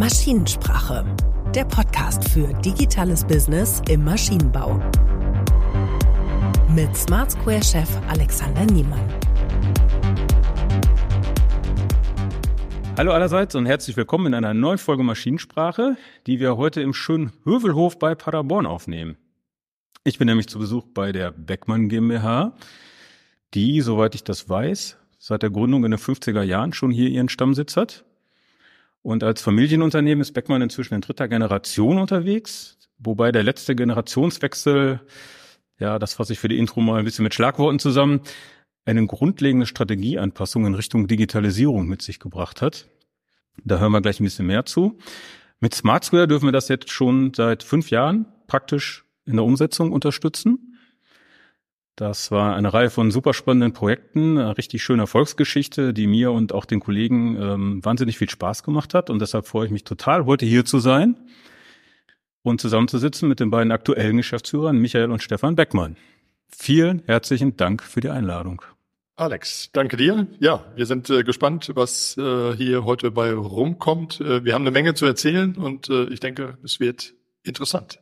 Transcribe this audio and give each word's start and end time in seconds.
Maschinensprache, 0.00 1.04
der 1.54 1.66
Podcast 1.66 2.26
für 2.30 2.54
digitales 2.62 3.22
Business 3.22 3.82
im 3.90 4.02
Maschinenbau. 4.02 4.82
Mit 6.74 6.96
Smart 6.96 7.32
Square 7.32 7.62
Chef 7.62 7.86
Alexander 8.08 8.64
Niemann. 8.64 9.06
Hallo 12.96 13.12
allerseits 13.12 13.54
und 13.54 13.66
herzlich 13.66 13.94
willkommen 13.98 14.28
in 14.28 14.34
einer 14.34 14.54
neuen 14.54 14.78
Folge 14.78 15.02
Maschinensprache, 15.02 15.98
die 16.26 16.40
wir 16.40 16.56
heute 16.56 16.80
im 16.80 16.94
schönen 16.94 17.32
Hövelhof 17.44 17.98
bei 17.98 18.14
Paderborn 18.14 18.64
aufnehmen. 18.64 19.18
Ich 20.04 20.16
bin 20.16 20.28
nämlich 20.28 20.48
zu 20.48 20.58
Besuch 20.58 20.86
bei 20.94 21.12
der 21.12 21.30
Beckmann 21.30 21.90
GmbH, 21.90 22.56
die, 23.52 23.82
soweit 23.82 24.14
ich 24.14 24.24
das 24.24 24.48
weiß, 24.48 24.96
seit 25.18 25.42
der 25.42 25.50
Gründung 25.50 25.84
in 25.84 25.90
den 25.90 26.00
50er 26.00 26.42
Jahren 26.42 26.72
schon 26.72 26.90
hier 26.90 27.10
ihren 27.10 27.28
Stammsitz 27.28 27.76
hat. 27.76 28.06
Und 29.02 29.24
als 29.24 29.42
Familienunternehmen 29.42 30.20
ist 30.20 30.32
Beckmann 30.32 30.62
inzwischen 30.62 30.94
in 30.94 31.00
dritter 31.00 31.28
Generation 31.28 31.98
unterwegs, 31.98 32.78
wobei 32.98 33.32
der 33.32 33.42
letzte 33.42 33.74
Generationswechsel, 33.74 35.00
ja, 35.78 35.98
das 35.98 36.14
fasse 36.14 36.34
ich 36.34 36.38
für 36.38 36.48
die 36.48 36.58
Intro 36.58 36.80
mal 36.80 36.98
ein 36.98 37.04
bisschen 37.04 37.22
mit 37.22 37.34
Schlagworten 37.34 37.78
zusammen, 37.78 38.20
eine 38.84 39.06
grundlegende 39.06 39.66
Strategieanpassung 39.66 40.66
in 40.66 40.74
Richtung 40.74 41.06
Digitalisierung 41.06 41.86
mit 41.86 42.02
sich 42.02 42.18
gebracht 42.18 42.60
hat. 42.60 42.88
Da 43.64 43.78
hören 43.78 43.92
wir 43.92 44.00
gleich 44.00 44.20
ein 44.20 44.24
bisschen 44.24 44.46
mehr 44.46 44.64
zu. 44.64 44.98
Mit 45.60 45.74
Smart 45.74 46.04
Square 46.04 46.28
dürfen 46.28 46.46
wir 46.46 46.52
das 46.52 46.68
jetzt 46.68 46.90
schon 46.90 47.32
seit 47.34 47.62
fünf 47.62 47.90
Jahren 47.90 48.26
praktisch 48.46 49.04
in 49.26 49.36
der 49.36 49.44
Umsetzung 49.44 49.92
unterstützen. 49.92 50.69
Das 52.00 52.30
war 52.30 52.56
eine 52.56 52.72
Reihe 52.72 52.88
von 52.88 53.10
super 53.10 53.34
spannenden 53.34 53.74
Projekten, 53.74 54.38
eine 54.38 54.56
richtig 54.56 54.82
schöne 54.82 55.02
Erfolgsgeschichte, 55.02 55.92
die 55.92 56.06
mir 56.06 56.32
und 56.32 56.54
auch 56.54 56.64
den 56.64 56.80
Kollegen 56.80 57.36
ähm, 57.36 57.84
wahnsinnig 57.84 58.16
viel 58.16 58.30
Spaß 58.30 58.62
gemacht 58.62 58.94
hat. 58.94 59.10
Und 59.10 59.18
deshalb 59.18 59.46
freue 59.46 59.66
ich 59.66 59.70
mich 59.70 59.84
total, 59.84 60.24
heute 60.24 60.46
hier 60.46 60.64
zu 60.64 60.78
sein 60.78 61.14
und 62.42 62.58
zusammenzusitzen 62.58 63.28
mit 63.28 63.38
den 63.38 63.50
beiden 63.50 63.70
aktuellen 63.70 64.16
Geschäftsführern, 64.16 64.78
Michael 64.78 65.10
und 65.10 65.22
Stefan 65.22 65.56
Beckmann. 65.56 65.98
Vielen 66.48 67.02
herzlichen 67.04 67.58
Dank 67.58 67.82
für 67.82 68.00
die 68.00 68.08
Einladung. 68.08 68.62
Alex, 69.16 69.68
danke 69.74 69.98
dir. 69.98 70.26
Ja, 70.38 70.64
wir 70.76 70.86
sind 70.86 71.10
äh, 71.10 71.22
gespannt, 71.22 71.70
was 71.74 72.16
äh, 72.16 72.56
hier 72.56 72.86
heute 72.86 73.10
bei 73.10 73.34
rumkommt. 73.34 74.22
Äh, 74.22 74.42
wir 74.42 74.54
haben 74.54 74.62
eine 74.62 74.70
Menge 74.70 74.94
zu 74.94 75.04
erzählen 75.04 75.54
und 75.54 75.90
äh, 75.90 76.04
ich 76.04 76.20
denke, 76.20 76.56
es 76.64 76.80
wird 76.80 77.12
interessant. 77.42 78.00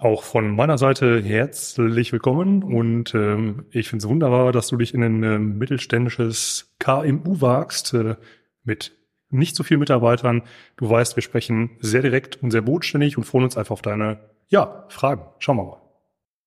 Auch 0.00 0.22
von 0.22 0.56
meiner 0.56 0.78
Seite 0.78 1.22
herzlich 1.22 2.10
willkommen 2.10 2.62
und 2.62 3.14
ähm, 3.14 3.66
ich 3.70 3.90
finde 3.90 4.02
es 4.02 4.08
wunderbar, 4.08 4.50
dass 4.50 4.68
du 4.68 4.78
dich 4.78 4.94
in 4.94 5.02
ein 5.02 5.22
äh, 5.22 5.38
mittelständisches 5.38 6.74
KMU 6.78 7.42
wagst 7.42 7.92
äh, 7.92 8.16
mit 8.64 8.92
nicht 9.28 9.56
so 9.56 9.62
vielen 9.62 9.80
Mitarbeitern. 9.80 10.40
Du 10.78 10.88
weißt, 10.88 11.16
wir 11.16 11.22
sprechen 11.22 11.72
sehr 11.80 12.00
direkt 12.00 12.42
und 12.42 12.50
sehr 12.50 12.62
bodenständig 12.62 13.18
und 13.18 13.24
freuen 13.24 13.44
uns 13.44 13.58
einfach 13.58 13.74
auf 13.74 13.82
deine 13.82 14.20
ja, 14.48 14.86
Fragen. 14.88 15.26
Schauen 15.38 15.58
wir 15.58 15.64
mal. 15.64 15.82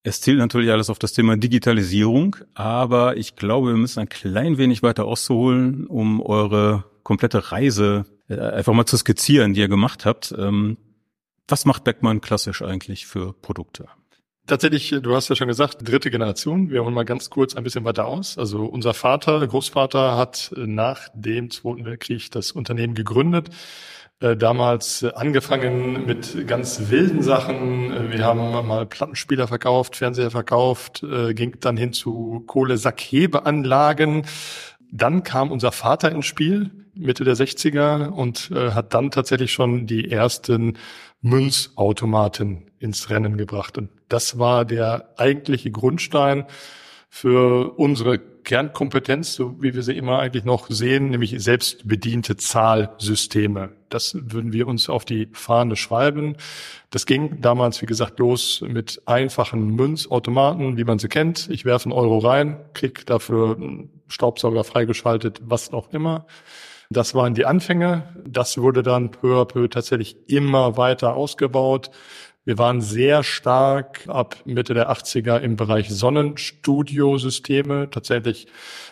Es 0.02 0.20
zielt 0.20 0.40
natürlich 0.40 0.72
alles 0.72 0.90
auf 0.90 0.98
das 0.98 1.14
Thema 1.14 1.38
Digitalisierung, 1.38 2.38
aber 2.56 3.18
ich 3.18 3.36
glaube, 3.36 3.68
wir 3.68 3.78
müssen 3.78 4.00
ein 4.00 4.10
klein 4.10 4.58
wenig 4.58 4.82
weiter 4.82 5.06
auszuholen, 5.06 5.86
um 5.86 6.24
eure 6.24 6.86
komplette 7.04 7.52
Reise 7.52 8.08
äh, 8.30 8.40
einfach 8.40 8.74
mal 8.74 8.88
zu 8.88 8.98
skizzieren, 8.98 9.54
die 9.54 9.60
ihr 9.60 9.68
gemacht 9.68 10.08
habt. 10.08 10.34
Ähm, 10.36 10.78
was 11.48 11.66
macht 11.66 11.84
Beckmann 11.84 12.22
klassisch 12.22 12.62
eigentlich 12.62 13.06
für 13.06 13.34
Produkte? 13.34 13.88
Tatsächlich, 14.46 14.94
du 15.02 15.16
hast 15.16 15.30
ja 15.30 15.38
schon 15.38 15.48
gesagt, 15.48 15.88
dritte 15.88 16.12
Generation. 16.12 16.70
Wir 16.70 16.84
holen 16.84 16.94
mal 16.94 17.06
ganz 17.06 17.30
kurz 17.30 17.56
ein 17.56 17.64
bisschen 17.64 17.86
weiter 17.86 18.06
aus. 18.06 18.38
Also 18.38 18.66
unser 18.66 18.94
Vater, 18.94 19.46
Großvater 19.48 20.18
hat 20.18 20.52
nach 20.58 21.08
dem 21.14 21.50
Zweiten 21.50 21.86
Weltkrieg 21.86 22.30
das 22.30 22.52
Unternehmen 22.52 22.94
gegründet. 22.94 23.52
Äh, 24.20 24.38
damals 24.38 25.04
angefangen 25.04 26.06
mit 26.06 26.48
ganz 26.48 26.90
wilden 26.90 27.22
Sachen. 27.22 28.12
Wir 28.12 28.24
haben 28.24 28.68
mal 28.68 28.86
Plattenspieler 28.86 29.48
verkauft, 29.48 29.98
Fernseher 29.98 30.32
verkauft, 30.32 31.04
äh, 31.04 31.34
ging 31.34 31.58
dann 31.60 31.76
hin 31.76 31.92
zu 31.92 32.44
Kohlesackhebeanlagen. 32.48 34.26
Dann 34.96 35.24
kam 35.24 35.52
unser 35.52 35.72
Vater 35.72 36.12
ins 36.12 36.28
Spiel, 36.28 36.70
Mitte 36.94 37.24
der 37.24 37.36
60er, 37.36 38.10
und 38.10 38.52
äh, 38.52 38.74
hat 38.74 38.94
dann 38.94 39.10
tatsächlich 39.10 39.52
schon 39.52 39.88
die 39.88 40.12
ersten 40.12 40.78
Münzautomaten 41.22 42.70
ins 42.78 43.10
Rennen 43.10 43.36
gebracht. 43.36 43.80
Und 43.80 43.90
das 44.08 44.38
war 44.38 44.66
der 44.66 45.10
eigentliche 45.18 45.72
Grundstein 45.72 46.46
für 47.16 47.78
unsere 47.78 48.18
Kernkompetenz, 48.18 49.36
so 49.36 49.62
wie 49.62 49.76
wir 49.76 49.84
sie 49.84 49.96
immer 49.96 50.18
eigentlich 50.18 50.46
noch 50.46 50.68
sehen, 50.72 51.12
nämlich 51.12 51.36
selbstbediente 51.38 52.38
Zahlsysteme. 52.38 53.70
Das 53.90 54.18
würden 54.20 54.52
wir 54.52 54.68
uns 54.68 54.90
auf 54.90 55.06
die 55.06 55.30
Fahne 55.32 55.76
schreiben. 55.76 56.36
Das 56.90 57.06
ging 57.06 57.40
damals, 57.40 57.84
wie 57.84 57.86
gesagt, 57.86 58.18
los 58.18 58.64
mit 58.68 59.04
einfachen 59.06 59.76
Münzautomaten, 59.76 60.76
wie 60.76 60.86
man 60.86 60.98
sie 60.98 61.08
kennt. 61.08 61.50
Ich 61.52 61.66
werfe 61.66 61.86
einen 61.86 61.94
Euro 61.94 62.18
rein, 62.18 62.58
krieg 62.74 63.06
dafür 63.06 63.58
einen 63.58 64.02
Staubsauger 64.08 64.64
freigeschaltet, 64.64 65.40
was 65.46 65.72
auch 65.72 65.94
immer. 65.94 66.26
Das 66.90 67.14
waren 67.14 67.36
die 67.36 67.46
Anfänge. 67.46 68.12
Das 68.28 68.58
wurde 68.58 68.82
dann 68.82 69.12
peu 69.12 69.40
à 69.40 69.46
peu 69.46 69.68
tatsächlich 69.68 70.18
immer 70.28 70.78
weiter 70.78 71.16
ausgebaut. 71.16 71.92
Wir 72.46 72.58
waren 72.58 72.82
sehr 72.82 73.24
stark 73.24 74.02
ab 74.08 74.36
Mitte 74.44 74.74
der 74.74 74.92
80er 74.92 75.40
im 75.40 75.56
Bereich 75.56 75.90
Sonnenstudiosysteme. 75.90 77.90
Tatsächlich 77.90 78.48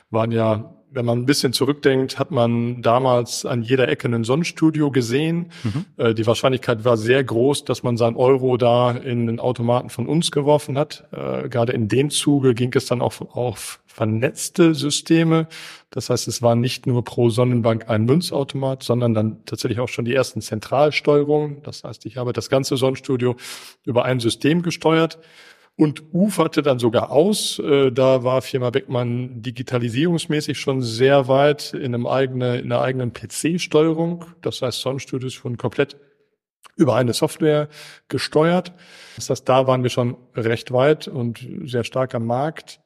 waren 0.09 0.31
ja, 0.31 0.73
wenn 0.89 1.05
man 1.05 1.19
ein 1.19 1.25
bisschen 1.25 1.51
zurückdenkt, 1.51 2.17
hat 2.17 2.31
man 2.31 2.81
damals 2.81 3.45
an 3.45 3.61
jeder 3.61 3.89
Ecke 3.89 4.07
ein 4.07 4.23
Sonnenstudio 4.23 4.89
gesehen. 4.89 5.51
Mhm. 5.63 5.85
Äh, 5.97 6.13
die 6.13 6.25
Wahrscheinlichkeit 6.25 6.85
war 6.85 6.95
sehr 6.95 7.25
groß, 7.25 7.65
dass 7.65 7.83
man 7.83 7.97
sein 7.97 8.15
Euro 8.15 8.55
da 8.55 8.91
in 8.91 9.27
den 9.27 9.41
Automaten 9.41 9.89
von 9.89 10.07
uns 10.07 10.31
geworfen 10.31 10.77
hat. 10.77 11.09
Äh, 11.11 11.49
gerade 11.49 11.73
in 11.73 11.89
dem 11.89 12.09
Zuge 12.09 12.53
ging 12.53 12.71
es 12.73 12.85
dann 12.85 13.01
auch 13.01 13.19
auf 13.35 13.80
vernetzte 13.91 14.73
Systeme. 14.73 15.47
Das 15.89 16.09
heißt, 16.09 16.27
es 16.27 16.41
war 16.41 16.55
nicht 16.55 16.87
nur 16.87 17.03
pro 17.03 17.29
Sonnenbank 17.29 17.89
ein 17.89 18.05
Münzautomat, 18.05 18.83
sondern 18.83 19.13
dann 19.13 19.45
tatsächlich 19.45 19.79
auch 19.79 19.89
schon 19.89 20.05
die 20.05 20.15
ersten 20.15 20.41
Zentralsteuerungen. 20.41 21.61
Das 21.63 21.83
heißt, 21.83 22.05
ich 22.05 22.17
habe 22.17 22.33
das 22.33 22.49
ganze 22.49 22.77
Sonnenstudio 22.77 23.35
über 23.85 24.05
ein 24.05 24.19
System 24.19 24.61
gesteuert 24.61 25.19
und 25.75 26.03
uferte 26.13 26.61
dann 26.61 26.79
sogar 26.79 27.11
aus. 27.11 27.59
Äh, 27.59 27.91
da 27.91 28.23
war 28.23 28.41
Firma 28.41 28.69
Beckmann 28.69 29.41
digitalisierungsmäßig 29.41 30.59
schon 30.59 30.81
sehr 30.81 31.27
weit 31.27 31.73
in 31.73 31.93
einem 31.93 32.07
eigenen, 32.07 32.59
in 32.59 32.71
einer 32.71 32.81
eigenen 32.81 33.13
PC-Steuerung. 33.13 34.25
Das 34.41 34.61
heißt, 34.61 34.81
Sonnenstudios 34.81 35.43
wurden 35.43 35.57
komplett 35.57 35.97
über 36.75 36.95
eine 36.95 37.13
Software 37.13 37.67
gesteuert. 38.07 38.73
Das 39.15 39.29
heißt, 39.29 39.47
da 39.47 39.67
waren 39.67 39.83
wir 39.83 39.89
schon 39.89 40.17
recht 40.35 40.71
weit 40.71 41.07
und 41.07 41.45
sehr 41.65 41.83
stark 41.83 42.15
am 42.15 42.25
Markt. 42.25 42.79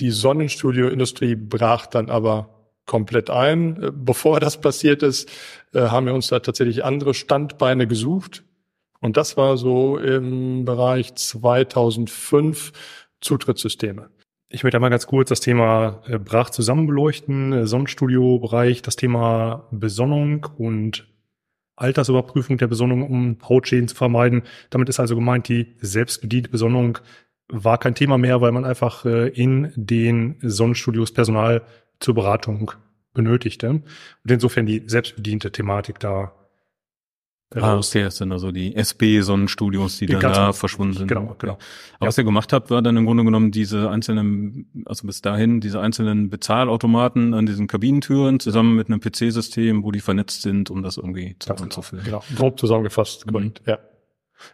Die 0.00 0.10
Sonnenstudio-Industrie 0.10 1.36
brach 1.36 1.86
dann 1.86 2.10
aber 2.10 2.60
komplett 2.86 3.30
ein. 3.30 3.82
Äh, 3.82 3.92
bevor 3.94 4.40
das 4.40 4.60
passiert 4.60 5.02
ist, 5.02 5.30
äh, 5.72 5.80
haben 5.80 6.06
wir 6.06 6.14
uns 6.14 6.28
da 6.28 6.40
tatsächlich 6.40 6.84
andere 6.84 7.14
Standbeine 7.14 7.86
gesucht. 7.86 8.44
Und 9.00 9.16
das 9.16 9.36
war 9.36 9.56
so 9.56 9.96
im 9.96 10.64
Bereich 10.64 11.14
2005 11.14 12.72
Zutrittssysteme. 13.20 14.10
Ich 14.48 14.64
möchte 14.64 14.76
einmal 14.76 14.90
ganz 14.90 15.06
kurz 15.06 15.28
das 15.28 15.40
Thema 15.40 16.02
äh, 16.06 16.18
brach 16.18 16.50
zusammen 16.50 16.86
beleuchten, 16.86 17.66
Sonnenstudio-Bereich, 17.66 18.82
das 18.82 18.96
Thema 18.96 19.68
Besonnung 19.70 20.46
und 20.58 21.06
Altersüberprüfung 21.76 22.58
der 22.58 22.66
Besonnung, 22.66 23.08
um 23.08 23.38
Hautschäden 23.48 23.88
zu 23.88 23.94
vermeiden. 23.94 24.42
Damit 24.68 24.88
ist 24.88 25.00
also 25.00 25.14
gemeint 25.14 25.48
die 25.48 25.76
selbstbediente 25.78 26.50
Besonnung 26.50 26.98
war 27.50 27.78
kein 27.78 27.94
Thema 27.94 28.18
mehr, 28.18 28.40
weil 28.40 28.52
man 28.52 28.64
einfach 28.64 29.04
äh, 29.04 29.28
in 29.28 29.72
den 29.76 30.36
Sonnenstudios 30.40 31.12
Personal 31.12 31.62
zur 31.98 32.14
Beratung 32.14 32.72
benötigte. 33.12 33.68
Und 33.70 33.84
insofern 34.26 34.66
die 34.66 34.82
selbstbediente 34.86 35.52
Thematik 35.52 35.98
da 35.98 36.32
Ah, 37.56 37.76
okay, 37.76 38.04
das 38.04 38.18
sind 38.18 38.30
also 38.30 38.52
die 38.52 38.76
SB-Sonnenstudios, 38.76 39.98
die, 39.98 40.06
die 40.06 40.12
dann 40.12 40.20
da 40.20 40.52
verschwunden 40.52 40.94
sind. 40.94 41.08
Genau, 41.08 41.34
genau. 41.36 41.58
Aber 41.98 42.06
was 42.06 42.16
ihr 42.16 42.22
gemacht 42.22 42.52
habt, 42.52 42.70
war 42.70 42.80
dann 42.80 42.96
im 42.96 43.06
Grunde 43.06 43.24
genommen 43.24 43.50
diese 43.50 43.90
einzelnen, 43.90 44.84
also 44.86 45.04
bis 45.08 45.20
dahin 45.20 45.60
diese 45.60 45.80
einzelnen 45.80 46.30
Bezahlautomaten 46.30 47.34
an 47.34 47.46
diesen 47.46 47.66
Kabinentüren 47.66 48.38
zusammen 48.38 48.76
mit 48.76 48.86
einem 48.86 49.00
PC-System, 49.00 49.82
wo 49.82 49.90
die 49.90 49.98
vernetzt 49.98 50.42
sind, 50.42 50.70
um 50.70 50.84
das 50.84 50.96
irgendwie 50.96 51.34
zusammenzufüllen. 51.40 52.04
Genau, 52.04 52.22
genau. 52.28 52.38
grob 52.38 52.60
zusammengefasst, 52.60 53.26
mhm. 53.28 53.54
ja. 53.66 53.80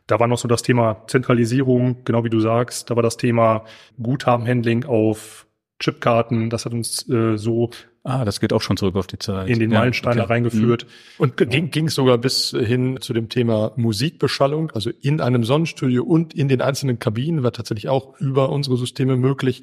Da 0.06 0.20
war 0.20 0.26
noch 0.26 0.38
so 0.38 0.48
das 0.48 0.62
Thema 0.62 1.04
Zentralisierung, 1.06 2.04
genau 2.04 2.24
wie 2.24 2.30
du 2.30 2.40
sagst. 2.40 2.90
Da 2.90 2.96
war 2.96 3.02
das 3.02 3.16
Thema 3.16 3.64
Guthabenhandling 4.00 4.84
auf 4.84 5.46
Chipkarten. 5.78 6.50
Das 6.50 6.64
hat 6.64 6.72
uns 6.72 7.08
äh, 7.08 7.36
so 7.36 7.70
Ah, 8.08 8.24
das 8.24 8.38
geht 8.38 8.52
auch 8.52 8.62
schon 8.62 8.76
zurück 8.76 8.94
auf 8.94 9.08
die 9.08 9.18
Zeit. 9.18 9.48
In 9.48 9.58
den 9.58 9.72
ja, 9.72 9.80
Meilenstein 9.80 10.20
okay. 10.20 10.28
reingeführt. 10.28 10.84
Mhm. 10.84 10.88
Und 11.18 11.36
ging, 11.36 11.72
ging 11.72 11.88
sogar 11.88 12.18
bis 12.18 12.50
hin 12.50 12.98
zu 13.00 13.12
dem 13.12 13.28
Thema 13.28 13.72
Musikbeschallung, 13.74 14.70
also 14.70 14.90
in 15.02 15.20
einem 15.20 15.42
Sonnenstudio 15.42 16.04
und 16.04 16.32
in 16.32 16.46
den 16.46 16.60
einzelnen 16.62 17.00
Kabinen 17.00 17.42
war 17.42 17.52
tatsächlich 17.52 17.88
auch 17.88 18.16
über 18.20 18.50
unsere 18.50 18.76
Systeme 18.76 19.16
möglich, 19.16 19.62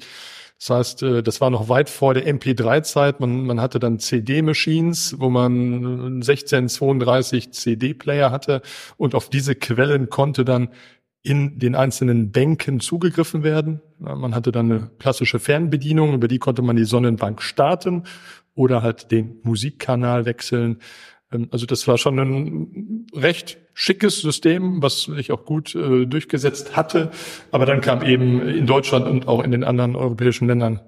Das 0.58 0.70
heißt, 0.70 1.02
äh, 1.02 1.22
das 1.22 1.40
war 1.40 1.50
noch 1.50 1.68
weit 1.68 1.90
vor 1.90 2.14
der 2.14 2.26
MP3-Zeit. 2.26 3.20
Man, 3.20 3.46
man 3.46 3.60
hatte 3.60 3.78
dann 3.78 3.98
CD-Machines, 3.98 5.16
wo 5.18 5.30
man 5.30 6.22
1632 6.22 7.52
CD-Player 7.52 8.30
hatte 8.30 8.62
und 8.96 9.14
auf 9.14 9.28
diese 9.28 9.54
Quellen 9.54 10.08
konnte 10.08 10.44
dann 10.44 10.68
in 11.22 11.58
den 11.58 11.74
einzelnen 11.74 12.32
Bänken 12.32 12.80
zugegriffen 12.80 13.42
werden. 13.42 13.80
Man 13.98 14.34
hatte 14.34 14.52
dann 14.52 14.70
eine 14.70 14.90
klassische 14.98 15.38
Fernbedienung, 15.38 16.12
über 16.12 16.28
die 16.28 16.38
konnte 16.38 16.60
man 16.60 16.76
die 16.76 16.84
Sonnenbank 16.84 17.40
starten 17.40 18.04
oder 18.54 18.82
halt 18.82 19.10
den 19.10 19.40
Musikkanal 19.42 20.26
wechseln. 20.26 20.78
Ähm, 21.32 21.48
also 21.50 21.66
das 21.66 21.88
war 21.88 21.98
schon 21.98 22.18
ein 22.18 23.06
recht 23.14 23.58
schickes 23.74 24.20
System, 24.20 24.82
was 24.82 25.02
sich 25.02 25.32
auch 25.32 25.44
gut 25.44 25.74
äh, 25.74 26.06
durchgesetzt 26.06 26.76
hatte. 26.76 27.10
Aber 27.50 27.66
dann 27.66 27.80
kam 27.80 28.02
eben 28.02 28.40
in 28.48 28.66
Deutschland 28.66 29.06
und 29.06 29.28
auch 29.28 29.42
in 29.42 29.50
den 29.50 29.64
anderen 29.64 29.96
europäischen 29.96 30.46
Ländern 30.46 30.80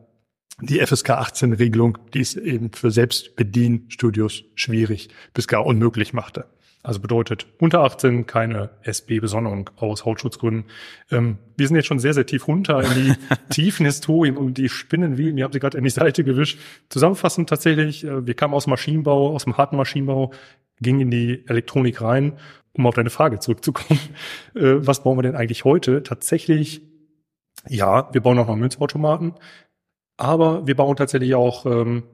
die 0.61 0.81
FSK 0.81 1.11
18 1.11 1.53
Regelung, 1.53 1.99
die 2.15 2.21
es 2.21 2.35
eben 2.37 2.73
für 2.73 2.91
Selbstbedienstudios 2.91 4.44
schwierig 4.55 5.09
bis 5.35 5.49
gar 5.49 5.67
unmöglich 5.67 6.15
machte. 6.15 6.47
Also 6.83 7.00
bedeutet 7.00 7.49
unter 7.59 7.81
18 7.81 8.27
keine 8.27 8.71
SB-Besonderung 8.83 9.71
aus 9.75 10.05
Hautschutzgründen. 10.05 10.67
Ähm, 11.11 11.39
wir 11.56 11.67
sind 11.67 11.75
jetzt 11.75 11.87
schon 11.87 11.99
sehr, 11.99 12.15
sehr 12.15 12.27
tief 12.27 12.47
runter 12.47 12.81
in 12.81 12.94
die 12.94 13.15
tiefen 13.53 13.85
Historien 13.85 14.37
und 14.37 14.56
die 14.56 14.69
Spinnenweben. 14.69 15.37
Ihr 15.37 15.44
habt 15.44 15.55
sie 15.55 15.59
gerade 15.59 15.77
in 15.77 15.82
die 15.82 15.91
Seite 15.91 16.23
gewischt. 16.23 16.61
Zusammenfassend 16.89 17.49
tatsächlich, 17.49 18.05
äh, 18.05 18.25
wir 18.25 18.35
kamen 18.35 18.55
aus 18.55 18.67
dem 18.67 18.71
Maschinenbau, 18.71 19.35
aus 19.35 19.44
dem 19.44 19.56
harten 19.56 19.77
Maschinenbau, 19.77 20.32
gingen 20.81 21.00
in 21.00 21.11
die 21.11 21.44
Elektronik 21.49 22.00
rein, 22.00 22.35
um 22.76 22.87
auf 22.87 22.94
deine 22.94 23.11
Frage 23.11 23.38
zurückzukommen. 23.38 24.00
Äh, 24.55 24.87
was 24.87 25.02
bauen 25.02 25.19
wir 25.19 25.23
denn 25.23 25.37
eigentlich 25.37 25.64
heute? 25.64 26.02
Tatsächlich, 26.02 26.81
ja, 27.69 28.08
wir 28.12 28.23
bauen 28.23 28.38
auch 28.38 28.46
noch 28.46 28.56
Münzautomaten, 28.56 29.34
aber 30.17 30.67
wir 30.67 30.75
bauen 30.76 30.96
tatsächlich 30.96 31.34
auch 31.34 31.67
ähm, 31.67 32.05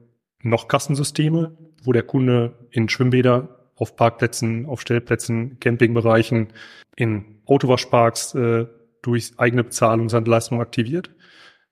noch 0.41 0.67
Kassensysteme, 0.67 1.57
wo 1.83 1.93
der 1.93 2.03
Kunde 2.03 2.67
in 2.69 2.89
Schwimmbäder 2.89 3.69
auf 3.75 3.95
Parkplätzen, 3.95 4.65
auf 4.65 4.81
Stellplätzen, 4.81 5.59
Campingbereichen, 5.59 6.49
in 6.97 7.41
Autowaschparks 7.45 8.35
äh, 8.35 8.65
durch 9.01 9.33
eigene 9.37 9.63
Bezahlung 9.63 10.09
seine 10.09 10.29
Leistung 10.29 10.61
aktiviert. 10.61 11.11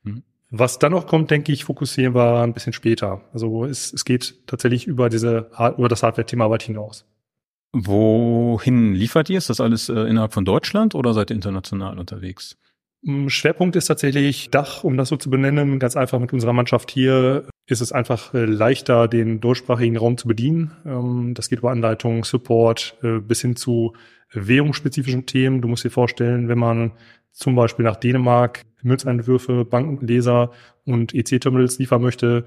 Mhm. 0.03 0.23
Was 0.49 0.79
dann 0.79 0.91
noch 0.93 1.07
kommt, 1.07 1.31
denke 1.31 1.51
ich, 1.51 1.65
fokussieren 1.65 2.15
wir 2.15 2.41
ein 2.41 2.53
bisschen 2.53 2.73
später. 2.73 3.21
Also 3.33 3.65
es, 3.65 3.93
es 3.93 4.05
geht 4.05 4.47
tatsächlich 4.47 4.87
über 4.87 5.09
diese 5.09 5.49
über 5.77 5.89
das 5.89 6.03
Hardware-Thema 6.03 6.49
weit 6.49 6.63
hinaus. 6.63 7.05
Wohin 7.73 8.93
liefert 8.93 9.29
ihr? 9.29 9.37
Ist 9.37 9.49
das 9.49 9.61
alles 9.61 9.89
äh, 9.89 9.93
innerhalb 9.93 10.33
von 10.33 10.45
Deutschland 10.45 10.93
oder 10.93 11.13
seid 11.13 11.29
ihr 11.29 11.35
international 11.35 11.99
unterwegs? 11.99 12.57
Mm, 13.01 13.29
Schwerpunkt 13.29 13.75
ist 13.75 13.85
tatsächlich 13.85 14.49
Dach, 14.49 14.83
um 14.83 14.97
das 14.97 15.09
so 15.09 15.17
zu 15.17 15.29
benennen. 15.29 15.79
Ganz 15.79 15.95
einfach 15.95 16.19
mit 16.19 16.33
unserer 16.33 16.53
Mannschaft 16.53 16.91
hier 16.91 17.47
ist 17.67 17.81
es 17.81 17.91
einfach 17.91 18.33
äh, 18.33 18.45
leichter, 18.45 19.07
den 19.07 19.39
deutschsprachigen 19.39 19.97
Raum 19.97 20.17
zu 20.17 20.27
bedienen. 20.27 20.71
Ähm, 20.85 21.33
das 21.33 21.49
geht 21.49 21.59
über 21.59 21.71
Anleitung, 21.71 22.25
Support 22.25 22.97
äh, 23.03 23.19
bis 23.19 23.41
hin 23.41 23.55
zu 23.55 23.93
währungsspezifischen 24.33 25.25
Themen. 25.25 25.61
Du 25.61 25.67
musst 25.67 25.85
dir 25.85 25.91
vorstellen, 25.91 26.49
wenn 26.49 26.59
man 26.59 26.91
zum 27.31 27.55
Beispiel 27.55 27.85
nach 27.85 27.95
Dänemark 27.95 28.63
Münzeinwürfe, 28.83 29.63
Bankenleser 29.63 30.51
und 30.85 31.13
EC-Terminals 31.13 31.79
liefern 31.79 32.01
möchte, 32.01 32.45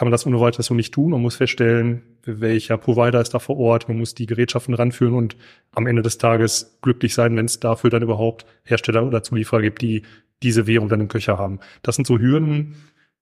kann 0.00 0.06
man 0.06 0.12
das 0.12 0.26
ohne 0.26 0.40
weiteres 0.40 0.64
so 0.64 0.72
nicht 0.72 0.94
tun. 0.94 1.10
Man 1.10 1.20
muss 1.20 1.36
feststellen, 1.36 2.00
welcher 2.24 2.78
Provider 2.78 3.20
ist 3.20 3.34
da 3.34 3.38
vor 3.38 3.58
Ort. 3.58 3.86
Man 3.86 3.98
muss 3.98 4.14
die 4.14 4.24
Gerätschaften 4.24 4.72
ranführen 4.72 5.12
und 5.12 5.36
am 5.72 5.86
Ende 5.86 6.00
des 6.00 6.16
Tages 6.16 6.78
glücklich 6.80 7.12
sein, 7.12 7.36
wenn 7.36 7.44
es 7.44 7.60
dafür 7.60 7.90
dann 7.90 8.00
überhaupt 8.00 8.46
Hersteller 8.64 9.04
oder 9.04 9.22
Zulieferer 9.22 9.60
gibt, 9.60 9.82
die 9.82 10.04
diese 10.42 10.66
Währung 10.66 10.88
dann 10.88 11.00
im 11.00 11.08
Köcher 11.08 11.36
haben. 11.36 11.60
Das 11.82 11.96
sind 11.96 12.06
so 12.06 12.18
Hürden, 12.18 12.76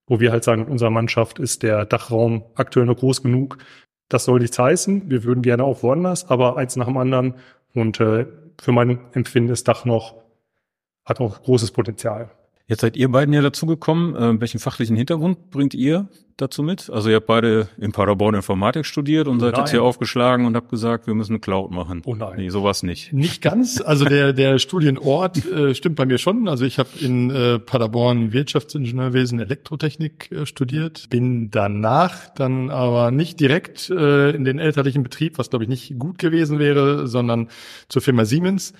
wo 0.07 0.21
wir 0.21 0.31
halt 0.31 0.45
sagen, 0.45 0.61
in 0.61 0.67
unserer 0.69 0.89
Mannschaft 0.89 1.37
ist 1.37 1.63
der 1.63 1.85
Dachraum 1.85 2.45
aktuell 2.55 2.85
noch 2.85 2.95
groß 2.95 3.23
genug. 3.23 3.57
Das 4.07 4.23
soll 4.23 4.39
nichts 4.39 4.57
heißen. 4.57 5.09
Wir 5.09 5.25
würden 5.25 5.41
gerne 5.41 5.65
auch 5.65 5.83
woanders, 5.83 6.29
aber 6.29 6.55
eins 6.55 6.77
nach 6.77 6.87
dem 6.87 6.95
anderen. 6.95 7.33
Und 7.73 7.99
äh, 7.99 8.25
für 8.57 8.71
mein 8.71 8.99
Empfinden 9.11 9.51
ist 9.51 9.67
Dach 9.67 9.83
noch, 9.83 10.15
hat 11.03 11.19
auch 11.19 11.43
großes 11.43 11.71
Potenzial. 11.71 12.29
Jetzt 12.69 12.81
seid 12.81 12.95
ihr 12.95 13.09
beiden 13.09 13.33
ja 13.33 13.41
dazugekommen. 13.41 14.15
Äh, 14.15 14.39
welchen 14.39 14.59
fachlichen 14.59 14.95
Hintergrund 14.95 15.49
bringt 15.49 15.73
ihr 15.73 16.07
dazu 16.37 16.61
mit? 16.61 16.91
Also 16.91 17.09
ihr 17.09 17.15
habt 17.15 17.25
beide 17.25 17.67
in 17.79 17.91
Paderborn 17.91 18.35
Informatik 18.35 18.85
studiert 18.85 19.27
und 19.27 19.39
seid 19.39 19.53
nein. 19.53 19.61
jetzt 19.61 19.71
hier 19.71 19.81
aufgeschlagen 19.81 20.45
und 20.45 20.55
habt 20.55 20.69
gesagt, 20.69 21.07
wir 21.07 21.15
müssen 21.15 21.31
eine 21.31 21.39
Cloud 21.39 21.71
machen. 21.71 22.03
Oh 22.05 22.13
nein. 22.13 22.35
Nee, 22.37 22.49
sowas 22.49 22.83
nicht. 22.83 23.11
Nicht 23.11 23.41
ganz. 23.41 23.81
Also 23.81 24.05
der, 24.05 24.33
der 24.33 24.59
Studienort 24.59 25.43
äh, 25.47 25.73
stimmt 25.73 25.95
bei 25.95 26.05
mir 26.05 26.19
schon. 26.19 26.47
Also 26.47 26.63
ich 26.63 26.77
habe 26.77 26.89
in 27.01 27.31
äh, 27.31 27.57
Paderborn 27.57 28.33
Wirtschaftsingenieurwesen 28.33 29.39
Elektrotechnik 29.39 30.31
äh, 30.31 30.45
studiert. 30.45 31.09
Bin 31.09 31.49
danach 31.49 32.29
dann 32.35 32.69
aber 32.69 33.09
nicht 33.09 33.39
direkt 33.39 33.89
äh, 33.89 34.29
in 34.29 34.45
den 34.45 34.59
elterlichen 34.59 35.01
Betrieb, 35.01 35.39
was 35.39 35.49
glaube 35.49 35.63
ich 35.63 35.69
nicht 35.69 35.97
gut 35.97 36.19
gewesen 36.19 36.59
wäre, 36.59 37.07
sondern 37.07 37.47
zur 37.87 38.03
Firma 38.03 38.25
Siemens 38.25 38.73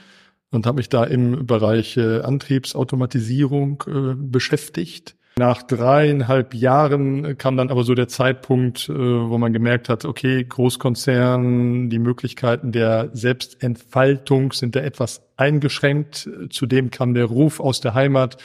und 0.52 0.66
habe 0.66 0.78
mich 0.78 0.90
da 0.90 1.04
im 1.04 1.46
Bereich 1.46 1.98
äh, 1.98 2.22
Antriebsautomatisierung 2.22 3.84
äh, 3.88 4.16
beschäftigt. 4.16 5.16
Nach 5.38 5.64
dreieinhalb 5.64 6.54
Jahren 6.54 7.38
kam 7.38 7.56
dann 7.56 7.70
aber 7.70 7.84
so 7.84 7.96
der 7.96 8.10
Zeitpunkt, 8.10 8.90
äh, 8.90 8.94
wo 8.94 9.38
man 9.38 9.54
gemerkt 9.54 9.88
hat, 9.88 10.04
okay, 10.04 10.44
Großkonzern, 10.44 11.90
die 11.90 12.00
Möglichkeiten 12.00 12.72
der 12.72 13.10
Selbstentfaltung 13.14 14.52
sind 14.52 14.76
da 14.76 14.82
etwas 14.82 15.22
eingeschränkt. 15.38 16.30
Zudem 16.50 16.92
kam 16.92 17.14
der 17.14 17.26
Ruf 17.26 17.60
aus 17.60 17.80
der 17.80 17.94
Heimat, 17.94 18.38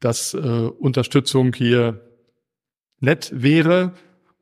dass 0.00 0.34
äh, 0.34 0.38
Unterstützung 0.38 1.52
hier 1.54 2.00
nett 3.00 3.30
wäre 3.32 3.92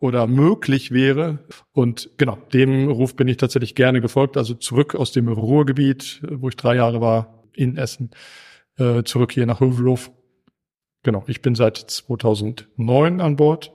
oder 0.03 0.27
möglich 0.27 0.91
wäre. 0.91 1.39
Und 1.71 2.11
genau, 2.19 2.37
dem 2.53 2.89
Ruf 2.91 3.15
bin 3.15 3.29
ich 3.29 3.37
tatsächlich 3.37 3.77
gerne 3.77 4.01
gefolgt. 4.01 4.37
Also 4.37 4.55
zurück 4.55 4.97
aus 4.97 5.13
dem 5.13 5.29
Ruhrgebiet, 5.29 6.21
wo 6.29 6.49
ich 6.49 6.57
drei 6.57 6.75
Jahre 6.75 7.01
war, 7.01 7.45
in 7.55 7.77
Essen, 7.77 8.11
äh, 8.79 9.05
zurück 9.05 9.31
hier 9.31 9.47
nach 9.47 9.61
Hövelhof. 9.61 10.11
Genau, 11.05 11.23
ich 11.29 11.41
bin 11.41 11.55
seit 11.55 11.77
2009 11.77 13.21
an 13.21 13.37
Bord. 13.37 13.73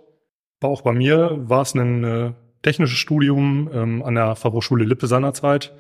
War 0.59 0.69
auch 0.69 0.81
bei 0.81 0.91
mir 0.91 1.37
war 1.47 1.61
es 1.61 1.75
ein 1.75 2.03
äh, 2.03 2.33
technisches 2.61 2.97
Studium 2.97 3.69
ähm, 3.71 4.03
an 4.03 4.15
der 4.15 4.35
Fachhochschule 4.35 4.83
Lippe 4.83 5.07
seinerzeit. 5.07 5.73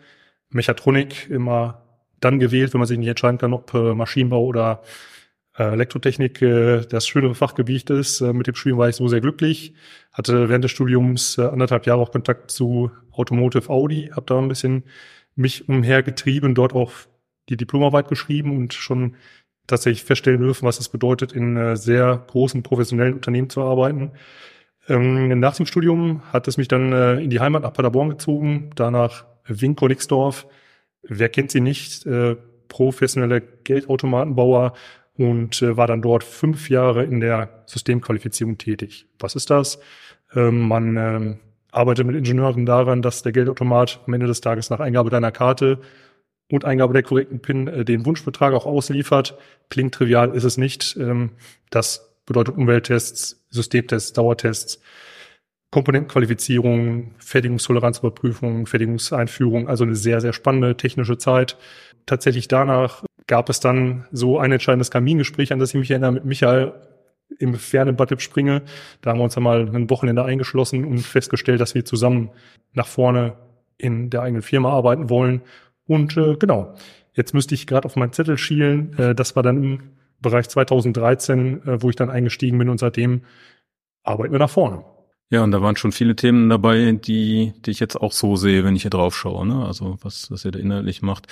Mechatronik 0.49 1.29
immer 1.29 1.83
dann 2.21 2.39
gewählt, 2.39 2.73
wenn 2.73 2.79
man 2.79 2.87
sich 2.87 2.97
nicht 2.97 3.09
entscheiden 3.09 3.37
kann, 3.37 3.53
ob 3.53 3.73
äh, 3.73 3.93
Maschinenbau 3.93 4.45
oder 4.45 4.81
Elektrotechnik 5.63 6.41
äh, 6.41 6.81
das 6.81 7.07
schönere 7.07 7.35
Fachgebiet 7.35 7.89
ist. 7.89 8.21
Äh, 8.21 8.33
mit 8.33 8.47
dem 8.47 8.55
Studium 8.55 8.79
war 8.79 8.89
ich 8.89 8.95
so 8.95 9.07
sehr 9.07 9.21
glücklich. 9.21 9.73
Hatte 10.11 10.49
während 10.49 10.63
des 10.63 10.71
Studiums 10.71 11.37
äh, 11.37 11.43
anderthalb 11.43 11.85
Jahre 11.85 12.01
auch 12.01 12.11
Kontakt 12.11 12.51
zu 12.51 12.91
Automotive 13.11 13.69
Audi, 13.69 14.11
habe 14.13 14.25
da 14.27 14.37
ein 14.37 14.47
bisschen 14.47 14.83
mich 15.35 15.67
umhergetrieben, 15.67 16.55
dort 16.55 16.73
auch 16.73 16.91
die 17.49 17.57
Diplomarbeit 17.57 18.07
geschrieben 18.07 18.57
und 18.57 18.73
schon 18.73 19.15
tatsächlich 19.67 20.03
feststellen 20.03 20.41
dürfen, 20.41 20.65
was 20.65 20.79
es 20.79 20.89
bedeutet, 20.89 21.33
in 21.33 21.57
äh, 21.57 21.75
sehr 21.75 22.23
großen 22.27 22.63
professionellen 22.63 23.15
Unternehmen 23.15 23.49
zu 23.49 23.61
arbeiten. 23.61 24.11
Ähm, 24.87 25.39
nach 25.39 25.55
dem 25.55 25.65
Studium 25.65 26.21
hat 26.31 26.47
es 26.47 26.57
mich 26.57 26.67
dann 26.67 26.93
äh, 26.93 27.15
in 27.19 27.29
die 27.29 27.39
Heimat 27.39 27.63
nach 27.63 27.73
Paderborn 27.73 28.09
gezogen, 28.09 28.69
danach 28.75 29.25
Winko 29.45 29.87
Nixdorf. 29.87 30.47
Wer 31.03 31.29
kennt 31.29 31.51
sie 31.51 31.61
nicht? 31.61 32.05
Äh, 32.05 32.37
professionelle 32.67 33.41
Geldautomatenbauer, 33.41 34.73
und 35.17 35.61
äh, 35.61 35.77
war 35.77 35.87
dann 35.87 36.01
dort 36.01 36.23
fünf 36.23 36.69
Jahre 36.69 37.03
in 37.03 37.19
der 37.19 37.63
Systemqualifizierung 37.65 38.57
tätig. 38.57 39.07
Was 39.19 39.35
ist 39.35 39.49
das? 39.49 39.79
Ähm, 40.35 40.67
man 40.67 40.97
ähm, 40.97 41.39
arbeitet 41.71 42.05
mit 42.05 42.15
Ingenieuren 42.15 42.65
daran, 42.65 43.01
dass 43.01 43.23
der 43.23 43.31
Geldautomat 43.31 44.01
am 44.05 44.13
Ende 44.13 44.27
des 44.27 44.41
Tages 44.41 44.69
nach 44.69 44.79
Eingabe 44.79 45.09
deiner 45.09 45.31
Karte 45.31 45.79
und 46.51 46.65
Eingabe 46.65 46.93
der 46.93 47.03
korrekten 47.03 47.39
PIN 47.39 47.67
äh, 47.67 47.85
den 47.85 48.05
Wunschbetrag 48.05 48.53
auch 48.53 48.65
ausliefert. 48.65 49.37
Klingt 49.69 49.93
trivial, 49.95 50.35
ist 50.35 50.43
es 50.43 50.57
nicht. 50.57 50.95
Ähm, 50.97 51.31
das 51.69 52.15
bedeutet 52.25 52.57
Umwelttests, 52.57 53.45
Systemtests, 53.49 54.13
Dauertests, 54.13 54.79
Komponentenqualifizierung, 55.71 57.13
Fertigungstoleranzüberprüfung, 57.17 58.67
Fertigungseinführung, 58.67 59.67
also 59.67 59.83
eine 59.83 59.95
sehr, 59.95 60.21
sehr 60.21 60.33
spannende 60.33 60.77
technische 60.77 61.17
Zeit. 61.17 61.57
Tatsächlich 62.05 62.47
danach 62.47 63.03
gab 63.27 63.49
es 63.49 63.59
dann 63.59 64.05
so 64.11 64.39
ein 64.39 64.51
entscheidendes 64.51 64.91
Kamingespräch, 64.91 65.51
an 65.53 65.59
das 65.59 65.69
ich 65.69 65.79
mich 65.79 65.91
erinnere, 65.91 66.13
mit 66.13 66.25
Michael 66.25 66.73
im 67.39 67.55
fernen 67.55 67.95
Bad 67.95 68.21
Springe. 68.21 68.63
Da 69.01 69.11
haben 69.11 69.19
wir 69.19 69.25
uns 69.25 69.37
einmal 69.37 69.67
ein 69.67 69.89
Wochenende 69.89 70.23
eingeschlossen 70.23 70.85
und 70.85 70.99
festgestellt, 70.99 71.59
dass 71.59 71.75
wir 71.75 71.85
zusammen 71.85 72.29
nach 72.73 72.87
vorne 72.87 73.33
in 73.77 74.09
der 74.09 74.21
eigenen 74.21 74.41
Firma 74.41 74.71
arbeiten 74.71 75.09
wollen. 75.09 75.41
Und 75.85 76.17
äh, 76.17 76.35
genau, 76.35 76.73
jetzt 77.13 77.33
müsste 77.33 77.53
ich 77.53 77.67
gerade 77.67 77.85
auf 77.85 77.95
meinen 77.95 78.13
Zettel 78.13 78.37
schielen. 78.37 78.97
Äh, 78.97 79.13
das 79.13 79.35
war 79.35 79.43
dann 79.43 79.63
im 79.63 79.79
Bereich 80.21 80.49
2013, 80.49 81.67
äh, 81.67 81.81
wo 81.81 81.89
ich 81.89 81.95
dann 81.95 82.09
eingestiegen 82.09 82.57
bin 82.57 82.69
und 82.69 82.79
seitdem 82.79 83.21
arbeiten 84.03 84.31
wir 84.31 84.39
nach 84.39 84.49
vorne. 84.49 84.83
Ja, 85.29 85.43
und 85.43 85.51
da 85.51 85.61
waren 85.61 85.75
schon 85.75 85.91
viele 85.91 86.15
Themen 86.15 86.47
dabei, 86.47 86.93
die, 86.93 87.51
die 87.65 87.71
ich 87.71 87.81
jetzt 87.81 87.97
auch 87.97 88.13
so 88.13 88.37
sehe, 88.37 88.63
wenn 88.63 88.77
ich 88.77 88.83
hier 88.83 88.91
drauf 88.91 89.13
schaue, 89.13 89.45
ne? 89.45 89.65
Also 89.65 89.97
was, 90.01 90.31
was 90.31 90.45
ihr 90.45 90.51
da 90.51 90.59
inhaltlich 90.59 91.01
macht. 91.01 91.27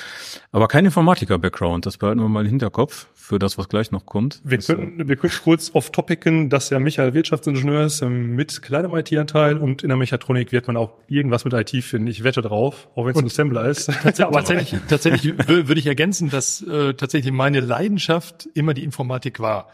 Aber 0.52 0.68
kein 0.68 0.84
Informatiker-Background, 0.84 1.86
das 1.86 1.98
behalten 1.98 2.20
wir 2.20 2.28
mal 2.28 2.44
im 2.44 2.50
Hinterkopf 2.50 3.08
für 3.14 3.40
das, 3.40 3.58
was 3.58 3.70
gleich 3.70 3.92
noch 3.92 4.06
kommt. 4.06 4.42
Wir 4.44 4.58
das, 4.58 4.68
können, 4.68 5.08
wir 5.08 5.16
können 5.16 5.32
kurz 5.42 5.72
off-topicen, 5.74 6.50
dass 6.50 6.70
ja 6.72 6.80
Michael 6.80 7.14
Wirtschaftsingenieur 7.14 7.86
ist 7.86 8.02
ähm, 8.02 8.36
mit 8.36 8.62
kleinem 8.62 8.94
IT-Anteil 8.94 9.58
und 9.58 9.82
in 9.82 9.88
der 9.88 9.98
Mechatronik 9.98 10.52
wird 10.52 10.68
man 10.68 10.76
auch 10.76 10.92
irgendwas 11.08 11.46
mit 11.46 11.54
IT 11.54 11.82
finden. 11.82 12.08
Ich 12.08 12.26
wette 12.26 12.42
drauf, 12.42 12.90
auch 12.96 13.06
wenn 13.06 13.16
es 13.16 13.22
ein 13.22 13.26
Assembler 13.28 13.66
ist. 13.66 13.90
Tatsächlich, 14.16 14.82
tatsächlich 14.90 15.48
würde 15.48 15.80
ich 15.80 15.88
ergänzen, 15.88 16.30
dass 16.30 16.62
äh, 16.62 16.96
tatsächlich 16.96 17.32
meine 17.32 17.62
Leidenschaft 17.62 18.50
immer 18.54 18.74
die 18.74 18.84
Informatik 18.84 19.40
war. 19.40 19.70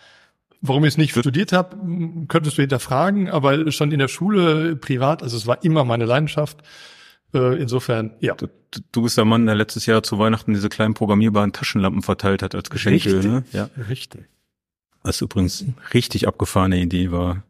Warum 0.61 0.83
ich 0.83 0.89
es 0.89 0.97
nicht 0.97 1.11
studiert 1.11 1.53
habe, 1.53 1.75
könntest 2.27 2.57
du 2.57 2.61
hinterfragen, 2.61 3.29
aber 3.29 3.71
schon 3.71 3.91
in 3.91 3.97
der 3.97 4.07
Schule 4.07 4.75
privat, 4.75 5.23
also 5.23 5.35
es 5.35 5.47
war 5.47 5.63
immer 5.63 5.83
meine 5.83 6.05
Leidenschaft. 6.05 6.61
Äh, 7.33 7.59
insofern, 7.59 8.13
ja. 8.19 8.35
Du, 8.35 8.47
du 8.91 9.01
bist 9.01 9.17
der 9.17 9.25
Mann, 9.25 9.45
der 9.45 9.55
letztes 9.55 9.85
Jahr 9.85 10.03
zu 10.03 10.19
Weihnachten 10.19 10.53
diese 10.53 10.69
kleinen 10.69 10.93
programmierbaren 10.93 11.51
Taschenlampen 11.51 12.03
verteilt 12.03 12.43
hat 12.43 12.53
als 12.53 12.69
Geschenke. 12.69 13.15
Richtig, 13.15 13.31
ne? 13.31 13.43
Ja, 13.51 13.69
richtig. 13.89 14.25
Was 15.03 15.21
übrigens 15.21 15.65
richtig 15.93 16.27
abgefahrene 16.27 16.79
Idee 16.79 17.11
war. 17.11 17.43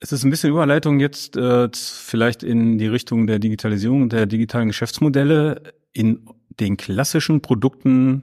Es 0.00 0.12
ist 0.12 0.24
ein 0.24 0.30
bisschen 0.30 0.50
Überleitung 0.50 1.00
jetzt 1.00 1.36
äh, 1.36 1.68
vielleicht 1.72 2.42
in 2.42 2.78
die 2.78 2.86
Richtung 2.86 3.26
der 3.26 3.38
Digitalisierung 3.38 4.02
und 4.02 4.12
der 4.12 4.26
digitalen 4.26 4.68
Geschäftsmodelle. 4.68 5.62
In 5.92 6.28
den 6.60 6.76
klassischen 6.76 7.40
Produkten 7.40 8.22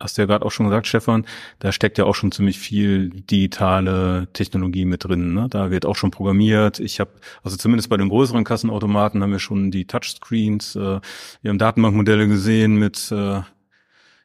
hast 0.00 0.16
du 0.16 0.22
ja 0.22 0.26
gerade 0.26 0.44
auch 0.44 0.50
schon 0.50 0.66
gesagt, 0.66 0.86
Stefan, 0.86 1.26
da 1.58 1.72
steckt 1.72 1.98
ja 1.98 2.04
auch 2.04 2.14
schon 2.14 2.32
ziemlich 2.32 2.58
viel 2.58 3.10
digitale 3.10 4.28
Technologie 4.32 4.86
mit 4.86 5.04
drin. 5.04 5.34
Ne? 5.34 5.46
Da 5.50 5.70
wird 5.70 5.84
auch 5.84 5.96
schon 5.96 6.10
programmiert. 6.10 6.80
Ich 6.80 6.98
habe, 6.98 7.10
also 7.42 7.56
zumindest 7.56 7.90
bei 7.90 7.98
den 7.98 8.08
größeren 8.08 8.44
Kassenautomaten 8.44 9.22
haben 9.22 9.32
wir 9.32 9.38
schon 9.38 9.70
die 9.70 9.84
Touchscreens. 9.84 10.74
Äh, 10.74 11.00
wir 11.42 11.48
haben 11.48 11.58
Datenbankmodelle 11.58 12.26
gesehen 12.28 12.76
mit, 12.76 13.12
äh, 13.12 13.40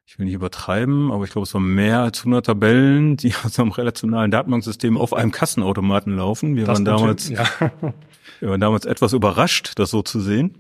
ich 0.06 0.18
will 0.18 0.26
nicht 0.26 0.36
übertreiben, 0.36 1.12
aber 1.12 1.26
ich 1.26 1.32
glaube, 1.32 1.46
es 1.46 1.54
waren 1.54 1.76
mehr 1.76 2.00
als 2.00 2.20
100 2.20 2.46
Tabellen, 2.46 3.18
die 3.18 3.34
aus 3.44 3.60
einem 3.60 3.72
relationalen 3.72 4.32
Datenbanksystem 4.32 4.98
auf 4.98 5.14
einem 5.14 5.32
Kassenautomaten 5.32 6.16
laufen. 6.16 6.56
Wir 6.56 6.66
Das 6.66 6.78
waren 6.78 6.86
damals, 6.86 7.30
ja. 7.30 7.46
wir 8.40 8.50
waren 8.50 8.62
damals 8.62 8.86
etwas 8.86 9.12
überrascht, 9.12 9.74
das 9.76 9.90
so 9.90 10.02
zu 10.02 10.22
sehen. 10.22 10.56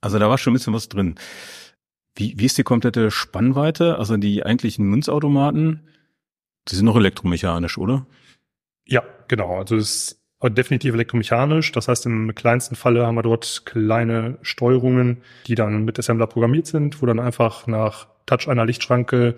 Also 0.00 0.18
da 0.18 0.30
war 0.30 0.38
schon 0.38 0.52
ein 0.52 0.54
bisschen 0.54 0.72
was 0.72 0.88
drin. 0.88 1.16
Wie, 2.14 2.34
wie 2.36 2.46
ist 2.46 2.58
die 2.58 2.62
komplette 2.62 3.10
Spannweite? 3.10 3.98
Also 3.98 4.16
die 4.16 4.44
eigentlichen 4.44 4.86
Münzautomaten, 4.86 5.88
die 6.68 6.74
sind 6.74 6.84
noch 6.84 6.96
elektromechanisch, 6.96 7.78
oder? 7.78 8.06
Ja, 8.84 9.02
genau. 9.28 9.56
Also 9.56 9.76
es 9.76 10.20
ist 10.42 10.56
definitiv 10.56 10.94
elektromechanisch. 10.94 11.72
Das 11.72 11.88
heißt, 11.88 12.06
im 12.06 12.34
kleinsten 12.34 12.76
Falle 12.76 13.06
haben 13.06 13.14
wir 13.14 13.22
dort 13.22 13.62
kleine 13.64 14.38
Steuerungen, 14.42 15.22
die 15.46 15.54
dann 15.54 15.84
mit 15.84 15.98
Assembler 15.98 16.26
programmiert 16.26 16.66
sind, 16.66 17.00
wo 17.00 17.06
dann 17.06 17.20
einfach 17.20 17.66
nach 17.66 18.08
Touch 18.26 18.48
einer 18.48 18.66
Lichtschranke 18.66 19.36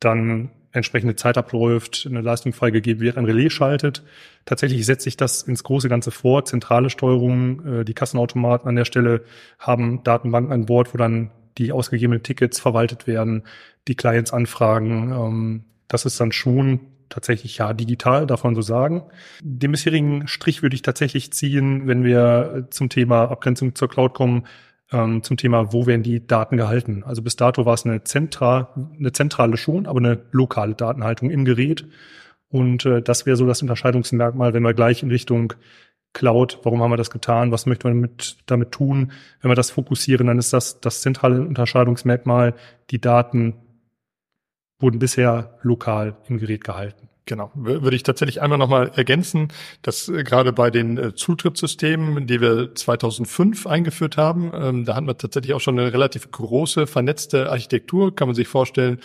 dann 0.00 0.50
entsprechende 0.72 1.16
Zeit 1.16 1.36
abläuft, 1.36 2.06
eine 2.08 2.20
Leistung 2.20 2.52
freigegeben 2.52 3.02
wird, 3.02 3.18
ein 3.18 3.24
Relais 3.24 3.50
schaltet. 3.50 4.04
Tatsächlich 4.44 4.86
setzt 4.86 5.02
sich 5.02 5.16
das 5.16 5.42
ins 5.42 5.64
große 5.64 5.88
Ganze 5.88 6.10
vor. 6.10 6.44
Zentrale 6.44 6.90
Steuerung, 6.90 7.80
äh, 7.80 7.84
die 7.84 7.94
Kassenautomaten 7.94 8.68
an 8.68 8.76
der 8.76 8.84
Stelle 8.84 9.24
haben 9.58 10.04
Datenbanken 10.04 10.52
an 10.52 10.66
Bord, 10.66 10.94
wo 10.94 10.98
dann 10.98 11.30
die 11.60 11.72
ausgegebenen 11.72 12.22
Tickets 12.22 12.58
verwaltet 12.58 13.06
werden, 13.06 13.44
die 13.88 13.94
Clients 13.94 14.32
anfragen. 14.32 15.12
Ähm, 15.12 15.64
das 15.88 16.04
ist 16.04 16.20
dann 16.20 16.32
schon 16.32 16.80
tatsächlich 17.08 17.58
ja 17.58 17.72
digital, 17.72 18.26
darf 18.26 18.44
man 18.44 18.54
so 18.54 18.62
sagen. 18.62 19.02
Den 19.42 19.72
bisherigen 19.72 20.26
Strich 20.28 20.62
würde 20.62 20.74
ich 20.74 20.82
tatsächlich 20.82 21.32
ziehen, 21.32 21.86
wenn 21.86 22.04
wir 22.04 22.68
zum 22.70 22.88
Thema 22.88 23.30
Abgrenzung 23.30 23.74
zur 23.74 23.88
Cloud 23.88 24.14
kommen, 24.14 24.46
ähm, 24.92 25.22
zum 25.22 25.36
Thema, 25.36 25.72
wo 25.72 25.86
werden 25.86 26.02
die 26.02 26.26
Daten 26.26 26.56
gehalten. 26.56 27.04
Also 27.04 27.22
bis 27.22 27.36
dato 27.36 27.66
war 27.66 27.74
es 27.74 27.84
eine, 27.84 28.04
zentral, 28.04 28.68
eine 28.98 29.12
zentrale 29.12 29.56
schon, 29.56 29.86
aber 29.86 29.98
eine 29.98 30.22
lokale 30.30 30.74
Datenhaltung 30.74 31.30
im 31.30 31.44
Gerät. 31.44 31.86
Und 32.48 32.86
äh, 32.86 33.02
das 33.02 33.26
wäre 33.26 33.36
so 33.36 33.46
das 33.46 33.62
Unterscheidungsmerkmal, 33.62 34.54
wenn 34.54 34.62
wir 34.62 34.74
gleich 34.74 35.02
in 35.02 35.10
Richtung 35.10 35.52
Cloud, 36.12 36.58
warum 36.64 36.82
haben 36.82 36.90
wir 36.90 36.96
das 36.96 37.10
getan, 37.10 37.52
was 37.52 37.66
möchten 37.66 37.84
wir 37.84 37.90
damit, 37.90 38.38
damit 38.46 38.72
tun. 38.72 39.12
Wenn 39.40 39.50
wir 39.50 39.54
das 39.54 39.70
fokussieren, 39.70 40.26
dann 40.26 40.38
ist 40.38 40.52
das 40.52 40.80
das 40.80 41.02
zentrale 41.02 41.40
Unterscheidungsmerkmal. 41.40 42.54
Die 42.90 43.00
Daten 43.00 43.54
wurden 44.80 44.98
bisher 44.98 45.58
lokal 45.62 46.16
im 46.28 46.38
Gerät 46.38 46.64
gehalten. 46.64 47.08
Genau, 47.26 47.52
würde 47.54 47.94
ich 47.94 48.02
tatsächlich 48.02 48.42
einmal 48.42 48.58
nochmal 48.58 48.90
ergänzen, 48.96 49.52
dass 49.82 50.08
äh, 50.08 50.24
gerade 50.24 50.52
bei 50.52 50.70
den 50.70 50.98
äh, 50.98 51.14
Zutrittssystemen, 51.14 52.26
die 52.26 52.40
wir 52.40 52.74
2005 52.74 53.68
eingeführt 53.68 54.16
haben, 54.16 54.50
ähm, 54.52 54.84
da 54.84 54.96
hatten 54.96 55.06
wir 55.06 55.16
tatsächlich 55.16 55.54
auch 55.54 55.60
schon 55.60 55.78
eine 55.78 55.92
relativ 55.92 56.28
große 56.32 56.88
vernetzte 56.88 57.50
Architektur, 57.50 58.16
kann 58.16 58.26
man 58.26 58.34
sich 58.34 58.48
vorstellen. 58.48 58.98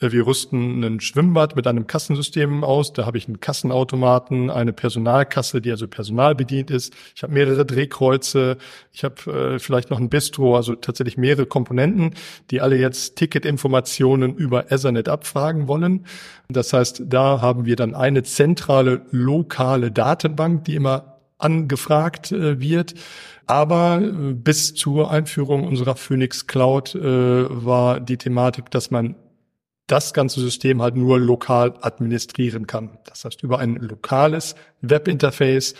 Äh, 0.00 0.12
Wir 0.12 0.26
rüsten 0.26 0.82
ein 0.82 1.00
Schwimmbad 1.00 1.56
mit 1.56 1.66
einem 1.66 1.86
Kassensystem 1.86 2.64
aus. 2.64 2.92
Da 2.92 3.06
habe 3.06 3.18
ich 3.18 3.26
einen 3.26 3.40
Kassenautomaten, 3.40 4.50
eine 4.50 4.72
Personalkasse, 4.72 5.60
die 5.60 5.70
also 5.70 5.86
Personal 5.86 6.34
bedient 6.34 6.70
ist. 6.70 6.94
Ich 7.14 7.22
habe 7.22 7.32
mehrere 7.32 7.64
Drehkreuze. 7.64 8.56
Ich 8.92 9.04
habe 9.04 9.54
äh, 9.54 9.58
vielleicht 9.58 9.90
noch 9.90 9.98
ein 9.98 10.08
Bistro, 10.08 10.56
also 10.56 10.74
tatsächlich 10.74 11.16
mehrere 11.16 11.46
Komponenten, 11.46 12.14
die 12.50 12.60
alle 12.60 12.76
jetzt 12.76 13.16
Ticketinformationen 13.16 14.34
über 14.34 14.72
Ethernet 14.72 15.08
abfragen 15.08 15.68
wollen. 15.68 16.06
Das 16.48 16.72
heißt, 16.72 17.04
da 17.06 17.40
haben 17.40 17.64
wir 17.66 17.76
dann 17.76 17.94
eine 17.94 18.22
zentrale 18.22 19.02
lokale 19.10 19.90
Datenbank, 19.90 20.64
die 20.64 20.74
immer 20.74 21.20
angefragt 21.38 22.32
äh, 22.32 22.60
wird. 22.60 22.94
Aber 23.46 24.00
äh, 24.00 24.34
bis 24.34 24.74
zur 24.74 25.10
Einführung 25.10 25.66
unserer 25.66 25.96
Phoenix 25.96 26.46
Cloud 26.46 26.94
äh, 26.94 27.00
war 27.02 28.00
die 28.00 28.16
Thematik, 28.16 28.70
dass 28.70 28.90
man 28.90 29.16
das 29.90 30.14
ganze 30.14 30.40
System 30.40 30.80
halt 30.82 30.96
nur 30.96 31.18
lokal 31.18 31.74
administrieren 31.80 32.66
kann. 32.66 32.98
Das 33.04 33.24
heißt, 33.24 33.42
über 33.42 33.58
ein 33.58 33.76
lokales 33.76 34.54
Webinterface 34.82 35.74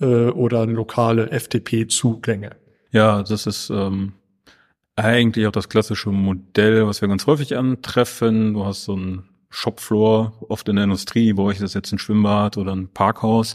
äh, 0.00 0.26
oder 0.30 0.66
lokale 0.66 1.28
FTP-Zugänge. 1.28 2.56
Ja, 2.92 3.22
das 3.22 3.46
ist 3.46 3.70
ähm, 3.70 4.14
eigentlich 4.96 5.46
auch 5.46 5.52
das 5.52 5.68
klassische 5.68 6.10
Modell, 6.10 6.86
was 6.86 7.00
wir 7.00 7.08
ganz 7.08 7.26
häufig 7.26 7.56
antreffen. 7.56 8.54
Du 8.54 8.64
hast 8.64 8.84
so 8.84 8.94
einen 8.94 9.28
Shopfloor, 9.50 10.32
oft 10.48 10.68
in 10.68 10.76
der 10.76 10.84
Industrie, 10.84 11.32
bei 11.34 11.42
euch 11.42 11.58
das 11.58 11.74
jetzt 11.74 11.92
ein 11.92 11.98
Schwimmbad 11.98 12.56
oder 12.56 12.74
ein 12.74 12.88
Parkhaus, 12.88 13.54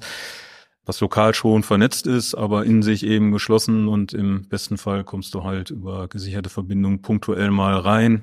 was 0.85 1.01
lokal 1.01 1.33
schon 1.33 1.63
vernetzt 1.63 2.05
ist, 2.05 2.35
aber 2.35 2.65
in 2.65 2.83
sich 2.83 3.03
eben 3.03 3.31
geschlossen 3.31 3.87
und 3.87 4.13
im 4.13 4.47
besten 4.47 4.77
Fall 4.77 5.03
kommst 5.03 5.33
du 5.33 5.43
halt 5.43 5.71
über 5.71 6.07
gesicherte 6.07 6.51
Verbindungen 6.51 7.01
punktuell 7.01 7.49
mal 7.49 7.77
rein. 7.77 8.21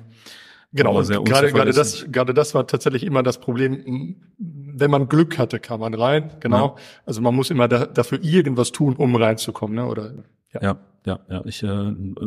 Genau, 0.75 1.01
sehr 1.03 1.21
gerade, 1.21 1.51
gerade 1.51 1.71
das, 1.71 2.05
gerade 2.11 2.33
das 2.33 2.53
war 2.53 2.67
tatsächlich 2.67 3.03
immer 3.03 3.23
das 3.23 3.39
Problem. 3.39 4.17
Wenn 4.37 4.91
man 4.91 5.07
Glück 5.07 5.37
hatte, 5.37 5.59
kam 5.59 5.79
man 5.79 5.93
rein. 5.93 6.31
Genau. 6.41 6.75
Also 7.05 7.21
man 7.21 7.33
muss 7.33 7.49
immer 7.49 7.69
da, 7.69 7.85
dafür 7.85 8.21
irgendwas 8.21 8.73
tun, 8.73 8.95
um 8.95 9.15
reinzukommen, 9.15 9.75
ne? 9.75 9.85
Oder 9.85 10.13
ja. 10.53 10.61
Ja, 10.61 10.77
ja, 11.05 11.19
ja. 11.29 11.41
Ich 11.45 11.63
äh, 11.63 11.67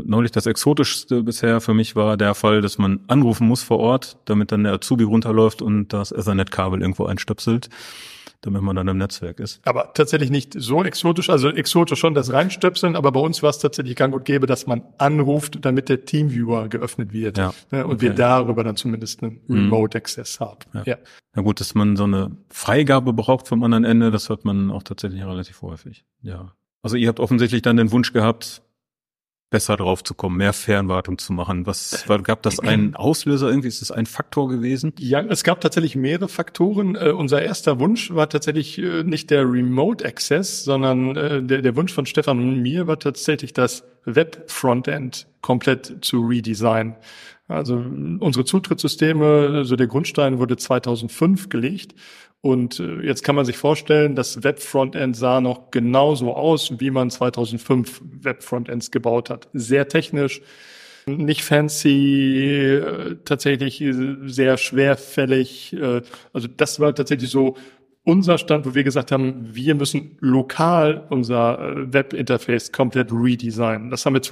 neulich 0.04 0.32
das 0.32 0.46
exotischste 0.46 1.22
bisher 1.22 1.60
für 1.60 1.74
mich 1.74 1.94
war 1.94 2.16
der 2.16 2.34
Fall, 2.34 2.62
dass 2.62 2.78
man 2.78 3.00
anrufen 3.06 3.46
muss 3.46 3.62
vor 3.62 3.78
Ort, 3.80 4.16
damit 4.24 4.50
dann 4.52 4.64
der 4.64 4.74
Azubi 4.74 5.04
runterläuft 5.04 5.60
und 5.60 5.92
das 5.92 6.12
Ethernet-Kabel 6.12 6.80
irgendwo 6.80 7.04
einstöpselt, 7.04 7.68
damit 8.40 8.62
man 8.62 8.76
dann 8.76 8.88
im 8.88 8.98
Netzwerk 8.98 9.40
ist. 9.40 9.60
Aber 9.66 9.92
tatsächlich 9.94 10.30
nicht 10.30 10.54
so 10.56 10.82
exotisch, 10.84 11.28
also 11.28 11.48
exotisch 11.50 11.98
schon 11.98 12.14
das 12.14 12.32
Reinstöpseln, 12.32 12.96
aber 12.96 13.12
bei 13.12 13.20
uns 13.20 13.42
war 13.42 13.50
es 13.50 13.58
tatsächlich 13.58 13.96
gang 13.96 14.14
und 14.14 14.24
gäbe, 14.24 14.46
dass 14.46 14.66
man 14.66 14.84
anruft, 14.98 15.64
damit 15.64 15.88
der 15.88 16.04
Teamviewer 16.04 16.68
geöffnet 16.68 17.12
wird. 17.12 17.38
Ja, 17.38 17.52
Ne? 17.70 17.84
Und 17.86 17.96
okay. 17.96 18.02
wir 18.02 18.14
darüber 18.14 18.64
dann 18.64 18.76
zumindest 18.76 19.22
einen 19.22 19.40
Remote 19.48 19.96
Access 19.98 20.40
haben. 20.40 20.58
Ja. 20.72 20.82
Ja. 20.84 20.96
Na 21.34 21.42
gut, 21.42 21.60
dass 21.60 21.74
man 21.74 21.96
so 21.96 22.04
eine 22.04 22.36
Freigabe 22.50 23.12
braucht 23.12 23.48
vom 23.48 23.62
anderen 23.62 23.84
Ende, 23.84 24.10
das 24.10 24.28
hört 24.28 24.44
man 24.44 24.70
auch 24.70 24.82
tatsächlich 24.82 25.22
relativ 25.22 25.62
häufig. 25.62 26.04
Ja. 26.22 26.52
Also 26.82 26.96
ihr 26.96 27.08
habt 27.08 27.20
offensichtlich 27.20 27.62
dann 27.62 27.76
den 27.76 27.90
Wunsch 27.92 28.12
gehabt, 28.12 28.62
besser 29.50 29.76
drauf 29.76 30.04
zu 30.04 30.14
kommen, 30.14 30.36
mehr 30.36 30.52
Fernwartung 30.52 31.18
zu 31.18 31.32
machen. 31.32 31.66
Was 31.66 32.08
war, 32.08 32.20
gab 32.22 32.42
das 32.42 32.60
einen 32.60 32.94
Auslöser 32.94 33.48
irgendwie? 33.48 33.68
Ist 33.68 33.80
das 33.80 33.90
ein 33.90 34.06
Faktor 34.06 34.48
gewesen? 34.48 34.92
Ja, 34.98 35.20
es 35.20 35.42
gab 35.42 35.60
tatsächlich 35.60 35.96
mehrere 35.96 36.28
Faktoren. 36.28 36.96
Äh, 36.96 37.10
unser 37.10 37.42
erster 37.42 37.80
Wunsch 37.80 38.14
war 38.14 38.28
tatsächlich 38.28 38.78
äh, 38.78 39.04
nicht 39.04 39.30
der 39.30 39.50
Remote 39.50 40.04
Access, 40.04 40.64
sondern 40.64 41.16
äh, 41.16 41.42
der, 41.42 41.62
der 41.62 41.76
Wunsch 41.76 41.92
von 41.92 42.06
Stefan 42.06 42.38
und 42.38 42.60
mir 42.60 42.86
war 42.86 42.98
tatsächlich 42.98 43.52
das 43.52 43.84
Web-Frontend 44.04 45.26
komplett 45.40 46.04
zu 46.04 46.26
redesignen. 46.26 46.96
Also 47.48 47.76
unsere 47.76 48.44
Zutrittssysteme, 48.44 49.50
also 49.54 49.74
der 49.74 49.86
Grundstein 49.86 50.38
wurde 50.38 50.58
2005 50.58 51.48
gelegt. 51.48 51.94
Und 52.40 52.78
äh, 52.78 53.00
jetzt 53.00 53.24
kann 53.24 53.34
man 53.34 53.46
sich 53.46 53.56
vorstellen, 53.56 54.14
das 54.14 54.44
Web-Frontend 54.44 55.16
sah 55.16 55.40
noch 55.40 55.70
genauso 55.70 56.34
aus, 56.34 56.72
wie 56.78 56.90
man 56.90 57.10
2005 57.10 58.02
Web-Frontends 58.22 58.90
gebaut 58.90 59.30
hat. 59.30 59.48
Sehr 59.54 59.88
technisch, 59.88 60.42
nicht 61.06 61.42
fancy, 61.42 62.54
äh, 62.54 63.16
tatsächlich 63.24 63.82
sehr 64.26 64.56
schwerfällig. 64.58 65.72
Äh, 65.72 66.02
also 66.32 66.48
das 66.54 66.78
war 66.78 66.94
tatsächlich 66.94 67.30
so 67.30 67.56
unser 68.04 68.38
Stand, 68.38 68.66
wo 68.66 68.74
wir 68.74 68.84
gesagt 68.84 69.10
haben, 69.10 69.54
wir 69.54 69.74
müssen 69.74 70.16
lokal 70.20 71.06
unser 71.10 71.92
Webinterface 71.92 72.72
komplett 72.72 73.12
redesignen. 73.12 73.90
Das 73.90 74.06
haben 74.06 74.14
wir 74.14 74.22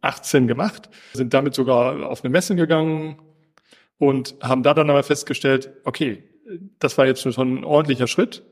2018 0.00 0.46
gemacht, 0.46 0.88
sind 1.12 1.34
damit 1.34 1.54
sogar 1.54 2.08
auf 2.08 2.22
eine 2.24 2.30
Messe 2.30 2.54
gegangen 2.54 3.18
und 3.98 4.36
haben 4.42 4.62
da 4.62 4.74
dann 4.74 4.90
aber 4.90 5.02
festgestellt, 5.02 5.72
okay, 5.84 6.24
das 6.78 6.96
war 6.98 7.06
jetzt 7.06 7.22
schon 7.22 7.58
ein 7.58 7.64
ordentlicher 7.64 8.06
Schritt, 8.06 8.44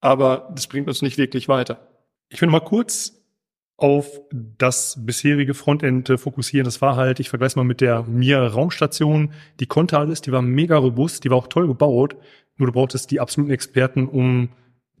aber 0.00 0.50
das 0.54 0.66
bringt 0.66 0.88
uns 0.88 1.02
nicht 1.02 1.18
wirklich 1.18 1.48
weiter. 1.48 1.88
Ich 2.28 2.40
will 2.40 2.48
mal 2.48 2.60
kurz 2.60 3.12
auf 3.76 4.22
das 4.32 4.98
bisherige 5.04 5.52
Frontend 5.52 6.10
fokussieren. 6.18 6.64
Das 6.64 6.80
war 6.80 6.96
halt, 6.96 7.20
ich 7.20 7.28
vergleiche 7.28 7.58
mal 7.58 7.64
mit 7.64 7.82
der 7.82 8.04
Mir 8.04 8.38
Raumstation, 8.40 9.32
die 9.60 9.66
konnte 9.66 9.98
alles, 9.98 10.22
die 10.22 10.32
war 10.32 10.40
mega 10.40 10.78
robust, 10.78 11.24
die 11.24 11.30
war 11.30 11.36
auch 11.36 11.48
toll 11.48 11.66
gebaut, 11.66 12.16
nur 12.56 12.68
du 12.68 12.72
brauchtest 12.72 13.10
die 13.10 13.20
absoluten 13.20 13.52
Experten, 13.52 14.08
um 14.08 14.48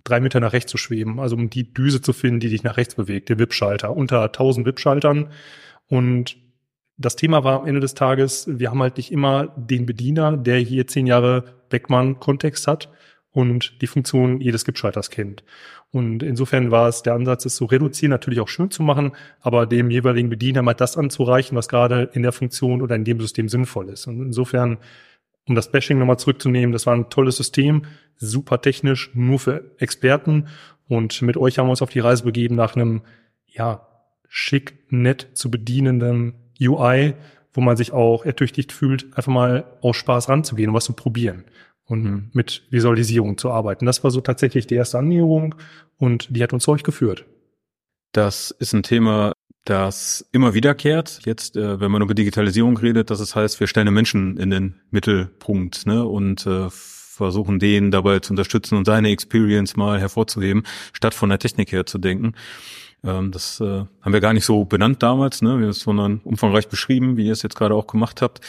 drei 0.04 0.20
Meter 0.20 0.40
nach 0.40 0.52
rechts 0.52 0.70
zu 0.70 0.78
schweben, 0.78 1.18
also 1.18 1.36
um 1.36 1.48
die 1.48 1.72
Düse 1.72 2.02
zu 2.02 2.12
finden, 2.12 2.40
die 2.40 2.50
dich 2.50 2.62
nach 2.62 2.76
rechts 2.76 2.94
bewegt, 2.94 3.28
der 3.28 3.38
WIP-Schalter, 3.38 3.96
unter 3.96 4.22
1000 4.22 4.66
WIP-Schaltern. 4.66 5.30
Und 5.88 6.36
das 6.98 7.16
Thema 7.16 7.44
war 7.44 7.60
am 7.60 7.66
Ende 7.66 7.80
des 7.80 7.94
Tages, 7.94 8.48
wir 8.50 8.70
haben 8.70 8.80
halt 8.80 8.96
nicht 8.96 9.12
immer 9.12 9.48
den 9.56 9.86
Bediener, 9.86 10.36
der 10.36 10.58
hier 10.58 10.86
zehn 10.86 11.06
Jahre 11.06 11.44
Beckmann-Kontext 11.68 12.66
hat 12.66 12.90
und 13.30 13.82
die 13.82 13.86
Funktion 13.86 14.40
jedes 14.40 14.64
GIP-Schalters 14.64 15.10
kennt. 15.10 15.44
Und 15.92 16.22
insofern 16.22 16.70
war 16.70 16.88
es 16.88 17.02
der 17.02 17.14
Ansatz, 17.14 17.44
es 17.44 17.56
zu 17.56 17.66
reduzieren, 17.66 18.10
natürlich 18.10 18.40
auch 18.40 18.48
schön 18.48 18.70
zu 18.70 18.82
machen, 18.82 19.12
aber 19.40 19.66
dem 19.66 19.90
jeweiligen 19.90 20.30
Bediener 20.30 20.62
mal 20.62 20.74
das 20.74 20.96
anzureichen, 20.96 21.56
was 21.56 21.68
gerade 21.68 22.10
in 22.14 22.22
der 22.22 22.32
Funktion 22.32 22.80
oder 22.80 22.96
in 22.96 23.04
dem 23.04 23.20
System 23.20 23.48
sinnvoll 23.48 23.90
ist. 23.90 24.06
Und 24.06 24.22
insofern, 24.22 24.78
um 25.46 25.54
das 25.54 25.70
Bashing 25.70 25.98
nochmal 25.98 26.18
zurückzunehmen, 26.18 26.72
das 26.72 26.86
war 26.86 26.94
ein 26.94 27.10
tolles 27.10 27.36
System, 27.36 27.82
super 28.16 28.62
technisch, 28.62 29.10
nur 29.14 29.38
für 29.38 29.70
Experten. 29.78 30.48
Und 30.88 31.20
mit 31.20 31.36
euch 31.36 31.58
haben 31.58 31.66
wir 31.66 31.70
uns 31.70 31.82
auf 31.82 31.90
die 31.90 32.00
Reise 32.00 32.24
begeben 32.24 32.56
nach 32.56 32.74
einem, 32.74 33.02
ja, 33.46 33.85
schick, 34.28 34.78
nett 34.90 35.28
zu 35.34 35.50
bedienenden 35.50 36.34
UI, 36.60 37.14
wo 37.52 37.60
man 37.60 37.76
sich 37.76 37.92
auch 37.92 38.24
ertüchtigt 38.24 38.72
fühlt, 38.72 39.06
einfach 39.16 39.32
mal 39.32 39.64
aus 39.80 39.96
Spaß 39.96 40.28
ranzugehen 40.28 40.70
und 40.70 40.74
was 40.74 40.84
zu 40.84 40.92
probieren 40.92 41.44
und 41.86 42.04
mhm. 42.04 42.30
mit 42.32 42.64
Visualisierung 42.70 43.38
zu 43.38 43.50
arbeiten. 43.50 43.86
Das 43.86 44.04
war 44.04 44.10
so 44.10 44.20
tatsächlich 44.20 44.66
die 44.66 44.74
erste 44.74 44.98
Annäherung 44.98 45.54
und 45.96 46.28
die 46.34 46.42
hat 46.42 46.52
uns 46.52 46.64
zu 46.64 46.72
euch 46.72 46.82
geführt. 46.82 47.24
Das 48.12 48.50
ist 48.50 48.72
ein 48.72 48.82
Thema, 48.82 49.32
das 49.64 50.26
immer 50.32 50.54
wiederkehrt. 50.54 51.20
Jetzt, 51.24 51.56
äh, 51.56 51.80
wenn 51.80 51.90
man 51.90 52.02
über 52.02 52.14
Digitalisierung 52.14 52.76
redet, 52.76 53.10
dass 53.10 53.20
es 53.20 53.34
heißt, 53.34 53.60
wir 53.60 53.66
stellen 53.66 53.86
den 53.86 53.94
Menschen 53.94 54.36
in 54.36 54.50
den 54.50 54.80
Mittelpunkt 54.90 55.86
ne, 55.86 56.04
und 56.04 56.46
äh, 56.46 56.68
versuchen 56.70 57.58
den 57.58 57.90
dabei 57.90 58.20
zu 58.20 58.32
unterstützen 58.32 58.76
und 58.76 58.84
seine 58.84 59.10
Experience 59.10 59.76
mal 59.76 59.98
hervorzuheben, 59.98 60.64
statt 60.92 61.14
von 61.14 61.30
der 61.30 61.38
Technik 61.38 61.72
her 61.72 61.86
zu 61.86 61.98
denken. 61.98 62.34
Ähm, 63.06 63.32
das 63.32 63.60
äh, 63.60 63.84
haben 64.02 64.12
wir 64.12 64.20
gar 64.20 64.32
nicht 64.32 64.44
so 64.44 64.64
benannt 64.64 65.02
damals, 65.02 65.42
ne, 65.42 65.72
sondern 65.72 66.20
umfangreich 66.24 66.68
beschrieben, 66.68 67.16
wie 67.16 67.26
ihr 67.26 67.32
es 67.32 67.42
jetzt 67.42 67.56
gerade 67.56 67.74
auch 67.74 67.86
gemacht 67.86 68.20
habt 68.22 68.40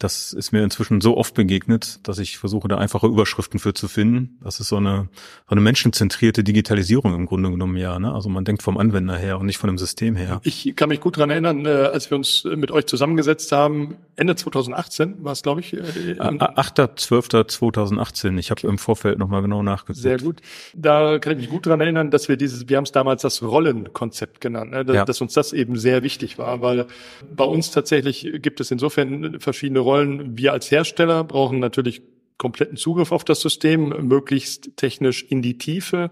das 0.00 0.32
ist 0.32 0.50
mir 0.52 0.64
inzwischen 0.64 1.00
so 1.02 1.18
oft 1.18 1.34
begegnet, 1.34 2.00
dass 2.08 2.18
ich 2.18 2.38
versuche, 2.38 2.68
da 2.68 2.78
einfache 2.78 3.06
Überschriften 3.06 3.60
für 3.60 3.74
zu 3.74 3.86
finden. 3.86 4.38
Das 4.42 4.58
ist 4.58 4.68
so 4.68 4.76
eine, 4.76 5.10
so 5.46 5.50
eine 5.50 5.60
menschenzentrierte 5.60 6.42
Digitalisierung 6.42 7.14
im 7.14 7.26
Grunde 7.26 7.50
genommen, 7.50 7.76
ja. 7.76 7.98
Ne? 7.98 8.10
Also 8.10 8.30
man 8.30 8.46
denkt 8.46 8.62
vom 8.62 8.78
Anwender 8.78 9.18
her 9.18 9.38
und 9.38 9.44
nicht 9.44 9.58
von 9.58 9.68
dem 9.68 9.76
System 9.76 10.16
her. 10.16 10.40
Ich 10.42 10.72
kann 10.74 10.88
mich 10.88 11.00
gut 11.00 11.18
dran 11.18 11.28
erinnern, 11.28 11.66
äh, 11.66 11.68
als 11.68 12.10
wir 12.10 12.16
uns 12.16 12.44
mit 12.44 12.70
euch 12.70 12.86
zusammengesetzt 12.86 13.52
haben, 13.52 13.96
Ende 14.16 14.36
2018 14.36 15.22
war 15.22 15.32
es, 15.32 15.42
glaube 15.42 15.60
ich. 15.60 15.74
8.12.2018. 15.74 18.38
Ich 18.38 18.50
habe 18.50 18.66
im 18.66 18.78
Vorfeld 18.78 19.18
nochmal 19.18 19.42
genau 19.42 19.62
nachgeguckt. 19.62 19.98
Sehr 19.98 20.16
gut. 20.16 20.40
Da 20.74 21.18
kann 21.18 21.34
ich 21.34 21.40
mich 21.40 21.50
gut 21.50 21.66
dran 21.66 21.82
erinnern, 21.82 22.10
dass 22.10 22.30
wir 22.30 22.38
dieses, 22.38 22.70
wir 22.70 22.78
haben 22.78 22.84
es 22.84 22.92
damals 22.92 23.20
das 23.20 23.42
Rollenkonzept 23.42 24.40
genannt, 24.40 24.70
ne? 24.70 24.82
dass, 24.82 24.96
ja. 24.96 25.04
dass 25.04 25.20
uns 25.20 25.34
das 25.34 25.52
eben 25.52 25.76
sehr 25.76 26.02
wichtig 26.02 26.38
war, 26.38 26.62
weil 26.62 26.86
bei 27.34 27.44
uns 27.44 27.70
tatsächlich 27.70 28.26
gibt 28.40 28.60
es 28.60 28.70
insofern 28.70 29.38
verschiedene 29.40 29.80
Rollen. 29.80 29.89
Wir 29.96 30.52
als 30.52 30.70
Hersteller 30.70 31.24
brauchen 31.24 31.58
natürlich 31.58 32.02
kompletten 32.38 32.76
Zugriff 32.76 33.12
auf 33.12 33.24
das 33.24 33.40
System, 33.40 33.88
möglichst 34.08 34.76
technisch 34.76 35.22
in 35.22 35.42
die 35.42 35.58
Tiefe. 35.58 36.10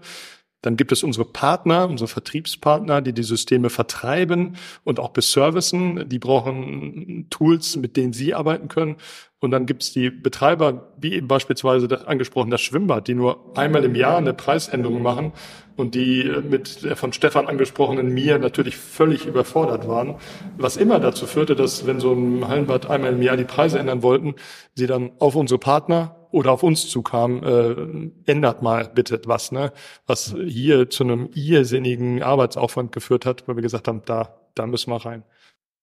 Dann 0.61 0.75
gibt 0.75 0.91
es 0.91 1.03
unsere 1.03 1.25
Partner, 1.25 1.89
unsere 1.89 2.09
Vertriebspartner, 2.09 3.01
die 3.01 3.13
die 3.13 3.23
Systeme 3.23 3.69
vertreiben 3.69 4.57
und 4.83 4.99
auch 4.99 5.09
beservicen. 5.09 6.07
Die 6.09 6.19
brauchen 6.19 7.27
Tools, 7.29 7.77
mit 7.77 7.95
denen 7.95 8.13
sie 8.13 8.33
arbeiten 8.33 8.67
können. 8.67 8.97
Und 9.41 9.51
dann 9.51 9.65
gibt 9.65 9.83
es 9.83 9.93
die 9.93 10.09
Betreiber, 10.09 10.91
wie 10.97 11.13
eben 11.13 11.27
beispielsweise 11.27 11.87
das 11.87 12.05
angesprochen 12.05 12.49
das 12.49 12.59
Schwimmbad, 12.59 13.07
die 13.07 13.13
nur 13.15 13.57
einmal 13.57 13.85
im 13.85 13.95
Jahr 13.95 14.17
eine 14.17 14.33
Preisänderung 14.33 15.01
machen 15.01 15.31
und 15.77 15.95
die 15.95 16.29
mit 16.49 16.83
der 16.83 16.97
von 16.97 17.13
Stefan 17.13 17.47
angesprochenen 17.47 18.13
mir 18.13 18.37
natürlich 18.37 18.75
völlig 18.75 19.25
überfordert 19.25 19.87
waren. 19.87 20.15
Was 20.57 20.75
immer 20.75 20.99
dazu 20.99 21.25
führte, 21.25 21.55
dass 21.55 21.87
wenn 21.87 22.01
so 22.01 22.11
ein 22.13 22.47
Hallenbad 22.49 22.89
einmal 22.89 23.13
im 23.13 23.21
Jahr 23.21 23.37
die 23.37 23.45
Preise 23.45 23.79
ändern 23.79 24.03
wollten, 24.03 24.35
sie 24.75 24.87
dann 24.87 25.11
auf 25.19 25.35
unsere 25.35 25.57
Partner 25.57 26.17
oder 26.31 26.51
auf 26.51 26.61
uns 26.61 26.89
zukam, 26.89 27.41
äh, 27.43 28.29
ändert 28.29 28.61
mal 28.61 28.91
bitte 28.93 29.21
was, 29.25 29.51
ne? 29.51 29.71
Was 30.05 30.35
hier 30.45 30.89
zu 30.89 31.03
einem 31.05 31.29
irrsinnigen 31.33 32.21
Arbeitsaufwand 32.21 32.91
geführt 32.91 33.25
hat, 33.25 33.47
weil 33.47 33.55
wir 33.55 33.63
gesagt 33.63 33.87
haben, 33.87 34.01
da, 34.05 34.37
da 34.53 34.67
müssen 34.67 34.91
wir 34.91 35.03
rein. 35.03 35.23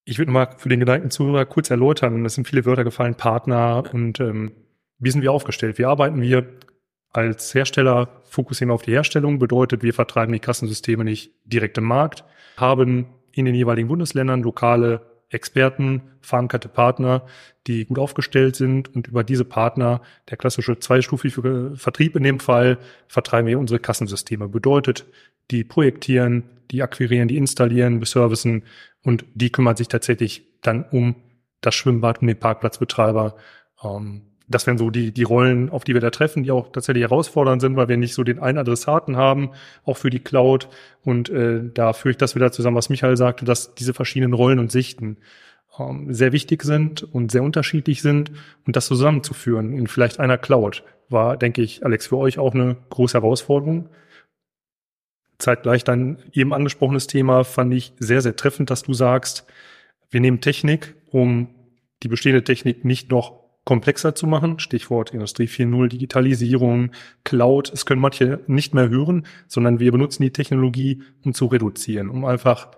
Ich 0.08 0.18
würde 0.18 0.30
mal 0.30 0.54
für 0.56 0.68
den 0.68 0.78
Gedankenzuhörer 0.78 1.46
kurz 1.46 1.68
erläutern, 1.68 2.24
es 2.24 2.36
sind 2.36 2.46
viele 2.46 2.64
Wörter 2.64 2.84
gefallen, 2.84 3.16
Partner 3.16 3.82
und 3.92 4.20
ähm, 4.20 4.52
wie 5.00 5.10
sind 5.10 5.22
wir 5.22 5.32
aufgestellt? 5.32 5.78
Wie 5.78 5.84
arbeiten 5.84 6.22
wir 6.22 6.46
als 7.10 7.52
Hersteller? 7.52 8.22
Fokussieren 8.22 8.70
wir 8.70 8.74
auf 8.74 8.82
die 8.82 8.92
Herstellung, 8.92 9.40
bedeutet, 9.40 9.82
wir 9.82 9.92
vertreiben 9.92 10.32
die 10.32 10.38
Kassensysteme 10.38 11.02
nicht 11.02 11.32
direkt 11.44 11.76
im 11.76 11.84
Markt, 11.84 12.22
haben 12.56 13.06
in 13.32 13.46
den 13.46 13.56
jeweiligen 13.56 13.88
Bundesländern 13.88 14.44
lokale 14.44 15.00
Experten, 15.28 16.02
verankerte 16.20 16.68
Partner, 16.68 17.26
die 17.66 17.84
gut 17.84 17.98
aufgestellt 17.98 18.54
sind 18.54 18.94
und 18.94 19.08
über 19.08 19.24
diese 19.24 19.44
Partner, 19.44 20.02
der 20.30 20.36
klassische 20.36 20.78
zweistufige 20.78 21.72
Vertrieb 21.74 22.14
in 22.14 22.22
dem 22.22 22.38
Fall, 22.38 22.78
vertreiben 23.08 23.48
wir 23.48 23.58
unsere 23.58 23.80
Kassensysteme. 23.80 24.48
Bedeutet, 24.48 25.04
die 25.50 25.64
projektieren, 25.64 26.44
die 26.70 26.82
akquirieren, 26.82 27.26
die 27.26 27.36
installieren, 27.36 27.98
beservicen 27.98 28.62
und 29.06 29.24
die 29.34 29.52
kümmert 29.52 29.78
sich 29.78 29.86
tatsächlich 29.86 30.42
dann 30.62 30.84
um 30.90 31.14
das 31.60 31.76
Schwimmbad, 31.76 32.22
um 32.22 32.26
den 32.26 32.40
Parkplatzbetreiber. 32.40 33.36
Ähm, 33.84 34.22
das 34.48 34.66
wären 34.66 34.78
so 34.78 34.90
die, 34.90 35.12
die 35.12 35.22
Rollen, 35.22 35.70
auf 35.70 35.84
die 35.84 35.94
wir 35.94 36.00
da 36.00 36.10
treffen, 36.10 36.42
die 36.42 36.50
auch 36.50 36.72
tatsächlich 36.72 37.02
herausfordernd 37.02 37.60
sind, 37.60 37.76
weil 37.76 37.88
wir 37.88 37.96
nicht 37.96 38.14
so 38.14 38.24
den 38.24 38.40
einen 38.40 38.58
Adressaten 38.58 39.16
haben, 39.16 39.52
auch 39.84 39.96
für 39.96 40.10
die 40.10 40.18
Cloud. 40.18 40.68
Und 41.04 41.28
äh, 41.30 41.60
da 41.72 41.92
führe 41.92 42.10
ich 42.10 42.16
das 42.16 42.34
wieder 42.34 42.50
zusammen, 42.50 42.76
was 42.76 42.88
Michael 42.88 43.16
sagte, 43.16 43.44
dass 43.44 43.76
diese 43.76 43.94
verschiedenen 43.94 44.32
Rollen 44.32 44.58
und 44.58 44.72
Sichten 44.72 45.18
ähm, 45.78 46.12
sehr 46.12 46.32
wichtig 46.32 46.64
sind 46.64 47.04
und 47.04 47.30
sehr 47.30 47.44
unterschiedlich 47.44 48.02
sind 48.02 48.32
und 48.66 48.74
das 48.74 48.86
zusammenzuführen 48.86 49.72
in 49.72 49.86
vielleicht 49.86 50.18
einer 50.18 50.36
Cloud 50.36 50.82
war, 51.08 51.36
denke 51.36 51.62
ich, 51.62 51.84
Alex, 51.84 52.08
für 52.08 52.16
euch 52.16 52.40
auch 52.40 52.54
eine 52.54 52.76
große 52.90 53.14
Herausforderung. 53.14 53.88
Zeitgleich 55.38 55.84
dein 55.84 56.18
eben 56.32 56.54
angesprochenes 56.54 57.06
Thema 57.06 57.44
fand 57.44 57.74
ich 57.74 57.92
sehr, 57.98 58.22
sehr 58.22 58.36
treffend, 58.36 58.70
dass 58.70 58.82
du 58.82 58.94
sagst, 58.94 59.46
wir 60.10 60.20
nehmen 60.20 60.40
Technik, 60.40 60.94
um 61.10 61.48
die 62.02 62.08
bestehende 62.08 62.44
Technik 62.44 62.84
nicht 62.84 63.10
noch 63.10 63.46
komplexer 63.64 64.14
zu 64.14 64.26
machen. 64.26 64.58
Stichwort 64.58 65.12
Industrie 65.12 65.46
4.0, 65.46 65.88
Digitalisierung, 65.88 66.92
Cloud. 67.24 67.70
Es 67.72 67.84
können 67.84 68.00
manche 68.00 68.40
nicht 68.46 68.74
mehr 68.74 68.88
hören, 68.88 69.26
sondern 69.48 69.80
wir 69.80 69.92
benutzen 69.92 70.22
die 70.22 70.30
Technologie, 70.30 71.02
um 71.24 71.34
zu 71.34 71.46
reduzieren, 71.46 72.08
um 72.08 72.24
einfach 72.24 72.68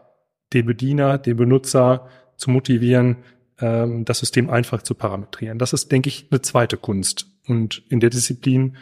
den 0.53 0.66
Bediener, 0.66 1.18
den 1.18 1.37
Benutzer 1.37 2.09
zu 2.37 2.51
motivieren, 2.51 3.16
ähm, 3.61 4.05
das 4.05 4.21
System 4.21 4.49
einfach 4.49 4.83
zu 4.83 4.94
parametrieren. 4.94 5.59
Das 5.59 5.73
ist, 5.75 5.92
denke 5.92 6.09
ich, 6.09 6.29
eine 6.31 6.40
zweite 6.40 6.79
Kunst. 6.79 7.27
Und 7.47 7.83
in 7.90 8.01
der 8.01 8.11
Disziplin 8.11 8.77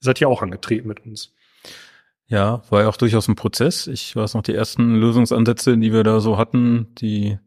seid 0.00 0.20
ihr 0.20 0.28
auch 0.28 0.42
angetreten 0.42 0.88
mit 0.88 1.04
uns. 1.04 1.34
Ja, 2.32 2.62
war 2.70 2.80
ja 2.80 2.88
auch 2.88 2.96
durchaus 2.96 3.28
ein 3.28 3.36
Prozess. 3.36 3.86
Ich 3.86 4.16
weiß 4.16 4.32
noch, 4.32 4.42
die 4.42 4.54
ersten 4.54 4.94
Lösungsansätze, 4.94 5.76
die 5.76 5.92
wir 5.92 6.02
da 6.02 6.18
so 6.18 6.38
hatten, 6.38 6.86
die 6.96 7.38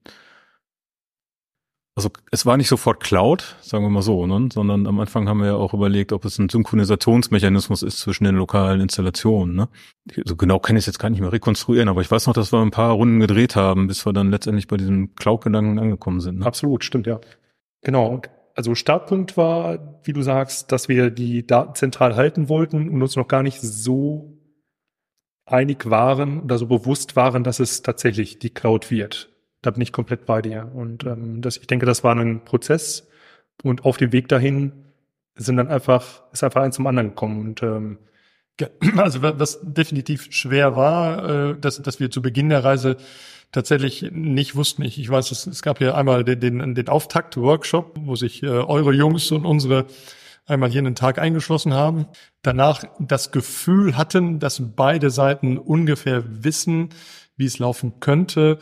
also 1.98 2.10
es 2.30 2.45
war 2.45 2.56
nicht 2.58 2.67
sofort 2.67 3.02
Cloud, 3.02 3.56
sagen 3.62 3.84
wir 3.84 3.89
mal 3.89 4.04
so, 4.04 4.28
ne? 4.28 4.50
sondern 4.54 4.86
am 4.86 5.00
Anfang 5.00 5.28
haben 5.28 5.39
wir 5.39 5.48
ja 5.48 5.56
auch 5.56 5.74
überlegt, 5.74 6.12
ob 6.12 6.24
es 6.26 6.38
ein 6.38 6.50
Synchronisationsmechanismus 6.50 7.82
ist 7.82 8.00
zwischen 8.00 8.26
den 8.26 8.36
lokalen 8.36 8.80
Installationen. 8.82 9.56
Ne? 9.56 9.69
So 10.24 10.36
genau 10.36 10.60
kann 10.60 10.76
ich 10.76 10.82
es 10.82 10.88
jetzt 10.88 11.00
gar 11.00 11.10
nicht 11.10 11.21
mehr 11.21 11.32
rekonstruieren, 11.32 11.89
aber 11.89 12.02
ich 12.02 12.12
weiß 12.12 12.28
noch, 12.28 12.34
dass 12.34 12.52
wir 12.52 12.60
ein 12.60 12.69
paar 12.69 12.91
Runden 12.91 13.21
gedreht 13.21 13.56
haben, 13.56 13.88
bis 13.88 14.06
wir 14.06 14.13
dann 14.13 14.30
letztendlich 14.30 14.67
bei 14.67 14.78
diesem 14.78 15.15
Cloud-Gedanken 15.15 15.80
angekommen 15.80 16.19
sind. 16.19 16.39
Ne? 16.39 16.45
Absolut, 16.45 16.84
stimmt, 16.84 17.08
ja. 17.08 17.21
Genau. 17.82 18.21
Also 18.56 18.76
Startpunkt 18.76 19.36
war, 19.36 20.02
wie 20.04 20.13
du 20.13 20.21
sagst, 20.21 20.71
dass 20.71 20.89
wir 20.89 21.10
die 21.10 21.48
Daten 21.48 21.74
zentral 21.76 22.15
halten 22.15 22.50
wollten 22.50 22.89
und 22.89 23.02
uns 23.02 23.15
noch 23.15 23.28
gar 23.28 23.41
nicht 23.41 23.62
so 23.62 24.35
einig 25.45 25.89
waren 25.89 26.41
oder 26.41 26.58
so 26.58 26.67
bewusst 26.67 27.15
waren, 27.15 27.43
dass 27.43 27.60
es 27.60 27.81
tatsächlich 27.81 28.39
die 28.39 28.49
Cloud 28.49 28.89
wird 28.91 29.29
da 29.65 29.71
bin 29.71 29.81
ich 29.81 29.91
komplett 29.91 30.25
bei 30.25 30.41
dir. 30.41 30.71
Und 30.73 31.05
ähm, 31.05 31.41
das, 31.41 31.58
ich 31.58 31.67
denke, 31.67 31.86
das 31.86 32.03
war 32.03 32.15
ein 32.15 32.43
Prozess 32.45 33.08
und 33.63 33.86
auf 33.86 33.97
dem 33.97 34.12
Weg 34.12 34.27
dahin 34.27 34.71
sind 35.36 35.58
dann 35.58 35.67
einfach, 35.67 36.23
ist 36.31 36.43
einfach 36.43 36.62
eins 36.62 36.75
zum 36.75 36.88
anderen 36.88 37.10
gekommen. 37.10 37.41
Und 37.41 37.63
ähm, 37.63 37.97
Also 38.97 39.21
was 39.21 39.60
definitiv 39.63 40.27
schwer 40.31 40.75
war, 40.75 41.49
äh, 41.51 41.60
dass, 41.60 41.81
dass 41.81 41.99
wir 41.99 42.12
zu 42.12 42.21
Beginn 42.21 42.49
der 42.49 42.63
Reise 42.63 42.97
tatsächlich 43.51 44.10
nicht 44.12 44.55
wussten. 44.55 44.84
Ich, 44.84 44.99
ich 44.99 45.10
weiß, 45.10 45.31
es, 45.31 45.47
es 45.47 45.62
gab 45.62 45.81
ja 45.81 45.95
einmal 45.95 46.23
den, 46.23 46.39
den, 46.39 46.75
den 46.75 46.88
Auftakt-Workshop, 46.88 47.95
wo 47.99 48.15
sich 48.15 48.43
äh, 48.43 48.47
eure 48.47 48.93
Jungs 48.93 49.31
und 49.31 49.45
unsere 49.45 49.86
einmal 50.45 50.69
hier 50.69 50.79
einen 50.79 50.95
Tag 50.95 51.19
eingeschlossen 51.19 51.73
haben. 51.73 52.08
Danach 52.41 52.84
das 52.99 53.31
Gefühl 53.31 53.97
hatten, 53.97 54.39
dass 54.39 54.62
beide 54.75 55.10
Seiten 55.10 55.58
ungefähr 55.58 56.23
wissen, 56.43 56.89
wie 57.38 57.45
es 57.45 57.60
laufen 57.60 57.99
könnte. 57.99 58.60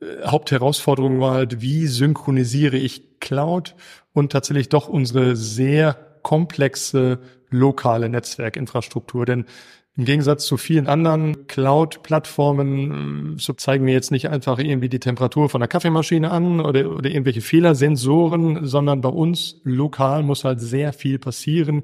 Äh, 0.00 0.26
Hauptherausforderung 0.26 1.20
war 1.20 1.34
halt, 1.34 1.60
wie 1.60 1.86
synchronisiere 1.86 2.76
ich 2.76 3.20
Cloud 3.20 3.74
und 4.12 4.32
tatsächlich 4.32 4.68
doch 4.68 4.88
unsere 4.88 5.36
sehr 5.36 5.94
komplexe 6.22 7.18
lokale 7.50 8.08
Netzwerkinfrastruktur. 8.08 9.26
Denn 9.26 9.46
im 9.94 10.06
Gegensatz 10.06 10.46
zu 10.46 10.56
vielen 10.56 10.86
anderen 10.86 11.46
Cloud-Plattformen 11.48 13.36
so 13.36 13.52
zeigen 13.52 13.84
wir 13.86 13.92
jetzt 13.92 14.10
nicht 14.10 14.30
einfach 14.30 14.58
irgendwie 14.58 14.88
die 14.88 15.00
Temperatur 15.00 15.50
von 15.50 15.60
der 15.60 15.68
Kaffeemaschine 15.68 16.30
an 16.30 16.60
oder, 16.60 16.90
oder 16.90 17.10
irgendwelche 17.10 17.42
Fehlersensoren, 17.42 18.66
sondern 18.66 19.02
bei 19.02 19.10
uns 19.10 19.60
lokal 19.64 20.22
muss 20.22 20.44
halt 20.44 20.60
sehr 20.60 20.94
viel 20.94 21.18
passieren. 21.18 21.82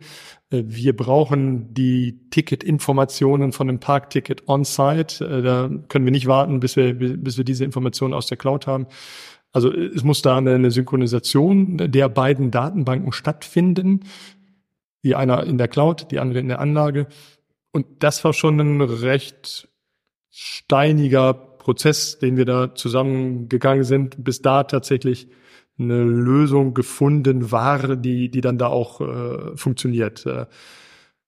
Äh, 0.50 0.62
wir 0.66 0.96
brauchen 0.96 1.74
die 1.74 2.20
Ticketinformationen 2.30 3.52
von 3.52 3.66
dem 3.66 3.78
Parkticket 3.78 4.48
on-site. 4.48 5.24
Äh, 5.24 5.42
da 5.42 5.70
können 5.88 6.06
wir 6.06 6.12
nicht 6.12 6.26
warten, 6.26 6.60
bis 6.60 6.76
wir, 6.76 6.94
bis 6.94 7.36
wir 7.36 7.44
diese 7.44 7.64
Informationen 7.64 8.14
aus 8.14 8.26
der 8.26 8.38
Cloud 8.38 8.66
haben. 8.66 8.86
Also 9.52 9.72
es 9.72 10.04
muss 10.04 10.22
da 10.22 10.36
eine 10.36 10.70
Synchronisation 10.70 11.76
der 11.78 12.08
beiden 12.08 12.50
Datenbanken 12.50 13.12
stattfinden. 13.12 14.00
Die 15.04 15.14
einer 15.14 15.44
in 15.44 15.58
der 15.58 15.68
Cloud, 15.68 16.10
die 16.10 16.18
andere 16.18 16.40
in 16.40 16.48
der 16.48 16.60
Anlage. 16.60 17.06
Und 17.72 17.86
das 18.00 18.24
war 18.24 18.32
schon 18.32 18.58
ein 18.60 18.80
recht 18.80 19.68
steiniger 20.30 21.34
Prozess, 21.34 22.18
den 22.18 22.36
wir 22.36 22.44
da 22.44 22.74
zusammengegangen 22.74 23.84
sind, 23.84 24.24
bis 24.24 24.40
da 24.40 24.64
tatsächlich 24.64 25.28
eine 25.78 26.02
Lösung 26.02 26.74
gefunden 26.74 27.52
war, 27.52 27.96
die, 27.96 28.30
die 28.30 28.40
dann 28.40 28.58
da 28.58 28.68
auch 28.68 29.00
äh, 29.00 29.56
funktioniert. 29.56 30.26
Äh, 30.26 30.46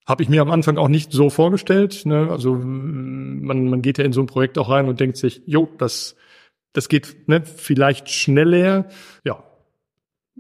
Habe 0.07 0.23
ich 0.23 0.29
mir 0.29 0.43
am 0.43 0.51
Anfang 0.51 0.77
auch 0.77 0.89
nicht 0.89 1.13
so 1.13 1.31
vorgestellt. 1.31 2.05
Ne? 2.05 2.29
Also 2.31 2.55
man, 2.55 3.69
man 3.69 3.83
geht 3.83 3.99
ja 3.99 4.05
in 4.05 4.13
so 4.13 4.21
ein 4.21 4.27
Projekt 4.27 4.59
auch 4.59 4.71
rein 4.71 4.89
und 4.89 4.99
denkt 4.99 5.19
sich, 5.19 5.43
jo, 5.47 5.69
das, 5.79 6.17
das 6.73 6.89
geht 6.89 7.29
ne, 7.29 7.45
vielleicht 7.45 8.11
schneller. 8.11 8.89
Ja, 9.25 9.45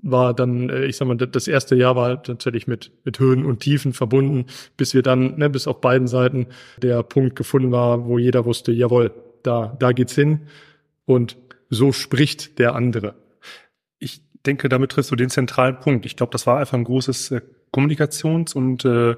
war 0.02 0.34
dann, 0.34 0.70
äh, 0.70 0.84
ich 0.84 0.96
sag 0.96 1.06
mal, 1.06 1.16
das 1.16 1.48
erste 1.48 1.74
Jahr 1.74 1.96
war 1.96 2.06
halt 2.06 2.24
tatsächlich 2.24 2.66
mit, 2.66 2.92
mit 3.04 3.18
Höhen 3.18 3.44
und 3.44 3.60
Tiefen 3.60 3.92
verbunden, 3.92 4.46
bis 4.76 4.94
wir 4.94 5.02
dann, 5.02 5.36
ne, 5.38 5.50
bis 5.50 5.66
auf 5.66 5.80
beiden 5.80 6.08
Seiten 6.08 6.46
der 6.78 7.02
Punkt 7.02 7.36
gefunden 7.36 7.72
war, 7.72 8.06
wo 8.06 8.18
jeder 8.18 8.44
wusste, 8.44 8.72
jawohl, 8.72 9.12
da, 9.42 9.76
da 9.78 9.92
geht's 9.92 10.14
hin. 10.14 10.42
Und 11.06 11.36
so 11.68 11.92
spricht 11.92 12.58
der 12.58 12.74
andere. 12.74 13.14
Ich 13.98 14.22
denke, 14.46 14.68
damit 14.68 14.92
triffst 14.92 15.10
du 15.10 15.16
den 15.16 15.30
zentralen 15.30 15.78
Punkt. 15.80 16.06
Ich 16.06 16.16
glaube, 16.16 16.32
das 16.32 16.46
war 16.46 16.58
einfach 16.58 16.78
ein 16.78 16.84
großes 16.84 17.30
äh, 17.32 17.40
Kommunikations- 17.72 18.54
und 18.54 18.84
äh, 18.84 19.16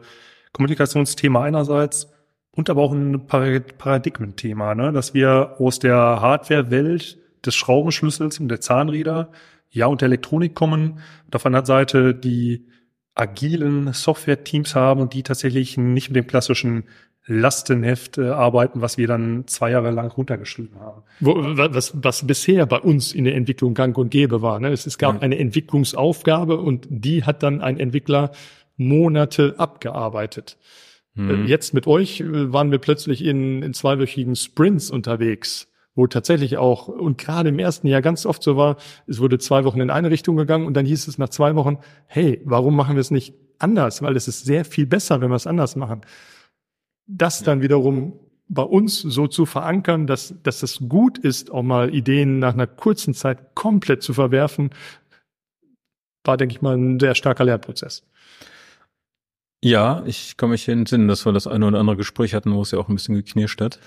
Kommunikationsthema 0.52 1.42
einerseits 1.42 2.12
und 2.50 2.68
aber 2.68 2.82
auch 2.82 2.92
ein 2.92 3.26
Paradigmenthema, 3.26 4.74
ne? 4.74 4.92
dass 4.92 5.14
wir 5.14 5.56
aus 5.58 5.78
der 5.78 5.96
Hardware-Welt 5.96 7.18
des 7.44 7.54
Schraubenschlüssels 7.54 8.38
und 8.40 8.48
der 8.48 8.61
Zahnräder 8.61 9.32
ja 9.72 9.87
und 9.87 10.00
der 10.00 10.06
Elektronik 10.06 10.54
kommen, 10.54 11.00
und 11.26 11.35
auf 11.35 11.42
der 11.42 11.48
anderen 11.48 11.66
Seite 11.66 12.14
die 12.14 12.66
agilen 13.14 13.92
Software-Teams 13.92 14.74
haben 14.74 15.00
und 15.00 15.12
die 15.12 15.22
tatsächlich 15.22 15.76
nicht 15.76 16.08
mit 16.08 16.16
dem 16.16 16.26
klassischen 16.26 16.85
Lastenheft 17.26 18.18
äh, 18.18 18.30
arbeiten, 18.30 18.80
was 18.80 18.98
wir 18.98 19.06
dann 19.06 19.46
zwei 19.46 19.70
Jahre 19.70 19.90
lang 19.90 20.11
runtergeschrieben 20.11 20.80
haben. 20.80 21.02
Wo, 21.20 21.35
was, 21.37 21.92
was 21.94 22.26
bisher 22.26 22.66
bei 22.66 22.78
uns 22.78 23.12
in 23.12 23.24
der 23.24 23.37
Entwicklung 23.37 23.74
gang 23.74 23.96
und 23.96 24.11
gäbe 24.11 24.42
war. 24.42 24.58
Ne? 24.58 24.70
Es, 24.70 24.87
es 24.87 24.98
gab 24.98 25.16
ja. 25.16 25.20
eine 25.20 25.38
Entwicklungsaufgabe 25.38 26.56
und 26.56 26.87
die 26.90 27.24
hat 27.24 27.42
dann 27.42 27.61
ein 27.61 27.78
Entwickler 27.78 28.32
Monate 28.76 29.54
abgearbeitet. 29.58 30.58
Mhm. 31.14 31.46
Jetzt 31.46 31.74
mit 31.74 31.87
euch 31.87 32.20
äh, 32.20 32.52
waren 32.52 32.70
wir 32.72 32.78
plötzlich 32.78 33.24
in, 33.24 33.62
in 33.62 33.74
zweiwöchigen 33.74 34.35
Sprints 34.35 34.90
unterwegs 34.90 35.71
wo 35.94 36.07
tatsächlich 36.07 36.57
auch, 36.57 36.88
und 36.88 37.18
gerade 37.18 37.50
im 37.50 37.59
ersten 37.59 37.87
Jahr 37.87 38.02
ganz 38.02 38.24
oft 38.24 38.42
so 38.42 38.57
war, 38.57 38.76
es 39.07 39.20
wurde 39.20 39.38
zwei 39.38 39.64
Wochen 39.64 39.81
in 39.81 39.90
eine 39.90 40.11
Richtung 40.11 40.37
gegangen 40.37 40.66
und 40.66 40.74
dann 40.74 40.87
hieß 40.87 41.07
es 41.07 41.18
nach 41.18 41.28
zwei 41.28 41.55
Wochen, 41.55 41.78
hey, 42.07 42.40
warum 42.44 42.74
machen 42.74 42.96
wir 42.96 43.00
es 43.00 43.11
nicht 43.11 43.35
anders? 43.59 44.02
Weil 44.02 44.16
es 44.16 44.28
ist 44.28 44.44
sehr 44.44 44.64
viel 44.64 44.87
besser, 44.87 45.20
wenn 45.20 45.31
wir 45.31 45.37
es 45.37 45.46
anders 45.46 45.76
machen. 45.76 46.00
Das 47.07 47.42
dann 47.42 47.61
wiederum 47.61 48.14
bei 48.48 48.62
uns 48.62 49.00
so 49.00 49.26
zu 49.26 49.46
verankern, 49.46 50.07
dass, 50.07 50.35
dass 50.42 50.62
es 50.62 50.78
gut 50.88 51.18
ist, 51.18 51.50
auch 51.50 51.62
mal 51.62 51.94
Ideen 51.94 52.38
nach 52.38 52.55
einer 52.55 52.66
kurzen 52.66 53.14
Zeit 53.14 53.55
komplett 53.55 54.02
zu 54.02 54.14
verwerfen, 54.14 54.70
war, 56.24 56.37
denke 56.37 56.55
ich 56.55 56.62
mal, 56.62 56.76
ein 56.76 57.00
sehr 57.00 57.14
starker 57.14 57.44
Lernprozess. 57.44 58.05
Ja, 59.64 60.02
ich 60.07 60.37
kann 60.37 60.50
mich 60.50 60.68
entsinnen, 60.68 61.09
dass 61.09 61.24
wir 61.24 61.33
das 61.33 61.46
eine 61.46 61.66
oder 61.66 61.78
andere 61.78 61.96
Gespräch 61.96 62.35
hatten, 62.35 62.52
wo 62.52 62.62
es 62.62 62.72
ja 62.72 62.78
auch 62.78 62.88
ein 62.88 62.94
bisschen 62.94 63.14
geknirscht 63.14 63.61
hat 63.61 63.78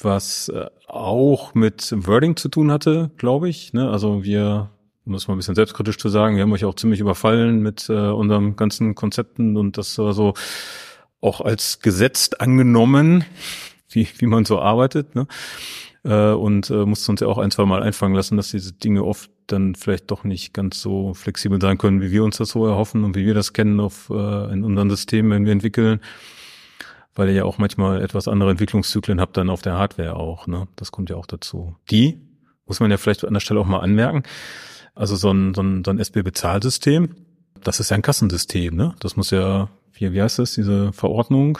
was 0.00 0.48
äh, 0.48 0.66
auch 0.86 1.54
mit 1.54 1.92
Wording 2.06 2.36
zu 2.36 2.48
tun 2.48 2.70
hatte, 2.70 3.10
glaube 3.16 3.48
ich. 3.48 3.72
Ne? 3.72 3.90
Also 3.90 4.24
wir, 4.24 4.70
um 5.04 5.12
das 5.12 5.28
mal 5.28 5.34
ein 5.34 5.38
bisschen 5.38 5.54
selbstkritisch 5.54 5.98
zu 5.98 6.08
sagen, 6.08 6.36
wir 6.36 6.42
haben 6.42 6.52
euch 6.52 6.64
auch 6.64 6.74
ziemlich 6.74 7.00
überfallen 7.00 7.60
mit 7.60 7.88
äh, 7.88 7.92
unseren 7.92 8.56
ganzen 8.56 8.94
Konzepten 8.94 9.56
und 9.56 9.78
das 9.78 9.98
war 9.98 10.12
so 10.12 10.34
auch 11.20 11.40
als 11.40 11.80
gesetzt 11.80 12.40
angenommen, 12.40 13.24
wie, 13.88 14.08
wie 14.18 14.26
man 14.26 14.44
so 14.44 14.60
arbeitet. 14.60 15.14
Ne? 15.14 15.26
Äh, 16.04 16.32
und 16.32 16.70
äh, 16.70 16.84
mussten 16.84 17.12
uns 17.12 17.20
ja 17.20 17.26
auch 17.26 17.38
ein, 17.38 17.50
zwei 17.50 17.64
Mal 17.64 17.82
einfangen 17.82 18.14
lassen, 18.14 18.36
dass 18.36 18.50
diese 18.50 18.72
Dinge 18.72 19.02
oft 19.04 19.30
dann 19.46 19.74
vielleicht 19.74 20.10
doch 20.10 20.24
nicht 20.24 20.52
ganz 20.52 20.80
so 20.80 21.14
flexibel 21.14 21.60
sein 21.60 21.78
können, 21.78 22.00
wie 22.00 22.10
wir 22.10 22.22
uns 22.22 22.36
das 22.36 22.50
so 22.50 22.66
erhoffen 22.66 23.04
und 23.04 23.16
wie 23.16 23.26
wir 23.26 23.34
das 23.34 23.52
kennen 23.52 23.80
auf, 23.80 24.10
äh, 24.10 24.52
in 24.52 24.62
unseren 24.62 24.90
Systemen, 24.90 25.30
wenn 25.32 25.44
wir 25.46 25.52
entwickeln 25.52 26.00
weil 27.16 27.28
ihr 27.28 27.34
ja 27.34 27.44
auch 27.44 27.58
manchmal 27.58 28.02
etwas 28.02 28.28
andere 28.28 28.50
Entwicklungszyklen 28.50 29.20
habt 29.20 29.36
dann 29.36 29.50
auf 29.50 29.62
der 29.62 29.74
Hardware 29.74 30.16
auch. 30.16 30.46
Ne? 30.46 30.68
Das 30.76 30.92
kommt 30.92 31.10
ja 31.10 31.16
auch 31.16 31.26
dazu. 31.26 31.74
Die 31.90 32.20
muss 32.66 32.80
man 32.80 32.90
ja 32.90 32.96
vielleicht 32.96 33.24
an 33.24 33.34
der 33.34 33.40
Stelle 33.40 33.60
auch 33.60 33.66
mal 33.66 33.80
anmerken. 33.80 34.22
Also 34.94 35.16
so 35.16 35.30
ein, 35.30 35.54
so 35.54 35.62
ein, 35.62 35.84
so 35.84 35.90
ein 35.90 35.98
SB-Bezahlsystem, 35.98 37.10
das 37.62 37.80
ist 37.80 37.90
ja 37.90 37.96
ein 37.96 38.02
Kassensystem. 38.02 38.76
Ne? 38.76 38.94
Das 39.00 39.16
muss 39.16 39.30
ja, 39.30 39.68
wie, 39.92 40.12
wie 40.12 40.22
heißt 40.22 40.38
das, 40.38 40.54
diese 40.54 40.92
Verordnung? 40.92 41.58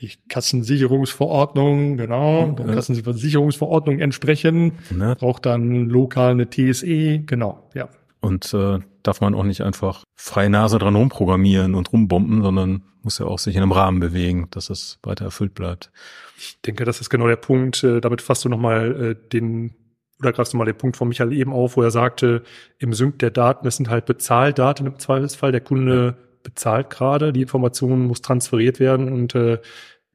Die 0.00 0.10
Kassensicherungsverordnung, 0.28 1.96
genau, 1.96 2.50
der 2.50 2.66
Kassensicherungsverordnung 2.66 3.98
entsprechen, 3.98 4.72
ne? 4.90 5.16
braucht 5.18 5.46
dann 5.46 5.88
lokal 5.88 6.32
eine 6.32 6.50
TSE, 6.50 7.20
genau, 7.20 7.70
ja. 7.72 7.88
Und 8.26 8.52
äh, 8.54 8.80
darf 9.04 9.20
man 9.20 9.34
auch 9.34 9.44
nicht 9.44 9.60
einfach 9.60 10.02
freie 10.16 10.50
Nase 10.50 10.80
dran 10.80 10.96
rumprogrammieren 10.96 11.76
und 11.76 11.92
rumbomben, 11.92 12.42
sondern 12.42 12.82
muss 13.02 13.20
ja 13.20 13.26
auch 13.26 13.38
sich 13.38 13.54
in 13.54 13.62
einem 13.62 13.70
Rahmen 13.70 14.00
bewegen, 14.00 14.48
dass 14.50 14.68
es 14.68 14.98
weiter 15.04 15.26
erfüllt 15.26 15.54
bleibt. 15.54 15.92
Ich 16.36 16.60
denke, 16.62 16.84
das 16.84 17.00
ist 17.00 17.08
genau 17.08 17.28
der 17.28 17.36
Punkt. 17.36 17.84
Äh, 17.84 18.00
damit 18.00 18.22
fasst 18.22 18.44
du 18.44 18.48
nochmal 18.48 19.00
äh, 19.00 19.28
den, 19.28 19.76
oder 20.18 20.32
greifst 20.32 20.54
du 20.54 20.56
mal 20.56 20.64
den 20.64 20.76
Punkt 20.76 20.96
von 20.96 21.06
Michael 21.06 21.32
eben 21.32 21.52
auf, 21.52 21.76
wo 21.76 21.82
er 21.82 21.92
sagte, 21.92 22.42
im 22.78 22.92
Sync 22.92 23.20
der 23.20 23.30
Daten, 23.30 23.64
das 23.64 23.76
sind 23.76 23.88
halt 23.88 24.06
Bezahldaten 24.06 24.86
im 24.86 24.98
Zweifelsfall. 24.98 25.52
Der 25.52 25.60
Kunde 25.60 26.16
bezahlt 26.42 26.90
gerade, 26.90 27.32
die 27.32 27.42
Information 27.42 28.06
muss 28.06 28.22
transferiert 28.22 28.80
werden 28.80 29.12
und 29.12 29.36
äh, 29.36 29.58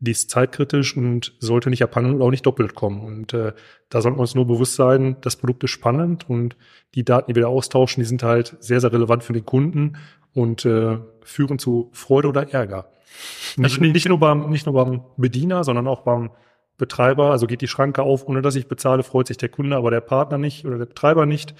die 0.02 0.12
ist 0.12 0.32
zeitkritisch 0.32 0.98
und 0.98 1.34
sollte 1.40 1.70
nicht 1.70 1.84
abhandeln 1.84 2.16
und 2.16 2.22
auch 2.24 2.32
nicht 2.32 2.46
doppelt 2.46 2.74
kommen. 2.74 3.02
Und 3.02 3.34
äh, 3.34 3.54
da 3.90 4.02
sollten 4.02 4.18
wir 4.18 4.22
uns 4.22 4.34
nur 4.34 4.48
bewusst 4.48 4.76
sein, 4.76 5.16
das 5.22 5.36
Produkt 5.36 5.64
ist 5.64 5.72
spannend 5.72 6.28
und 6.28 6.58
die 6.96 7.06
Daten, 7.06 7.32
die 7.32 7.36
wir 7.36 7.44
da 7.44 7.48
austauschen, 7.48 8.02
die 8.02 8.08
sind 8.08 8.24
halt 8.24 8.58
sehr, 8.60 8.82
sehr 8.82 8.92
relevant 8.92 9.24
für 9.24 9.34
den 9.34 9.46
Kunden 9.46 9.98
und 10.34 10.66
äh, 10.66 10.98
führen 11.24 11.60
zu 11.60 11.92
Freude 11.94 12.30
oder 12.30 12.52
Ärger. 12.52 12.90
Nicht, 13.58 13.80
also, 13.80 13.82
nicht, 13.82 14.10
nur 14.10 14.20
beim, 14.20 14.50
nicht 14.50 14.66
nur 14.66 14.74
beim 14.74 15.02
Bediener, 15.18 15.64
sondern 15.64 15.88
auch 15.88 16.02
beim 16.02 16.32
Betreiber. 16.78 17.30
Also 17.30 17.46
geht 17.46 17.62
die 17.62 17.68
Schranke 17.68 18.02
auf, 18.02 18.28
ohne 18.28 18.42
dass 18.42 18.56
ich 18.56 18.68
bezahle, 18.68 19.04
freut 19.04 19.28
sich 19.28 19.38
der 19.38 19.50
Kunde, 19.50 19.76
aber 19.76 19.92
der 19.92 20.02
Partner 20.02 20.40
nicht 20.40 20.66
oder 20.66 20.80
der 20.80 20.88
Betreiber 20.88 21.28
nicht. 21.28 21.54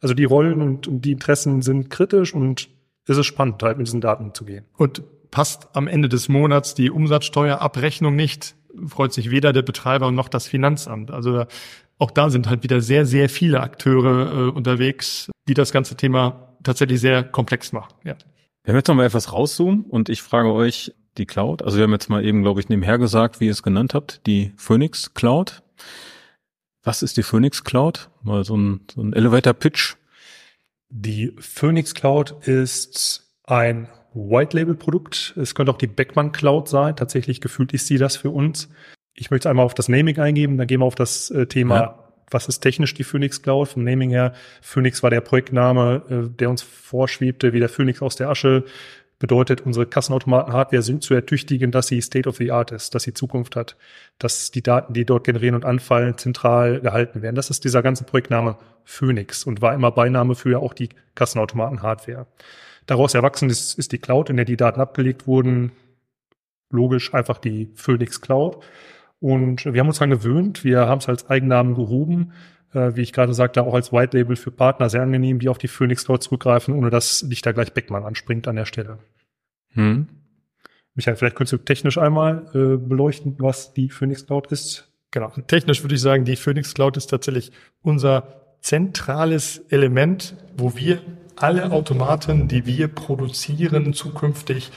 Also 0.00 0.14
die 0.14 0.24
Rollen 0.24 0.60
und, 0.60 0.88
und 0.88 1.02
die 1.02 1.12
Interessen 1.12 1.62
sind 1.62 1.90
kritisch 1.90 2.34
und 2.34 2.68
es 3.06 3.16
ist 3.16 3.26
spannend, 3.26 3.62
halt 3.62 3.78
mit 3.78 3.86
diesen 3.86 4.00
Daten 4.00 4.34
zu 4.34 4.44
gehen. 4.44 4.64
Und 4.76 5.04
passt 5.34 5.66
am 5.72 5.88
Ende 5.88 6.08
des 6.08 6.28
Monats 6.28 6.76
die 6.76 6.92
Umsatzsteuerabrechnung 6.92 8.14
nicht, 8.14 8.54
freut 8.86 9.12
sich 9.12 9.32
weder 9.32 9.52
der 9.52 9.62
Betreiber 9.62 10.12
noch 10.12 10.28
das 10.28 10.46
Finanzamt. 10.46 11.10
Also 11.10 11.46
auch 11.98 12.12
da 12.12 12.30
sind 12.30 12.48
halt 12.48 12.62
wieder 12.62 12.80
sehr, 12.80 13.04
sehr 13.04 13.28
viele 13.28 13.60
Akteure 13.60 14.30
äh, 14.30 14.50
unterwegs, 14.52 15.32
die 15.48 15.54
das 15.54 15.72
ganze 15.72 15.96
Thema 15.96 16.56
tatsächlich 16.62 17.00
sehr 17.00 17.24
komplex 17.24 17.72
machen. 17.72 17.92
Ja. 18.04 18.14
Wir 18.62 18.72
haben 18.72 18.76
jetzt 18.76 18.86
noch 18.86 18.94
mal 18.94 19.06
etwas 19.06 19.32
rauszoomen 19.32 19.86
und 19.86 20.08
ich 20.08 20.22
frage 20.22 20.52
euch 20.52 20.94
die 21.18 21.26
Cloud. 21.26 21.62
Also 21.62 21.78
wir 21.78 21.82
haben 21.82 21.92
jetzt 21.92 22.08
mal 22.08 22.24
eben, 22.24 22.42
glaube 22.42 22.60
ich, 22.60 22.68
nebenher 22.68 22.98
gesagt, 22.98 23.40
wie 23.40 23.46
ihr 23.46 23.50
es 23.50 23.64
genannt 23.64 23.92
habt, 23.92 24.24
die 24.28 24.52
Phoenix 24.56 25.14
Cloud. 25.14 25.64
Was 26.84 27.02
ist 27.02 27.16
die 27.16 27.24
Phoenix 27.24 27.64
Cloud? 27.64 28.08
Mal 28.22 28.44
so 28.44 28.56
ein, 28.56 28.82
so 28.94 29.02
ein 29.02 29.12
Elevator 29.12 29.52
Pitch. 29.52 29.96
Die 30.90 31.34
Phoenix 31.40 31.92
Cloud 31.92 32.46
ist 32.46 33.34
ein 33.42 33.88
White-Label-Produkt. 34.14 35.34
Es 35.36 35.54
könnte 35.54 35.72
auch 35.72 35.78
die 35.78 35.86
Beckmann 35.86 36.32
Cloud 36.32 36.68
sein. 36.68 36.96
Tatsächlich 36.96 37.40
gefühlt 37.40 37.72
ist 37.72 37.86
sie 37.86 37.98
das 37.98 38.16
für 38.16 38.30
uns. 38.30 38.68
Ich 39.14 39.30
möchte 39.30 39.50
einmal 39.50 39.64
auf 39.64 39.74
das 39.74 39.88
Naming 39.88 40.18
eingeben, 40.18 40.56
dann 40.58 40.66
gehen 40.66 40.80
wir 40.80 40.86
auf 40.86 40.94
das 40.94 41.30
äh, 41.30 41.46
Thema, 41.46 41.76
ja. 41.76 41.98
was 42.30 42.48
ist 42.48 42.60
technisch 42.60 42.94
die 42.94 43.04
Phoenix 43.04 43.42
Cloud? 43.42 43.68
Vom 43.68 43.84
Naming 43.84 44.10
her, 44.10 44.32
Phoenix 44.60 45.02
war 45.02 45.10
der 45.10 45.20
Projektname, 45.20 46.02
äh, 46.08 46.28
der 46.28 46.50
uns 46.50 46.62
vorschwebte, 46.62 47.52
wie 47.52 47.60
der 47.60 47.68
Phoenix 47.68 48.02
aus 48.02 48.16
der 48.16 48.28
Asche. 48.28 48.64
Bedeutet, 49.20 49.60
unsere 49.60 49.86
Kassenautomaten-Hardware 49.86 50.82
sind 50.82 51.04
zu 51.04 51.14
ertüchtigen, 51.14 51.70
dass 51.70 51.86
sie 51.86 52.00
State 52.00 52.28
of 52.28 52.36
the 52.36 52.50
Art 52.50 52.72
ist, 52.72 52.94
dass 52.94 53.04
sie 53.04 53.14
Zukunft 53.14 53.54
hat, 53.54 53.76
dass 54.18 54.50
die 54.50 54.62
Daten, 54.62 54.92
die 54.92 55.04
dort 55.04 55.24
generieren 55.24 55.54
und 55.54 55.64
anfallen, 55.64 56.18
zentral 56.18 56.80
gehalten 56.80 57.22
werden. 57.22 57.36
Das 57.36 57.48
ist 57.48 57.62
dieser 57.62 57.82
ganze 57.82 58.02
Projektname 58.02 58.56
Phoenix 58.82 59.44
und 59.44 59.62
war 59.62 59.72
immer 59.72 59.92
Beiname 59.92 60.34
für 60.34 60.58
auch 60.60 60.74
die 60.74 60.88
Kassenautomaten-Hardware. 61.14 62.26
Daraus 62.86 63.14
erwachsen 63.14 63.50
ist, 63.50 63.78
ist 63.78 63.92
die 63.92 63.98
Cloud, 63.98 64.30
in 64.30 64.36
der 64.36 64.44
die 64.44 64.56
Daten 64.56 64.80
abgelegt 64.80 65.26
wurden. 65.26 65.72
Logisch 66.70 67.14
einfach 67.14 67.38
die 67.38 67.70
Phoenix 67.74 68.20
Cloud. 68.20 68.62
Und 69.20 69.64
wir 69.64 69.80
haben 69.80 69.88
uns 69.88 69.98
daran 69.98 70.10
gewöhnt. 70.10 70.64
Wir 70.64 70.86
haben 70.86 70.98
es 70.98 71.08
als 71.08 71.30
Eigennamen 71.30 71.74
gehoben. 71.74 72.32
Äh, 72.74 72.96
wie 72.96 73.02
ich 73.02 73.12
gerade 73.12 73.32
sagte, 73.32 73.62
auch 73.62 73.74
als 73.74 73.92
White 73.92 74.16
Label 74.16 74.36
für 74.36 74.50
Partner 74.50 74.90
sehr 74.90 75.02
angenehm, 75.02 75.38
die 75.38 75.48
auf 75.48 75.58
die 75.58 75.68
Phoenix 75.68 76.04
Cloud 76.04 76.22
zurückgreifen, 76.22 76.74
ohne 76.74 76.90
dass 76.90 77.22
nicht 77.22 77.46
da 77.46 77.52
gleich 77.52 77.72
Beckmann 77.72 78.04
anspringt 78.04 78.48
an 78.48 78.56
der 78.56 78.66
Stelle. 78.66 78.98
Hm. 79.72 80.08
Michael, 80.94 81.16
vielleicht 81.16 81.36
könntest 81.36 81.52
du 81.52 81.58
technisch 81.58 81.98
einmal 81.98 82.46
äh, 82.54 82.76
beleuchten, 82.76 83.36
was 83.38 83.72
die 83.72 83.88
Phoenix 83.88 84.26
Cloud 84.26 84.48
ist. 84.52 84.92
Genau. 85.10 85.30
Technisch 85.46 85.82
würde 85.82 85.94
ich 85.94 86.00
sagen, 86.00 86.24
die 86.24 86.36
Phoenix 86.36 86.74
Cloud 86.74 86.96
ist 86.96 87.06
tatsächlich 87.06 87.52
unser 87.82 88.56
zentrales 88.60 89.58
Element, 89.68 90.36
wo 90.56 90.76
wir 90.76 91.00
alle 91.36 91.72
Automaten, 91.72 92.48
die 92.48 92.66
wir 92.66 92.88
produzieren, 92.88 93.92
zukünftig 93.92 94.70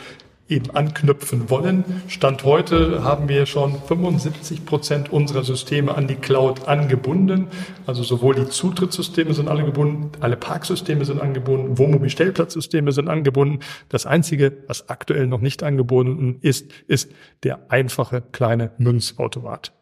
eben 0.50 0.72
anknüpfen 0.72 1.50
wollen. 1.50 1.84
Stand 2.08 2.44
heute 2.44 3.04
haben 3.04 3.28
wir 3.28 3.46
schon 3.46 3.76
75 3.82 4.66
Prozent 4.66 5.12
unserer 5.12 5.44
Systeme 5.44 5.96
an 5.96 6.08
die 6.08 6.16
Cloud 6.16 6.68
angebunden. 6.68 7.48
Also 7.86 8.04
sowohl 8.04 8.36
die 8.36 8.48
Zutrittssysteme 8.48 9.34
sind 9.34 9.50
alle 9.50 9.66
gebunden, 9.66 10.12
alle 10.20 10.38
Parksysteme 10.38 11.06
sind 11.06 11.22
angebunden, 11.22 11.78
Wohnmobil-Stellplatzsysteme 11.78 12.92
sind 12.92 13.10
angebunden. 13.10 13.60
Das 13.90 14.06
einzige, 14.06 14.58
was 14.68 14.90
aktuell 14.90 15.28
noch 15.28 15.42
nicht 15.42 15.64
angebunden 15.64 16.38
ist, 16.42 16.72
ist 16.88 17.12
der 17.44 17.60
einfache 17.70 18.22
kleine 18.32 18.72
Münzautomat. 18.78 19.77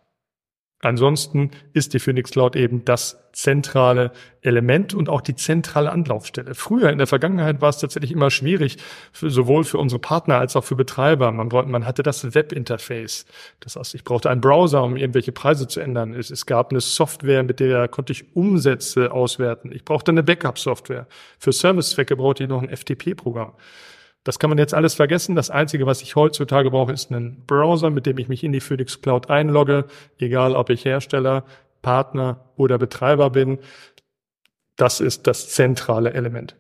Ansonsten 0.81 1.51
ist 1.73 1.93
die 1.93 1.99
Phoenix 1.99 2.31
Cloud 2.31 2.55
eben 2.55 2.85
das 2.85 3.17
zentrale 3.31 4.11
Element 4.41 4.93
und 4.93 5.09
auch 5.09 5.21
die 5.21 5.35
zentrale 5.35 5.91
Anlaufstelle. 5.91 6.53
Früher 6.53 6.89
in 6.89 6.97
der 6.99 7.07
Vergangenheit 7.07 7.59
war 7.59 7.69
es 7.69 7.79
tatsächlich 7.79 8.11
immer 8.11 8.29
schwierig, 8.29 8.77
für, 9.11 9.29
sowohl 9.29 9.63
für 9.63 9.77
unsere 9.77 9.99
Partner 9.99 10.37
als 10.37 10.55
auch 10.55 10.63
für 10.63 10.75
Betreiber. 10.75 11.31
Man, 11.31 11.47
man 11.47 11.85
hatte 11.85 12.03
das 12.03 12.35
Webinterface. 12.35 13.25
Das 13.61 13.75
heißt, 13.75 13.95
ich 13.95 14.03
brauchte 14.03 14.29
einen 14.29 14.41
Browser, 14.41 14.83
um 14.83 14.95
irgendwelche 14.95 15.31
Preise 15.31 15.67
zu 15.67 15.79
ändern. 15.79 16.13
Es, 16.13 16.29
es 16.29 16.45
gab 16.45 16.71
eine 16.71 16.81
Software, 16.81 17.43
mit 17.43 17.59
der 17.59 17.87
konnte 17.87 18.13
ich 18.13 18.35
Umsätze 18.35 19.11
auswerten. 19.11 19.71
Ich 19.73 19.85
brauchte 19.85 20.11
eine 20.11 20.23
Backup-Software. 20.23 21.07
Für 21.39 21.51
Servicezwecke 21.51 22.15
brauchte 22.15 22.43
ich 22.43 22.49
noch 22.49 22.61
ein 22.61 22.69
FTP-Programm. 22.69 23.53
Das 24.25 24.39
kann 24.39 24.49
man 24.49 24.57
jetzt 24.57 24.73
alles 24.73 24.95
vergessen. 24.95 25.35
Das 25.35 25.51
Einzige, 25.51 25.85
was 25.85 26.01
ich 26.01 26.15
heutzutage 26.15 26.71
brauche, 26.71 26.91
ist 26.91 27.11
ein 27.11 27.43
Browser, 27.45 27.91
mit 27.91 28.07
dem 28.07 28.17
ich 28.17 28.27
mich 28.27 28.43
in 28.43 28.51
die 28.51 28.59
Phoenix 28.59 28.99
Cloud 28.99 29.29
einlogge, 29.29 29.85
egal 30.17 30.55
ob 30.55 30.71
ich 30.71 30.83
Hersteller, 30.83 31.45
Partner 31.83 32.49
oder 32.57 32.79
Betreiber 32.79 33.29
bin. 33.29 33.59
Das 34.75 34.99
ist 34.99 35.27
das 35.27 35.49
zentrale 35.49 36.13
Element. 36.13 36.55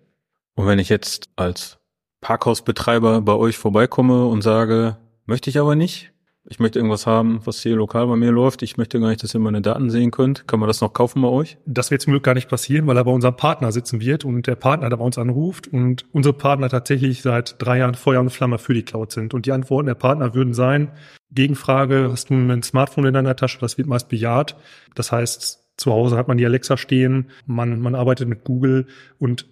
Und 0.53 0.67
wenn 0.67 0.77
ich 0.77 0.89
jetzt 0.89 1.29
als 1.35 1.79
Parkhausbetreiber 2.21 3.21
bei 3.21 3.33
euch 3.33 3.57
vorbeikomme 3.57 4.27
und 4.27 4.43
sage, 4.43 4.97
möchte 5.25 5.49
ich 5.49 5.59
aber 5.59 5.75
nicht, 5.75 6.13
ich 6.47 6.59
möchte 6.59 6.77
irgendwas 6.77 7.07
haben, 7.07 7.39
was 7.45 7.61
hier 7.61 7.75
lokal 7.75 8.05
bei 8.07 8.15
mir 8.15 8.31
läuft. 8.31 8.61
Ich 8.61 8.77
möchte 8.77 8.99
gar 8.99 9.09
nicht, 9.09 9.23
dass 9.23 9.33
ihr 9.33 9.39
meine 9.39 9.61
Daten 9.61 9.89
sehen 9.89 10.11
könnt. 10.11 10.47
Kann 10.47 10.59
man 10.59 10.67
das 10.67 10.79
noch 10.79 10.93
kaufen 10.93 11.21
bei 11.21 11.27
euch? 11.27 11.57
Das 11.65 11.89
wird 11.89 12.01
zum 12.01 12.11
Glück 12.11 12.23
gar 12.23 12.35
nicht 12.35 12.49
passieren, 12.49 12.85
weil 12.85 12.97
er 12.97 13.03
bei 13.03 13.11
unserem 13.11 13.35
Partner 13.35 13.71
sitzen 13.71 13.99
wird 13.99 14.25
und 14.25 14.45
der 14.45 14.55
Partner 14.55 14.89
da 14.89 14.95
bei 14.95 15.03
uns 15.03 15.17
anruft 15.17 15.67
und 15.67 16.05
unsere 16.11 16.33
Partner 16.33 16.69
tatsächlich 16.69 17.23
seit 17.23 17.55
drei 17.59 17.79
Jahren 17.79 17.95
Feuer 17.95 18.21
und 18.21 18.29
Flamme 18.29 18.59
für 18.59 18.75
die 18.75 18.83
Cloud 18.83 19.11
sind. 19.11 19.33
Und 19.33 19.47
die 19.47 19.51
Antworten 19.51 19.87
der 19.87 19.95
Partner 19.95 20.35
würden 20.35 20.53
sein, 20.53 20.91
Gegenfrage, 21.31 22.09
hast 22.11 22.29
du 22.29 22.35
ein 22.35 22.63
Smartphone 22.63 23.05
in 23.05 23.13
deiner 23.15 23.35
Tasche? 23.35 23.59
Das 23.59 23.77
wird 23.77 23.87
meist 23.87 24.09
bejaht. 24.09 24.55
Das 24.93 25.11
heißt, 25.11 25.65
zu 25.77 25.91
Hause 25.91 26.15
hat 26.15 26.27
man 26.27 26.37
die 26.37 26.45
Alexa 26.45 26.77
stehen, 26.77 27.31
man, 27.45 27.79
man 27.79 27.95
arbeitet 27.95 28.29
mit 28.29 28.43
Google 28.43 28.87
und 29.19 29.47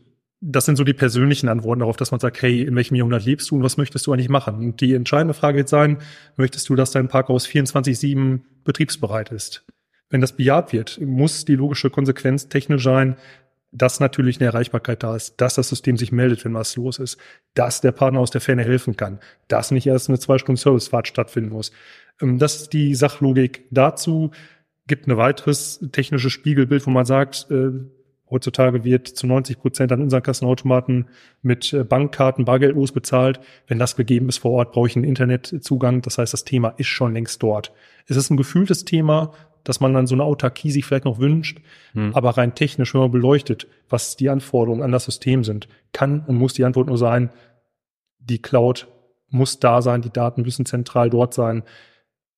das 0.45 0.65
sind 0.65 0.75
so 0.75 0.83
die 0.83 0.93
persönlichen 0.93 1.47
Antworten 1.47 1.79
darauf, 1.79 1.95
dass 1.95 2.11
man 2.11 2.19
sagt, 2.19 2.41
hey, 2.41 2.63
in 2.63 2.75
welchem 2.75 2.95
Jahrhundert 2.95 3.23
lebst 3.23 3.49
du 3.49 3.55
und 3.55 3.63
was 3.63 3.77
möchtest 3.77 4.05
du 4.05 4.11
eigentlich 4.11 4.29
machen? 4.29 4.55
Und 4.55 4.81
die 4.81 4.93
entscheidende 4.93 5.33
Frage 5.33 5.59
wird 5.59 5.69
sein, 5.69 5.99
möchtest 6.35 6.67
du, 6.67 6.75
dass 6.75 6.91
dein 6.91 7.07
Parkhaus 7.07 7.47
24-7 7.47 8.41
betriebsbereit 8.65 9.31
ist? 9.31 9.65
Wenn 10.09 10.19
das 10.19 10.35
bejaht 10.35 10.73
wird, 10.73 10.99
muss 10.99 11.45
die 11.45 11.55
logische 11.55 11.89
Konsequenz 11.89 12.49
technisch 12.49 12.83
sein, 12.83 13.15
dass 13.71 14.01
natürlich 14.01 14.39
eine 14.39 14.47
Erreichbarkeit 14.47 15.01
da 15.01 15.15
ist, 15.15 15.39
dass 15.39 15.55
das 15.55 15.69
System 15.69 15.95
sich 15.95 16.11
meldet, 16.11 16.43
wenn 16.43 16.53
was 16.53 16.75
los 16.75 16.99
ist, 16.99 17.17
dass 17.53 17.79
der 17.79 17.93
Partner 17.93 18.19
aus 18.19 18.29
der 18.29 18.41
Ferne 18.41 18.63
helfen 18.63 18.97
kann, 18.97 19.19
dass 19.47 19.71
nicht 19.71 19.87
erst 19.87 20.09
eine 20.09 20.19
zwei 20.19 20.37
Stunden 20.37 20.57
Servicefahrt 20.57 21.07
stattfinden 21.07 21.51
muss. 21.51 21.71
Ähm, 22.21 22.37
das 22.37 22.63
ist 22.63 22.73
die 22.73 22.95
Sachlogik 22.95 23.65
dazu. 23.71 24.31
Gibt 24.87 25.07
ein 25.07 25.15
weiteres 25.15 25.79
technisches 25.93 26.33
Spiegelbild, 26.33 26.85
wo 26.85 26.91
man 26.91 27.05
sagt, 27.05 27.47
äh, 27.49 27.71
Heutzutage 28.33 28.83
wird 28.83 29.07
zu 29.07 29.27
90 29.27 29.59
Prozent 29.59 29.91
an 29.91 30.01
unseren 30.01 30.23
Kassenautomaten 30.23 31.05
mit 31.43 31.71
äh, 31.71 31.83
Bankkarten, 31.83 32.45
bargeldlos 32.45 32.91
bezahlt. 32.91 33.39
Wenn 33.67 33.77
das 33.77 33.95
gegeben 33.95 34.27
ist 34.27 34.39
vor 34.39 34.51
Ort, 34.51 34.71
brauche 34.71 34.87
ich 34.87 34.95
einen 34.95 35.05
Internetzugang. 35.05 36.01
Das 36.01 36.17
heißt, 36.17 36.33
das 36.33 36.43
Thema 36.43 36.69
ist 36.77 36.87
schon 36.87 37.13
längst 37.13 37.43
dort. 37.43 37.71
Es 38.07 38.17
ist 38.17 38.31
ein 38.31 38.37
gefühltes 38.37 38.85
Thema, 38.85 39.33
dass 39.63 39.81
man 39.81 39.93
dann 39.93 40.07
so 40.07 40.15
eine 40.15 40.23
Autarkie 40.23 40.71
sich 40.71 40.83
vielleicht 40.83 41.05
noch 41.05 41.19
wünscht. 41.19 41.61
Hm. 41.93 42.15
Aber 42.15 42.31
rein 42.31 42.55
technisch, 42.55 42.95
wenn 42.95 43.01
man 43.01 43.11
beleuchtet, 43.11 43.67
was 43.87 44.15
die 44.15 44.29
Anforderungen 44.29 44.81
an 44.81 44.91
das 44.91 45.05
System 45.05 45.43
sind, 45.43 45.67
kann 45.91 46.23
und 46.25 46.35
muss 46.35 46.55
die 46.55 46.65
Antwort 46.65 46.87
nur 46.87 46.97
sein, 46.97 47.29
die 48.17 48.41
Cloud 48.41 48.87
muss 49.29 49.59
da 49.59 49.83
sein, 49.83 50.01
die 50.01 50.11
Daten 50.11 50.41
müssen 50.41 50.65
zentral 50.65 51.11
dort 51.11 51.35
sein 51.35 51.61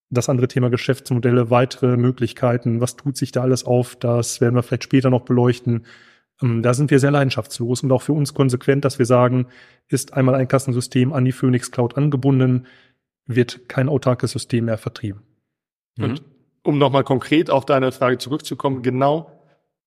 das 0.09 0.29
andere 0.29 0.47
Thema 0.47 0.69
Geschäftsmodelle, 0.69 1.49
weitere 1.49 1.97
Möglichkeiten, 1.97 2.81
was 2.81 2.95
tut 2.95 3.17
sich 3.17 3.31
da 3.31 3.41
alles 3.41 3.65
auf, 3.65 3.95
das 3.95 4.41
werden 4.41 4.55
wir 4.55 4.63
vielleicht 4.63 4.83
später 4.83 5.09
noch 5.09 5.21
beleuchten. 5.21 5.85
Ähm, 6.41 6.61
da 6.61 6.73
sind 6.73 6.91
wir 6.91 6.99
sehr 6.99 7.11
leidenschaftslos 7.11 7.83
und 7.83 7.91
auch 7.91 8.01
für 8.01 8.13
uns 8.13 8.33
konsequent, 8.33 8.85
dass 8.85 8.99
wir 8.99 9.05
sagen, 9.05 9.47
ist 9.87 10.13
einmal 10.13 10.35
ein 10.35 10.47
Kassensystem 10.47 11.13
an 11.13 11.25
die 11.25 11.31
Phoenix 11.31 11.71
Cloud 11.71 11.97
angebunden, 11.97 12.67
wird 13.25 13.67
kein 13.67 13.89
autarkes 13.89 14.31
System 14.31 14.65
mehr 14.65 14.77
vertrieben. 14.77 15.21
Und 15.97 16.23
um 16.63 16.77
nochmal 16.77 17.03
konkret 17.03 17.49
auf 17.49 17.65
deine 17.65 17.91
Frage 17.91 18.17
zurückzukommen, 18.17 18.81
genau 18.81 19.31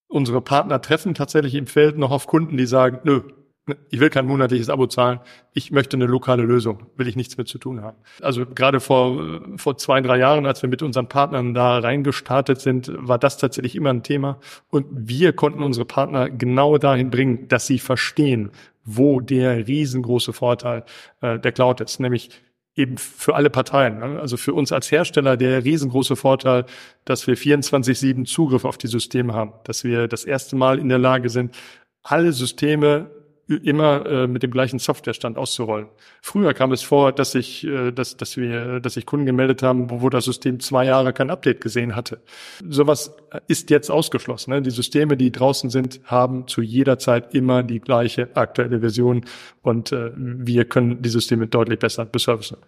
unsere 0.09 0.40
Partner 0.40 0.81
treffen 0.81 1.14
tatsächlich 1.14 1.54
im 1.54 1.66
Feld 1.66 1.98
noch 1.98 2.11
auf 2.11 2.26
Kunden, 2.26 2.57
die 2.57 2.66
sagen, 2.66 3.00
nö, 3.04 3.22
ich 3.90 4.00
will 4.00 4.11
kein 4.11 4.26
monatliches 4.26 4.68
Abo 4.68 4.87
zahlen. 4.87 5.20
Ich 5.52 5.70
möchte 5.70 5.96
eine 5.96 6.07
lokale 6.07 6.42
Lösung. 6.42 6.87
Will 6.96 7.09
ich 7.09 7.16
nichts 7.16 7.37
mit 7.37 7.48
zu 7.48 7.59
tun 7.59 7.83
haben. 7.83 7.96
Also 8.20 8.46
gerade 8.46 8.81
vor, 8.81 9.40
vor 9.57 9.76
zwei, 9.78 10.00
drei 10.00 10.18
Jahren, 10.18 10.46
als 10.46 10.62
wir 10.62 10.68
mit 10.68 10.83
unseren 10.83 11.09
Partnern 11.09 11.54
da 11.54 11.78
reingestartet 11.78 12.61
sind, 12.61 12.90
war 12.94 13.18
das 13.18 13.38
tatsächlich 13.38 13.76
immer 13.76 13.90
ein 13.90 14.02
Thema. 14.02 14.38
Und 14.70 14.87
wir 14.90 15.33
konnten 15.33 15.62
unsere 15.62 15.87
Partner 15.87 16.31
genau 16.31 16.78
dahin 16.78 17.11
bringen, 17.11 17.48
dass 17.48 17.66
sie 17.66 17.78
verstehen, 17.78 18.50
wo 18.85 19.20
der 19.20 19.66
riesengroße 19.66 20.33
Vorteil 20.33 20.85
äh, 21.20 21.38
der 21.38 21.52
Cloud 21.52 21.81
ist. 21.81 22.00
Nämlich 22.00 22.31
eben 22.78 22.96
für 22.96 23.35
alle 23.35 23.50
Parteien. 23.50 23.98
Ne? 23.98 24.20
Also 24.20 24.37
für 24.37 24.54
uns 24.54 24.72
als 24.72 24.90
Hersteller 24.90 25.37
der 25.37 25.64
riesengroße 25.64 26.16
Vorteil, 26.16 26.64
dass 27.04 27.26
wir 27.26 27.37
24-7 27.37 28.24
Zugriff 28.24 28.64
auf 28.64 28.78
die 28.78 28.87
Systeme 28.87 29.35
haben, 29.35 29.52
dass 29.64 29.85
wir 29.85 30.07
das 30.07 30.24
erste 30.24 30.57
Mal 30.57 30.78
in 30.78 30.88
der 30.88 30.98
Lage 30.98 31.28
sind, 31.28 31.57
alle 32.02 32.33
Systeme 32.33 33.11
immer 33.48 34.04
äh, 34.06 34.26
mit 34.26 34.42
dem 34.42 34.50
gleichen 34.50 34.78
Softwarestand 34.78 35.38
auszurollen. 35.38 35.87
Früher 36.20 36.52
kam 36.54 36.72
es 36.72 36.82
vor, 36.82 37.12
dass 37.12 37.34
ich, 37.34 37.66
äh, 37.66 37.92
dass, 37.92 38.16
dass 38.16 38.37
wir, 38.37 38.80
dass 38.80 38.94
sich 38.94 39.06
Kunden 39.06 39.26
gemeldet 39.26 39.62
haben, 39.62 39.90
wo, 39.90 40.02
wo 40.02 40.11
das 40.11 40.26
System 40.26 40.61
zwei 40.61 40.84
Jahre 40.84 41.12
kein 41.12 41.30
Update 41.30 41.61
gesehen 41.61 41.96
hatte. 41.96 42.20
Sowas 42.68 43.16
ist 43.46 43.70
jetzt 43.70 43.90
ausgeschlossen. 43.90 44.50
Ne? 44.50 44.62
Die 44.62 44.70
Systeme, 44.70 45.16
die 45.16 45.32
draußen 45.32 45.70
sind, 45.70 46.00
haben 46.04 46.46
zu 46.46 46.61
jeder 46.61 46.98
Zeit 46.98 47.34
immer 47.34 47.62
die 47.62 47.80
gleiche 47.80 48.37
aktuelle 48.37 48.80
Version 48.80 49.24
und 49.62 49.92
äh, 49.92 50.12
wir 50.14 50.66
können 50.66 51.00
die 51.00 51.08
Systeme 51.08 51.46
deutlich 51.46 51.78
besser 51.78 52.04
beservicen. 52.04 52.58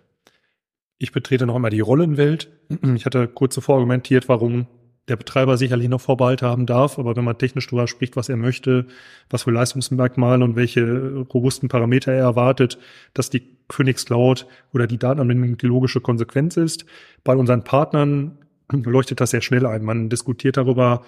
Ich 0.99 1.13
betrete 1.13 1.47
noch 1.47 1.55
einmal 1.55 1.71
die 1.71 1.81
Rollenwelt. 1.81 2.51
Ich 2.95 3.07
hatte 3.07 3.27
kurz 3.27 3.55
zuvor 3.55 3.77
argumentiert, 3.77 4.29
warum 4.29 4.67
der 5.09 5.17
Betreiber 5.17 5.57
sicherlich 5.57 5.89
noch 5.89 6.01
Vorbehalte 6.01 6.47
haben 6.47 6.67
darf, 6.67 6.99
aber 6.99 7.17
wenn 7.17 7.25
man 7.25 7.39
technisch 7.39 7.67
darüber 7.67 7.89
spricht, 7.89 8.17
was 8.17 8.29
er 8.29 8.37
möchte, 8.37 8.87
was 9.29 9.43
für 9.43 9.51
Leistungsmerkmale 9.51 10.45
und 10.45 10.57
welche 10.57 11.27
robusten 11.33 11.69
Parameter 11.69 12.13
er 12.13 12.23
erwartet, 12.23 12.79
dass 13.15 13.31
die 13.31 13.43
Phoenix 13.71 14.07
Cloud 14.07 14.47
oder 14.73 14.87
die 14.87 14.99
Datenanbindung 14.99 15.57
die 15.57 15.67
logische 15.67 16.01
Konsequenz 16.01 16.57
ist. 16.57 16.85
Bei 17.25 17.35
unseren 17.35 17.65
Partnern 17.65 18.39
leuchtet 18.71 19.21
das 19.21 19.31
sehr 19.31 19.41
schnell 19.41 19.67
ein. 19.67 19.83
Man 19.83 20.09
diskutiert 20.09 20.57
darüber, 20.57 21.03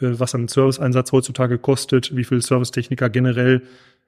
äh, 0.00 0.10
was 0.12 0.34
ein 0.34 0.48
Serviceeinsatz 0.48 1.12
heutzutage 1.12 1.58
kostet, 1.58 2.14
wie 2.14 2.24
viel 2.24 2.42
Servicetechniker 2.42 3.10
generell 3.10 3.62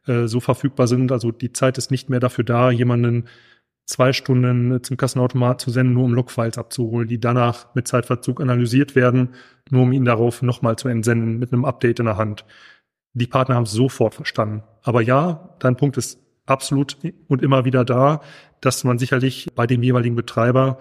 äh, 0.07 0.27
so 0.27 0.41
verfügbar 0.41 0.87
sind. 0.87 1.13
Also 1.13 1.31
die 1.31 1.53
Zeit 1.53 1.79
ist 1.79 1.91
nicht 1.91 2.11
mehr 2.11 2.21
dafür 2.21 2.45
da, 2.45 2.71
jemanden 2.71 3.25
zwei 3.93 4.13
Stunden 4.13 4.83
zum 4.83 4.97
Kassenautomat 4.97 5.61
zu 5.61 5.71
senden, 5.71 5.93
nur 5.95 6.05
um 6.05 6.15
Logfiles 6.15 6.57
abzuholen, 6.57 7.09
die 7.09 7.21
danach 7.21 7.75
mit 7.75 7.87
Zeitverzug 7.87 8.41
analysiert 8.41 8.97
werden, 8.97 9.31
nur 9.71 9.83
um 9.83 9.93
ihn 9.93 10.05
darauf 10.05 10.41
nochmal 10.43 10.77
zu 10.77 10.89
entsenden 10.89 11.39
mit 11.39 11.53
einem 11.53 11.65
Update 11.65 12.01
in 12.01 12.07
der 12.07 12.17
Hand. 12.17 12.47
Die 13.13 13.27
Partner 13.27 13.57
haben 13.57 13.65
es 13.65 13.73
sofort 13.73 14.15
verstanden. 14.15 14.63
Aber 14.83 15.03
ja, 15.03 15.55
dein 15.59 15.77
Punkt 15.77 15.99
ist 15.99 16.19
absolut 16.47 16.97
und 17.29 17.43
immer 17.43 17.67
wieder 17.67 17.85
da, 17.85 18.23
dass 18.63 18.83
man 18.83 18.99
sicherlich 18.99 19.49
bei 19.55 19.67
dem 19.67 19.83
jeweiligen 19.83 20.17
Betreiber 20.17 20.79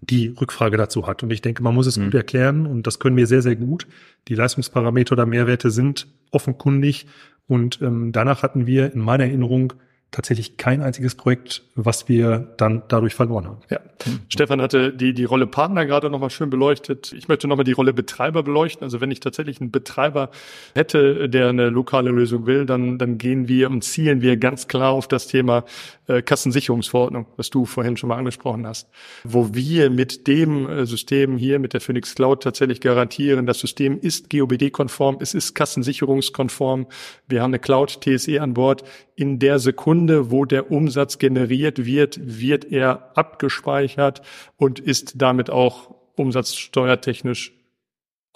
die 0.00 0.28
Rückfrage 0.28 0.76
dazu 0.76 1.06
hat. 1.06 1.22
Und 1.22 1.32
ich 1.32 1.42
denke, 1.42 1.62
man 1.62 1.74
muss 1.74 1.86
es 1.86 1.96
mhm. 1.96 2.04
gut 2.04 2.14
erklären 2.14 2.66
und 2.66 2.86
das 2.86 2.98
können 2.98 3.16
wir 3.16 3.26
sehr, 3.28 3.42
sehr 3.42 3.56
gut. 3.56 3.86
Die 4.26 4.34
Leistungsparameter 4.34 5.12
oder 5.12 5.26
Mehrwerte 5.26 5.70
sind 5.70 6.08
offenkundig 6.32 7.06
und 7.46 7.80
ähm, 7.82 8.10
danach 8.10 8.42
hatten 8.42 8.66
wir 8.66 8.92
in 8.92 9.00
meiner 9.00 9.24
Erinnerung 9.24 9.74
tatsächlich 10.10 10.56
kein 10.56 10.80
einziges 10.80 11.14
Projekt, 11.14 11.62
was 11.74 12.08
wir 12.08 12.54
dann 12.56 12.82
dadurch 12.88 13.14
verloren 13.14 13.46
haben. 13.46 13.58
Ja. 13.68 13.80
Stefan 14.28 14.62
hatte 14.62 14.92
die, 14.92 15.12
die 15.12 15.24
Rolle 15.24 15.46
Partner 15.46 15.84
gerade 15.84 16.08
nochmal 16.08 16.30
schön 16.30 16.48
beleuchtet. 16.48 17.12
Ich 17.12 17.28
möchte 17.28 17.46
nochmal 17.46 17.64
die 17.64 17.72
Rolle 17.72 17.92
Betreiber 17.92 18.42
beleuchten. 18.42 18.84
Also 18.84 19.02
wenn 19.02 19.10
ich 19.10 19.20
tatsächlich 19.20 19.60
einen 19.60 19.70
Betreiber 19.70 20.30
hätte, 20.74 21.28
der 21.28 21.48
eine 21.48 21.68
lokale 21.68 22.10
Lösung 22.10 22.46
will, 22.46 22.64
dann, 22.64 22.96
dann 22.98 23.18
gehen 23.18 23.48
wir 23.48 23.70
und 23.70 23.84
zielen 23.84 24.22
wir 24.22 24.38
ganz 24.38 24.66
klar 24.66 24.92
auf 24.92 25.08
das 25.08 25.26
Thema 25.26 25.64
äh, 26.06 26.22
Kassensicherungsverordnung, 26.22 27.26
was 27.36 27.50
du 27.50 27.66
vorhin 27.66 27.98
schon 27.98 28.08
mal 28.08 28.16
angesprochen 28.16 28.66
hast, 28.66 28.88
wo 29.24 29.52
wir 29.52 29.90
mit 29.90 30.26
dem 30.26 30.68
äh, 30.68 30.86
System 30.86 31.36
hier, 31.36 31.58
mit 31.58 31.74
der 31.74 31.82
Phoenix 31.82 32.14
Cloud 32.14 32.42
tatsächlich 32.42 32.80
garantieren, 32.80 33.44
das 33.44 33.58
System 33.58 33.98
ist 34.00 34.30
GOBD-konform, 34.30 35.18
es 35.20 35.34
ist 35.34 35.54
kassensicherungskonform. 35.54 36.86
Wir 37.28 37.42
haben 37.42 37.50
eine 37.50 37.58
Cloud 37.58 38.00
TSE 38.00 38.40
an 38.40 38.54
Bord. 38.54 38.84
In 39.16 39.40
der 39.40 39.58
Sekunde 39.58 39.97
Sekunde, 39.98 40.30
wo 40.30 40.44
der 40.44 40.70
Umsatz 40.70 41.18
generiert 41.18 41.84
wird, 41.84 42.20
wird 42.22 42.64
er 42.70 43.10
abgespeichert 43.16 44.22
und 44.56 44.78
ist 44.78 45.14
damit 45.20 45.50
auch 45.50 45.92
umsatzsteuertechnisch 46.14 47.57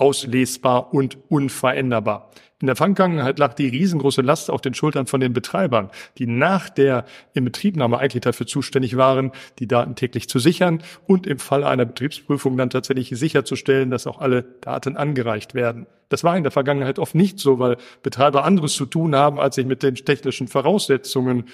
auslesbar 0.03 0.93
und 0.93 1.17
unveränderbar. 1.29 2.33
In 2.61 2.67
der 2.67 2.75
Vergangenheit 2.75 3.38
lag 3.38 3.55
die 3.55 3.69
riesengroße 3.69 4.21
Last 4.21 4.51
auf 4.51 4.61
den 4.61 4.75
Schultern 4.75 5.07
von 5.07 5.21
den 5.21 5.33
Betreibern, 5.33 5.91
die 6.19 6.27
nach 6.27 6.71
der 6.71 7.05
Inbetriebnahme 7.35 7.99
eigentlich 7.99 8.23
dafür 8.23 8.49
zuständig 8.49 8.97
waren, 8.97 9.31
die 9.61 9.69
Daten 9.69 9.95
täglich 9.95 10.29
zu 10.29 10.41
sichern 10.41 10.83
und 11.07 11.29
im 11.29 11.38
Falle 11.38 11.69
einer 11.69 11.85
Betriebsprüfung 11.85 12.57
dann 12.57 12.69
tatsächlich 12.69 13.11
sicherzustellen, 13.11 13.91
dass 13.91 14.09
auch 14.09 14.21
alle 14.21 14.43
Daten 14.61 14.97
angereicht 14.97 15.55
werden. 15.55 15.87
Das 16.09 16.25
war 16.25 16.37
in 16.37 16.43
der 16.43 16.53
Vergangenheit 16.53 16.99
oft 16.99 17.15
nicht 17.15 17.38
so, 17.38 17.61
weil 17.61 17.77
Betreiber 18.03 18.45
anderes 18.45 18.75
zu 18.75 18.87
tun 18.87 19.15
haben, 19.15 19.38
als 19.38 19.55
sich 19.55 19.67
mit 19.67 19.85
den 19.85 19.95
technischen 19.95 20.49
Voraussetzungen 20.49 21.45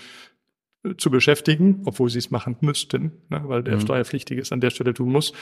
zu 0.96 1.10
beschäftigen, 1.10 1.82
obwohl 1.86 2.08
sie 2.08 2.18
es 2.18 2.30
machen 2.30 2.56
müssten, 2.60 3.12
ne, 3.28 3.42
weil 3.44 3.62
der 3.62 3.76
mhm. 3.76 3.80
Steuerpflichtige 3.80 4.40
es 4.40 4.52
an 4.52 4.60
der 4.60 4.70
Stelle 4.70 4.94
tun 4.94 5.10
muss. 5.10 5.32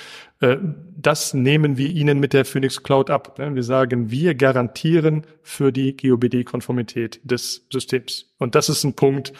Äh, 0.40 0.56
das 0.96 1.34
nehmen 1.34 1.76
wir 1.76 1.88
Ihnen 1.88 2.18
mit 2.18 2.32
der 2.32 2.44
Phoenix 2.44 2.82
Cloud 2.82 3.10
ab. 3.10 3.38
Ne. 3.38 3.54
Wir 3.54 3.62
sagen, 3.62 4.10
wir 4.10 4.34
garantieren 4.34 5.26
für 5.42 5.72
die 5.72 5.96
GOBD-Konformität 5.96 7.20
des 7.22 7.66
Systems. 7.70 8.32
Und 8.38 8.54
das 8.54 8.68
ist 8.68 8.84
ein 8.84 8.94
Punkt, 8.94 9.32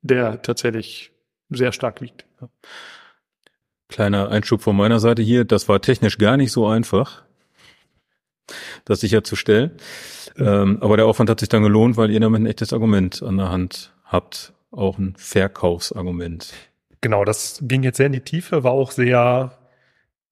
der 0.00 0.40
tatsächlich 0.40 1.12
sehr 1.50 1.72
stark 1.72 2.00
liegt. 2.00 2.24
Kleiner 3.88 4.30
Einschub 4.30 4.62
von 4.62 4.76
meiner 4.76 4.98
Seite 4.98 5.22
hier. 5.22 5.44
Das 5.44 5.68
war 5.68 5.80
technisch 5.80 6.16
gar 6.16 6.38
nicht 6.38 6.52
so 6.52 6.66
einfach 6.66 7.22
das 8.84 9.00
sicherzustellen. 9.00 9.72
Ähm, 10.36 10.78
aber 10.80 10.96
der 10.96 11.06
Aufwand 11.06 11.30
hat 11.30 11.40
sich 11.40 11.48
dann 11.48 11.62
gelohnt, 11.62 11.96
weil 11.96 12.10
ihr 12.10 12.20
damit 12.20 12.42
ein 12.42 12.46
echtes 12.46 12.72
Argument 12.72 13.22
an 13.22 13.36
der 13.36 13.50
Hand 13.50 13.92
habt, 14.04 14.53
auch 14.76 14.98
ein 14.98 15.14
Verkaufsargument. 15.16 16.52
Genau, 17.00 17.24
das 17.24 17.58
ging 17.62 17.82
jetzt 17.82 17.98
sehr 17.98 18.06
in 18.06 18.12
die 18.12 18.20
Tiefe, 18.20 18.64
war 18.64 18.72
auch 18.72 18.90
sehr 18.90 19.52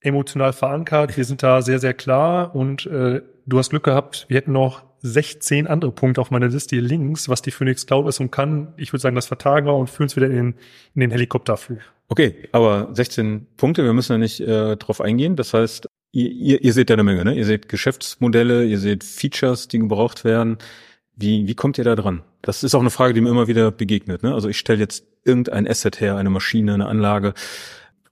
emotional 0.01 0.53
verankert. 0.53 1.17
Wir 1.17 1.25
sind 1.25 1.43
da 1.43 1.63
sehr, 1.63 1.79
sehr 1.79 1.95
klar 1.95 2.55
und 2.55 2.87
äh, 2.87 3.23
du 3.47 3.59
hast 3.59 3.71
Glück 3.71 3.85
gehabt, 3.85 4.27
wir 4.29 4.37
hätten 4.37 4.53
noch 4.53 4.83
16 5.03 5.67
andere 5.67 5.91
Punkte 5.91 6.21
auf 6.21 6.31
meiner 6.31 6.49
Liste 6.49 6.77
hier 6.77 6.85
links, 6.85 7.29
was 7.29 7.43
die 7.43 7.51
Phoenix 7.51 7.87
Cloud 7.87 8.09
ist 8.09 8.21
und 8.21 8.31
kann. 8.31 8.73
Ich 8.77 8.93
würde 8.93 9.03
sagen, 9.03 9.17
das 9.17 9.27
vertagen 9.27 9.67
wir 9.67 9.75
und 9.75 9.91
führen 9.91 10.07
es 10.07 10.17
wieder 10.17 10.29
in, 10.31 10.55
in 10.95 11.01
den 11.01 11.11
Helikopterflug. 11.11 11.81
Okay, 12.09 12.49
aber 12.53 12.91
16 12.93 13.47
Punkte, 13.57 13.85
wir 13.85 13.93
müssen 13.93 14.13
ja 14.13 14.19
nicht 14.19 14.41
äh, 14.41 14.77
drauf 14.77 15.01
eingehen. 15.01 15.35
Das 15.35 15.55
heißt, 15.55 15.89
ihr, 16.13 16.31
ihr, 16.31 16.63
ihr 16.63 16.73
seht 16.73 16.91
ja 16.91 16.95
eine 16.95 17.03
Menge, 17.05 17.25
ne? 17.25 17.35
Ihr 17.35 17.47
seht 17.47 17.69
Geschäftsmodelle, 17.69 18.65
ihr 18.65 18.79
seht 18.79 19.03
Features, 19.03 19.67
die 19.67 19.79
gebraucht 19.79 20.25
werden. 20.25 20.59
Wie, 21.15 21.47
wie 21.47 21.55
kommt 21.55 21.79
ihr 21.79 21.85
da 21.85 21.95
dran? 21.95 22.23
Das 22.41 22.65
ist 22.65 22.75
auch 22.75 22.81
eine 22.81 22.91
Frage, 22.91 23.15
die 23.15 23.21
mir 23.21 23.31
immer 23.31 23.49
wieder 23.49 23.71
begegnet. 23.71 24.23
Ne? 24.23 24.33
Also 24.35 24.49
ich 24.49 24.59
stelle 24.59 24.81
jetzt 24.81 25.07
irgendein 25.25 25.69
Asset 25.69 26.01
her, 26.01 26.17
eine 26.17 26.31
Maschine, 26.31 26.75
eine 26.75 26.87
Anlage. 26.87 27.35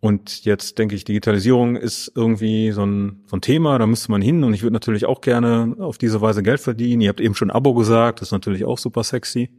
Und 0.00 0.44
jetzt 0.44 0.78
denke 0.78 0.94
ich, 0.94 1.04
Digitalisierung 1.04 1.76
ist 1.76 2.12
irgendwie 2.14 2.72
so 2.72 2.84
ein, 2.84 3.22
so 3.26 3.36
ein 3.36 3.42
Thema, 3.42 3.78
da 3.78 3.86
müsste 3.86 4.10
man 4.10 4.22
hin 4.22 4.44
und 4.44 4.54
ich 4.54 4.62
würde 4.62 4.72
natürlich 4.72 5.04
auch 5.04 5.20
gerne 5.20 5.76
auf 5.78 5.98
diese 5.98 6.20
Weise 6.20 6.42
Geld 6.42 6.60
verdienen. 6.60 7.02
Ihr 7.02 7.10
habt 7.10 7.20
eben 7.20 7.34
schon 7.34 7.50
Abo 7.50 7.74
gesagt, 7.74 8.20
das 8.20 8.28
ist 8.28 8.32
natürlich 8.32 8.64
auch 8.64 8.78
super 8.78 9.04
sexy. 9.04 9.50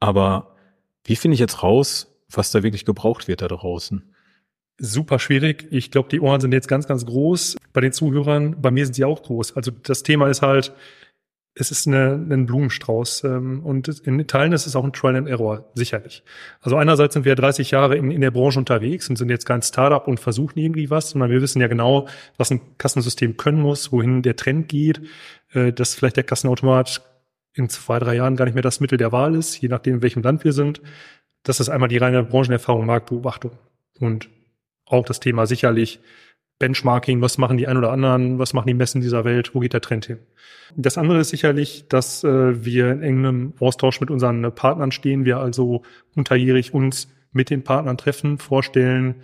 Aber 0.00 0.56
wie 1.04 1.16
finde 1.16 1.34
ich 1.34 1.40
jetzt 1.40 1.62
raus, 1.62 2.12
was 2.30 2.50
da 2.50 2.62
wirklich 2.62 2.84
gebraucht 2.84 3.28
wird 3.28 3.42
da 3.42 3.48
draußen? 3.48 4.02
super 4.78 5.18
schwierig. 5.18 5.66
Ich 5.70 5.90
glaube, 5.90 6.08
die 6.08 6.20
Ohren 6.20 6.40
sind 6.40 6.52
jetzt 6.52 6.68
ganz, 6.68 6.86
ganz 6.86 7.06
groß 7.06 7.56
bei 7.72 7.80
den 7.80 7.92
Zuhörern. 7.92 8.60
Bei 8.60 8.70
mir 8.70 8.84
sind 8.84 8.94
sie 8.94 9.04
auch 9.04 9.22
groß. 9.22 9.56
Also 9.56 9.70
das 9.70 10.02
Thema 10.02 10.28
ist 10.28 10.42
halt, 10.42 10.72
es 11.58 11.70
ist 11.70 11.86
eine, 11.86 12.12
ein 12.12 12.44
Blumenstrauß 12.44 13.24
ähm, 13.24 13.64
und 13.64 13.88
in 14.00 14.26
Teilen 14.26 14.52
ist 14.52 14.66
es 14.66 14.76
auch 14.76 14.84
ein 14.84 14.92
Trial 14.92 15.16
and 15.16 15.26
Error, 15.26 15.70
sicherlich. 15.74 16.22
Also 16.60 16.76
einerseits 16.76 17.14
sind 17.14 17.24
wir 17.24 17.34
30 17.34 17.70
Jahre 17.70 17.96
in, 17.96 18.10
in 18.10 18.20
der 18.20 18.30
Branche 18.30 18.58
unterwegs 18.58 19.08
und 19.08 19.16
sind 19.16 19.30
jetzt 19.30 19.46
kein 19.46 19.62
Startup 19.62 20.06
und 20.06 20.20
versuchen 20.20 20.58
irgendwie 20.58 20.90
was, 20.90 21.10
sondern 21.10 21.30
wir 21.30 21.40
wissen 21.40 21.62
ja 21.62 21.66
genau, 21.66 22.08
was 22.36 22.50
ein 22.50 22.60
Kassensystem 22.76 23.38
können 23.38 23.62
muss, 23.62 23.90
wohin 23.90 24.20
der 24.20 24.36
Trend 24.36 24.68
geht, 24.68 25.00
äh, 25.54 25.72
dass 25.72 25.94
vielleicht 25.94 26.18
der 26.18 26.24
Kassenautomat 26.24 27.00
in 27.54 27.70
zwei, 27.70 27.98
drei 28.00 28.16
Jahren 28.16 28.36
gar 28.36 28.44
nicht 28.44 28.54
mehr 28.54 28.62
das 28.62 28.80
Mittel 28.80 28.98
der 28.98 29.12
Wahl 29.12 29.34
ist, 29.34 29.58
je 29.58 29.68
nachdem, 29.68 29.94
in 29.94 30.02
welchem 30.02 30.22
Land 30.22 30.44
wir 30.44 30.52
sind. 30.52 30.82
Das 31.42 31.58
ist 31.58 31.70
einmal 31.70 31.88
die 31.88 31.96
reine 31.96 32.22
Branchenerfahrung, 32.22 32.84
Marktbeobachtung. 32.84 33.52
Und 33.98 34.28
auch 34.84 35.06
das 35.06 35.20
Thema 35.20 35.46
sicherlich 35.46 36.00
Benchmarking, 36.58 37.20
was 37.20 37.36
machen 37.38 37.58
die 37.58 37.66
ein 37.66 37.76
oder 37.76 37.92
anderen, 37.92 38.38
was 38.38 38.54
machen 38.54 38.68
die 38.68 38.74
Messen 38.74 39.00
dieser 39.00 39.24
Welt, 39.24 39.54
wo 39.54 39.60
geht 39.60 39.74
der 39.74 39.82
Trend 39.82 40.06
hin? 40.06 40.18
Das 40.74 40.96
andere 40.96 41.20
ist 41.20 41.28
sicherlich, 41.28 41.86
dass 41.88 42.24
äh, 42.24 42.64
wir 42.64 42.90
in 42.90 43.02
engem 43.02 43.52
Austausch 43.60 44.00
mit 44.00 44.10
unseren 44.10 44.54
Partnern 44.54 44.90
stehen, 44.90 45.24
wir 45.24 45.38
also 45.38 45.82
unterjährig 46.14 46.72
uns 46.72 47.08
mit 47.32 47.50
den 47.50 47.62
Partnern 47.62 47.98
treffen, 47.98 48.38
vorstellen, 48.38 49.16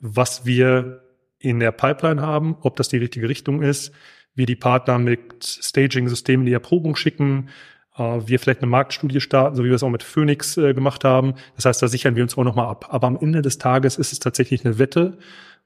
was 0.00 0.44
wir 0.44 1.02
in 1.38 1.60
der 1.60 1.72
Pipeline 1.72 2.20
haben, 2.20 2.56
ob 2.60 2.76
das 2.76 2.88
die 2.88 2.98
richtige 2.98 3.28
Richtung 3.28 3.62
ist, 3.62 3.92
wir 4.34 4.46
die 4.46 4.56
Partner 4.56 4.98
mit 4.98 5.44
Staging-Systemen 5.44 6.44
die 6.44 6.52
Erprobung 6.52 6.96
schicken, 6.96 7.48
äh, 7.96 8.20
wir 8.26 8.38
vielleicht 8.38 8.62
eine 8.62 8.70
Marktstudie 8.70 9.20
starten, 9.20 9.56
so 9.56 9.64
wie 9.64 9.68
wir 9.68 9.76
es 9.76 9.82
auch 9.82 9.90
mit 9.90 10.02
Phoenix 10.02 10.56
äh, 10.56 10.74
gemacht 10.74 11.04
haben. 11.04 11.34
Das 11.56 11.64
heißt, 11.64 11.82
da 11.82 11.88
sichern 11.88 12.16
wir 12.16 12.22
uns 12.22 12.36
auch 12.36 12.44
nochmal 12.44 12.66
ab. 12.66 12.86
Aber 12.90 13.06
am 13.06 13.16
Ende 13.16 13.42
des 13.42 13.58
Tages 13.58 13.96
ist 13.96 14.12
es 14.12 14.18
tatsächlich 14.18 14.64
eine 14.64 14.78
Wette 14.78 15.18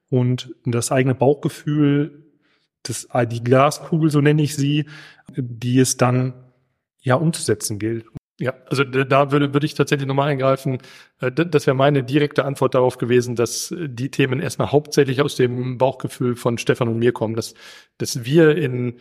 und 0.09 0.53
das 0.65 0.91
eigene 0.91 1.15
Bauchgefühl, 1.15 2.25
das, 2.83 3.05
äh, 3.13 3.27
die 3.27 3.43
Glaskugel, 3.43 4.09
so 4.09 4.21
nenne 4.21 4.41
ich 4.41 4.55
sie, 4.55 4.85
die 5.35 5.79
es 5.79 5.97
dann 5.97 6.33
ja 7.01 7.15
umzusetzen 7.15 7.79
gilt. 7.79 8.05
Ja, 8.37 8.53
also 8.67 8.83
da 8.83 9.31
würde, 9.31 9.53
würde 9.53 9.65
ich 9.65 9.75
tatsächlich 9.75 10.07
nochmal 10.07 10.27
eingreifen. 10.27 10.79
Das 11.19 11.67
wäre 11.67 11.75
meine 11.75 12.03
direkte 12.03 12.43
Antwort 12.43 12.75
darauf 12.75 12.97
gewesen, 12.97 13.37
dass 13.37 13.73
die 13.77 14.11
Themen 14.11 14.41
erstmal 14.41 14.73
hauptsächlich 14.73 15.21
aus 15.21 15.37
dem 15.37 15.77
Bauchgefühl 15.77 16.35
von 16.35 16.57
Stefan 16.57 16.89
und 16.89 16.99
mir 16.99 17.13
kommen, 17.13 17.35
dass, 17.35 17.53
dass 17.97 18.25
wir 18.25 18.57
in 18.57 18.95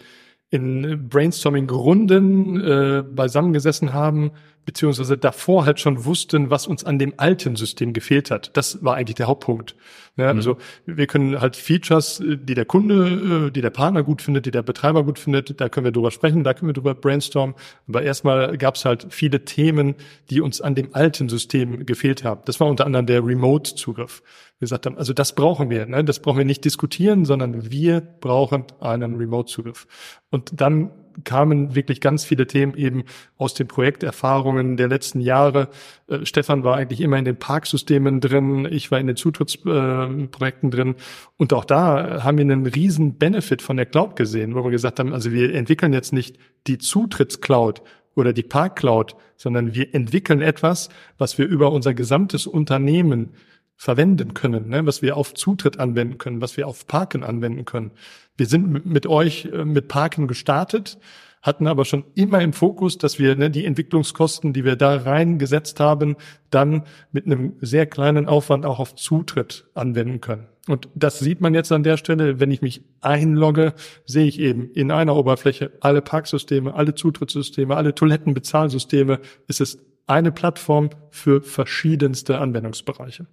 in 0.54 1.08
Brainstorming-Runden 1.08 2.60
äh, 2.60 3.02
beisammengesessen 3.02 3.92
haben, 3.92 4.30
beziehungsweise 4.64 5.18
davor 5.18 5.66
halt 5.66 5.80
schon 5.80 6.04
wussten, 6.04 6.48
was 6.48 6.68
uns 6.68 6.84
an 6.84 6.98
dem 6.98 7.14
alten 7.16 7.56
System 7.56 7.92
gefehlt 7.92 8.30
hat. 8.30 8.56
Das 8.56 8.84
war 8.84 8.94
eigentlich 8.94 9.16
der 9.16 9.26
Hauptpunkt. 9.26 9.74
Ja, 10.16 10.32
mhm. 10.32 10.38
Also 10.38 10.56
wir 10.86 11.08
können 11.08 11.40
halt 11.40 11.56
Features, 11.56 12.20
äh, 12.20 12.36
die 12.36 12.54
der 12.54 12.66
Kunde, 12.66 13.48
äh, 13.48 13.50
die 13.50 13.62
der 13.62 13.70
Partner 13.70 14.04
gut 14.04 14.22
findet, 14.22 14.46
die 14.46 14.52
der 14.52 14.62
Betreiber 14.62 15.02
gut 15.02 15.18
findet, 15.18 15.60
da 15.60 15.68
können 15.68 15.86
wir 15.86 15.92
drüber 15.92 16.12
sprechen, 16.12 16.44
da 16.44 16.54
können 16.54 16.68
wir 16.68 16.74
drüber 16.74 16.94
brainstormen. 16.94 17.56
Aber 17.88 18.02
erstmal 18.02 18.56
gab 18.56 18.76
es 18.76 18.84
halt 18.84 19.08
viele 19.10 19.44
Themen, 19.44 19.96
die 20.30 20.40
uns 20.40 20.60
an 20.60 20.76
dem 20.76 20.94
alten 20.94 21.28
System 21.28 21.84
gefehlt 21.84 22.22
haben. 22.22 22.42
Das 22.44 22.60
war 22.60 22.68
unter 22.68 22.86
anderem 22.86 23.06
der 23.06 23.26
Remote-Zugriff 23.26 24.22
gesagt 24.64 24.86
haben, 24.86 24.98
also 24.98 25.12
das 25.12 25.34
brauchen 25.34 25.70
wir, 25.70 25.86
ne? 25.86 26.04
das 26.04 26.20
brauchen 26.20 26.38
wir 26.38 26.44
nicht 26.44 26.64
diskutieren, 26.64 27.24
sondern 27.24 27.70
wir 27.70 28.00
brauchen 28.00 28.64
einen 28.80 29.16
Remote-Zugriff. 29.16 29.86
Und 30.30 30.60
dann 30.60 30.90
kamen 31.22 31.74
wirklich 31.76 32.00
ganz 32.00 32.24
viele 32.24 32.46
Themen 32.46 32.74
eben 32.76 33.04
aus 33.36 33.54
den 33.54 33.68
Projekterfahrungen 33.68 34.76
der 34.76 34.88
letzten 34.88 35.20
Jahre. 35.20 35.68
Äh, 36.08 36.26
Stefan 36.26 36.64
war 36.64 36.76
eigentlich 36.76 37.00
immer 37.00 37.18
in 37.18 37.24
den 37.24 37.36
Parksystemen 37.36 38.20
drin, 38.20 38.66
ich 38.68 38.90
war 38.90 38.98
in 38.98 39.06
den 39.06 39.16
Zutrittsprojekten 39.16 40.68
äh, 40.70 40.74
drin. 40.74 40.94
Und 41.36 41.52
auch 41.52 41.64
da 41.64 42.24
haben 42.24 42.38
wir 42.38 42.42
einen 42.42 42.66
riesen 42.66 43.16
Benefit 43.16 43.62
von 43.62 43.76
der 43.76 43.86
Cloud 43.86 44.16
gesehen, 44.16 44.54
wo 44.54 44.64
wir 44.64 44.70
gesagt 44.70 44.98
haben, 44.98 45.12
also 45.12 45.30
wir 45.30 45.54
entwickeln 45.54 45.92
jetzt 45.92 46.12
nicht 46.12 46.36
die 46.66 46.78
Zutrittscloud, 46.78 47.82
oder 48.14 48.32
die 48.32 48.42
Park 48.42 48.76
Cloud, 48.76 49.16
sondern 49.36 49.74
wir 49.74 49.94
entwickeln 49.94 50.40
etwas, 50.40 50.88
was 51.18 51.38
wir 51.38 51.46
über 51.46 51.72
unser 51.72 51.94
gesamtes 51.94 52.46
Unternehmen 52.46 53.30
verwenden 53.84 54.32
können, 54.32 54.70
ne? 54.70 54.86
was 54.86 55.02
wir 55.02 55.14
auf 55.14 55.34
Zutritt 55.34 55.78
anwenden 55.78 56.16
können, 56.16 56.40
was 56.40 56.56
wir 56.56 56.66
auf 56.66 56.86
Parken 56.86 57.22
anwenden 57.22 57.66
können. 57.66 57.90
Wir 58.34 58.46
sind 58.46 58.86
mit 58.86 59.06
euch 59.06 59.44
äh, 59.52 59.66
mit 59.66 59.88
Parken 59.88 60.26
gestartet, 60.26 60.96
hatten 61.42 61.66
aber 61.66 61.84
schon 61.84 62.04
immer 62.14 62.40
im 62.40 62.54
Fokus, 62.54 62.96
dass 62.96 63.18
wir 63.18 63.36
ne, 63.36 63.50
die 63.50 63.66
Entwicklungskosten, 63.66 64.54
die 64.54 64.64
wir 64.64 64.76
da 64.76 64.96
reingesetzt 64.96 65.80
haben, 65.80 66.16
dann 66.48 66.84
mit 67.12 67.26
einem 67.26 67.56
sehr 67.60 67.84
kleinen 67.84 68.26
Aufwand 68.26 68.64
auch 68.64 68.78
auf 68.78 68.94
Zutritt 68.94 69.66
anwenden 69.74 70.22
können. 70.22 70.46
Und 70.66 70.88
das 70.94 71.18
sieht 71.18 71.42
man 71.42 71.52
jetzt 71.52 71.70
an 71.70 71.82
der 71.82 71.98
Stelle, 71.98 72.40
wenn 72.40 72.50
ich 72.50 72.62
mich 72.62 72.84
einlogge, 73.02 73.74
sehe 74.06 74.26
ich 74.26 74.40
eben 74.40 74.70
in 74.70 74.92
einer 74.92 75.14
Oberfläche 75.14 75.72
alle 75.80 76.00
Parksysteme, 76.00 76.72
alle 76.72 76.94
Zutrittssysteme, 76.94 77.76
alle 77.76 77.94
Toilettenbezahlsysteme. 77.94 79.20
Es 79.46 79.60
ist 79.60 79.78
eine 80.06 80.32
Plattform 80.32 80.88
für 81.10 81.42
verschiedenste 81.42 82.38
Anwendungsbereiche. 82.38 83.26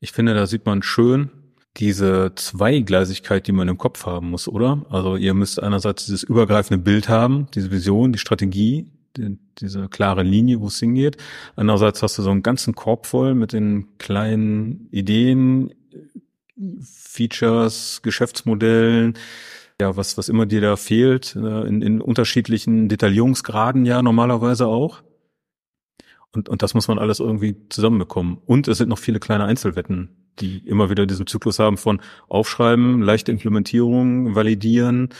Ich 0.00 0.12
finde, 0.12 0.34
da 0.34 0.46
sieht 0.46 0.66
man 0.66 0.82
schön 0.82 1.30
diese 1.76 2.32
Zweigleisigkeit, 2.36 3.46
die 3.46 3.52
man 3.52 3.68
im 3.68 3.78
Kopf 3.78 4.06
haben 4.06 4.30
muss, 4.30 4.46
oder? 4.46 4.84
Also 4.90 5.16
ihr 5.16 5.34
müsst 5.34 5.60
einerseits 5.60 6.04
dieses 6.04 6.22
übergreifende 6.22 6.82
Bild 6.82 7.08
haben, 7.08 7.48
diese 7.54 7.70
Vision, 7.70 8.12
die 8.12 8.18
Strategie, 8.18 8.92
die, 9.16 9.38
diese 9.58 9.88
klare 9.88 10.22
Linie, 10.22 10.60
wo 10.60 10.68
es 10.68 10.78
hingeht. 10.78 11.16
Andererseits 11.56 12.02
hast 12.02 12.18
du 12.18 12.22
so 12.22 12.30
einen 12.30 12.42
ganzen 12.42 12.74
Korb 12.74 13.06
voll 13.06 13.34
mit 13.34 13.52
den 13.52 13.98
kleinen 13.98 14.88
Ideen, 14.92 15.74
Features, 16.80 18.00
Geschäftsmodellen, 18.02 19.14
ja, 19.80 19.96
was, 19.96 20.16
was 20.16 20.28
immer 20.28 20.46
dir 20.46 20.60
da 20.60 20.76
fehlt, 20.76 21.34
äh, 21.34 21.66
in, 21.66 21.82
in 21.82 22.00
unterschiedlichen 22.00 22.88
Detaillierungsgraden 22.88 23.84
ja 23.84 24.02
normalerweise 24.02 24.68
auch. 24.68 25.02
Und, 26.34 26.48
und 26.48 26.62
das 26.62 26.74
muss 26.74 26.88
man 26.88 26.98
alles 26.98 27.20
irgendwie 27.20 27.56
zusammenbekommen. 27.68 28.38
Und 28.44 28.68
es 28.68 28.78
sind 28.78 28.88
noch 28.88 28.98
viele 28.98 29.20
kleine 29.20 29.44
Einzelwetten, 29.44 30.10
die 30.40 30.58
immer 30.66 30.90
wieder 30.90 31.06
diesen 31.06 31.26
Zyklus 31.26 31.58
haben 31.58 31.76
von 31.76 32.00
Aufschreiben, 32.28 33.02
leichte 33.02 33.30
Implementierung, 33.30 34.34
validieren 34.34 35.10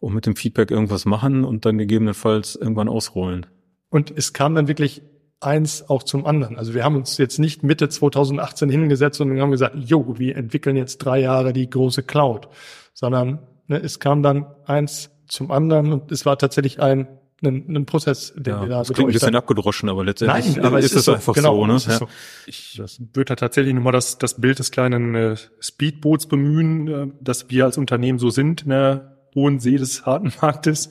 und 0.00 0.14
mit 0.14 0.26
dem 0.26 0.34
Feedback 0.34 0.70
irgendwas 0.70 1.04
machen 1.04 1.44
und 1.44 1.66
dann 1.66 1.78
gegebenenfalls 1.78 2.56
irgendwann 2.56 2.88
ausrollen. 2.88 3.46
Und 3.90 4.12
es 4.16 4.32
kam 4.32 4.54
dann 4.54 4.68
wirklich 4.68 5.02
eins 5.40 5.88
auch 5.88 6.02
zum 6.02 6.24
anderen. 6.24 6.56
Also 6.56 6.72
wir 6.72 6.84
haben 6.84 6.96
uns 6.96 7.18
jetzt 7.18 7.38
nicht 7.38 7.62
Mitte 7.62 7.88
2018 7.88 8.70
hingesetzt 8.70 9.20
und 9.20 9.38
haben 9.38 9.50
gesagt, 9.50 9.76
jo, 9.76 10.14
wir 10.18 10.36
entwickeln 10.36 10.76
jetzt 10.76 10.98
drei 10.98 11.20
Jahre 11.20 11.52
die 11.52 11.68
große 11.68 12.02
Cloud, 12.02 12.48
sondern 12.94 13.40
ne, 13.66 13.82
es 13.82 14.00
kam 14.00 14.22
dann 14.22 14.46
eins 14.64 15.10
zum 15.26 15.50
anderen 15.50 15.92
und 15.92 16.12
es 16.12 16.24
war 16.24 16.38
tatsächlich 16.38 16.80
ein 16.80 17.08
ein, 17.42 17.76
ein 17.76 17.86
Prozess, 17.86 18.32
den 18.36 18.54
ja, 18.54 18.62
wir 18.62 18.68
da 18.68 18.78
das 18.78 18.92
klingt 18.92 19.10
ein 19.10 19.12
bisschen 19.12 19.34
abgedroschen, 19.34 19.88
aber 19.88 20.04
letztendlich 20.04 20.56
Nein, 20.56 20.64
aber 20.64 20.78
ist 20.78 20.92
es, 20.92 21.02
ist 21.02 21.08
einfach 21.08 21.34
genau, 21.34 21.56
so. 21.56 21.66
Ne? 21.66 21.72
Ja. 21.72 21.98
So. 21.98 22.08
Ich 22.46 22.76
das 22.76 23.00
würde 23.00 23.30
da 23.30 23.36
tatsächlich 23.36 23.74
nochmal 23.74 23.92
das, 23.92 24.18
das 24.18 24.40
Bild 24.40 24.58
des 24.58 24.70
kleinen 24.70 25.14
äh, 25.14 25.36
Speedboots 25.60 26.26
bemühen, 26.26 26.88
äh, 26.88 27.06
dass 27.20 27.50
wir 27.50 27.64
als 27.64 27.78
Unternehmen 27.78 28.18
so 28.18 28.30
sind 28.30 28.62
in 28.62 28.70
der 28.70 29.18
hohen 29.34 29.60
See 29.60 29.76
des 29.76 30.06
harten 30.06 30.32
Marktes, 30.40 30.90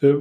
äh, 0.00 0.14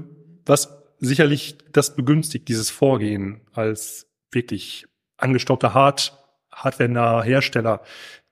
was 0.46 0.84
sicherlich 1.00 1.58
das 1.72 1.96
begünstigt, 1.96 2.48
dieses 2.48 2.70
Vorgehen 2.70 3.42
als 3.52 4.08
wirklich 4.32 4.86
angestaubter 5.18 5.74
Hard, 5.74 6.18
hardware 6.52 7.24
Hersteller, 7.24 7.82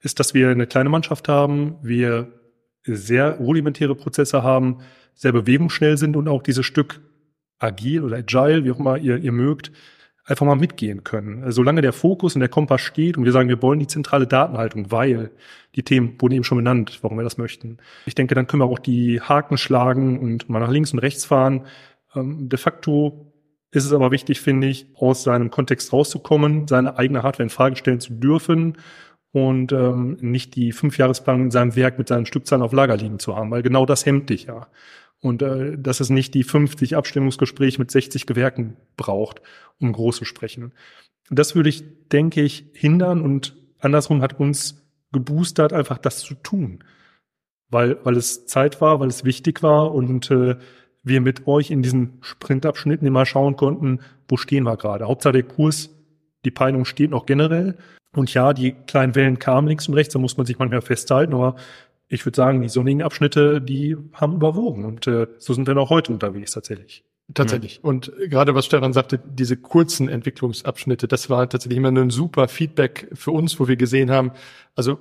ist, 0.01 0.19
dass 0.19 0.34
wir 0.34 0.49
eine 0.49 0.67
kleine 0.67 0.89
Mannschaft 0.89 1.27
haben, 1.29 1.77
wir 1.81 2.31
sehr 2.86 3.38
rudimentäre 3.38 3.95
Prozesse 3.95 4.43
haben, 4.43 4.79
sehr 5.15 5.31
bewegungsschnell 5.31 5.97
sind 5.97 6.15
und 6.15 6.27
auch 6.27 6.43
dieses 6.43 6.65
Stück 6.65 7.01
agil 7.59 8.03
oder 8.03 8.17
agile, 8.17 8.63
wie 8.63 8.71
auch 8.71 8.79
immer 8.79 8.97
ihr, 8.97 9.17
ihr 9.17 9.31
mögt, 9.31 9.71
einfach 10.25 10.45
mal 10.45 10.55
mitgehen 10.55 11.03
können. 11.03 11.43
Also 11.43 11.57
solange 11.57 11.81
der 11.81 11.93
Fokus 11.93 12.35
und 12.35 12.39
der 12.39 12.49
Kompass 12.49 12.81
steht 12.81 13.17
und 13.17 13.25
wir 13.25 13.31
sagen, 13.31 13.49
wir 13.49 13.61
wollen 13.61 13.79
die 13.79 13.87
zentrale 13.87 14.25
Datenhaltung, 14.25 14.91
weil 14.91 15.31
die 15.75 15.83
Themen 15.83 16.15
wurden 16.19 16.35
eben 16.35 16.43
schon 16.43 16.57
benannt, 16.57 16.99
warum 17.01 17.17
wir 17.17 17.23
das 17.23 17.37
möchten. 17.37 17.77
Ich 18.05 18.15
denke, 18.15 18.35
dann 18.35 18.47
können 18.47 18.61
wir 18.61 18.67
auch 18.67 18.79
die 18.79 19.19
Haken 19.19 19.57
schlagen 19.57 20.19
und 20.19 20.49
mal 20.49 20.59
nach 20.59 20.71
links 20.71 20.93
und 20.93 20.99
rechts 20.99 21.25
fahren. 21.25 21.65
Ähm, 22.15 22.47
de 22.47 22.57
facto 22.57 23.33
ist 23.71 23.85
es 23.85 23.91
aber 23.91 24.11
wichtig, 24.11 24.39
finde 24.39 24.67
ich, 24.67 24.87
aus 24.95 25.23
seinem 25.23 25.49
Kontext 25.49 25.91
rauszukommen, 25.91 26.67
seine 26.67 26.97
eigene 26.97 27.23
Hardware 27.23 27.43
in 27.43 27.49
Frage 27.49 27.75
stellen 27.75 27.99
zu 27.99 28.13
dürfen 28.13 28.77
und 29.31 29.71
ähm, 29.73 30.17
nicht 30.21 30.55
die 30.55 30.71
Fünfjahresplanung 30.71 31.45
in 31.45 31.51
seinem 31.51 31.75
Werk 31.75 31.97
mit 31.97 32.07
seinen 32.07 32.27
Stückzahlen 32.27 32.63
auf 32.63 32.71
Lager 32.71 32.95
liegen 32.95 33.19
zu 33.19 33.35
haben, 33.35 33.51
weil 33.51 33.63
genau 33.63 33.85
das 33.85 34.05
hemmt 34.05 34.29
dich 34.29 34.45
ja. 34.45 34.67
Und 35.24 35.41
äh, 35.41 35.78
dass 35.78 36.01
es 36.01 36.09
nicht 36.09 36.34
die 36.34 36.43
50 36.43 36.97
Abstimmungsgespräche 36.97 37.80
mit 37.80 37.89
60 37.89 38.28
Gewerken 38.28 38.76
braucht, 38.97 39.41
um 39.80 39.93
groß 39.93 40.17
zu 40.17 40.26
sprechen. 40.26 40.74
Das 41.30 41.55
würde 41.55 41.69
ich, 41.69 41.84
denke 42.09 42.41
ich, 42.41 42.65
hindern 42.74 43.21
und 43.21 43.55
andersrum 43.80 44.21
hat 44.21 44.38
uns 44.38 44.84
geboostert, 45.13 45.71
einfach 45.71 45.97
das 45.97 46.19
zu 46.19 46.36
tun. 46.36 46.84
Weil, 47.69 47.97
weil 48.03 48.17
es 48.17 48.45
Zeit 48.47 48.82
war, 48.82 48.99
weil 48.99 49.07
es 49.07 49.24
wichtig 49.24 49.63
war 49.63 49.93
und 49.95 50.30
äh, 50.30 50.57
wir 51.03 51.21
mit 51.21 51.47
euch 51.47 51.71
in 51.71 51.82
diesen 51.82 52.17
Sprintabschnitten 52.21 53.07
immer 53.07 53.26
schauen 53.26 53.55
konnten, 53.55 53.99
wo 54.28 54.36
stehen 54.36 54.65
wir 54.65 54.76
gerade. 54.76 55.07
Hauptsache 55.07 55.34
der 55.34 55.43
Kurs, 55.43 55.89
die 56.43 56.51
Peilung 56.51 56.84
steht 56.84 57.11
noch 57.11 57.26
generell. 57.26 57.78
Und 58.15 58.34
ja, 58.34 58.53
die 58.53 58.74
kleinen 58.74 59.15
Wellen 59.15 59.39
kamen 59.39 59.69
links 59.69 59.88
und 59.88 59.95
rechts, 59.95 60.13
da 60.13 60.19
muss 60.19 60.38
man 60.38 60.45
sich 60.45 60.59
manchmal 60.59 60.82
festhalten, 60.82 61.34
aber 61.34 61.55
ich 62.07 62.25
würde 62.25 62.35
sagen, 62.35 62.61
die 62.61 62.69
sonnigen 62.69 63.01
Abschnitte, 63.01 63.61
die 63.61 63.97
haben 64.13 64.35
überwogen 64.35 64.85
und 64.85 65.07
äh, 65.07 65.27
so 65.37 65.53
sind 65.53 65.67
wir 65.67 65.77
auch 65.77 65.89
heute 65.89 66.11
unterwegs 66.11 66.51
tatsächlich. 66.51 67.03
Tatsächlich. 67.33 67.75
Ja. 67.77 67.83
Und 67.83 68.11
gerade 68.29 68.53
was 68.53 68.65
Stefan 68.65 68.93
sagte, 68.93 69.17
diese 69.17 69.55
kurzen 69.55 70.09
Entwicklungsabschnitte, 70.09 71.07
das 71.07 71.29
war 71.29 71.47
tatsächlich 71.49 71.77
immer 71.77 71.89
ein 71.89 72.09
super 72.09 72.47
Feedback 72.47 73.09
für 73.13 73.31
uns, 73.31 73.59
wo 73.59 73.67
wir 73.67 73.77
gesehen 73.77 74.11
haben, 74.11 74.31
also 74.75 74.99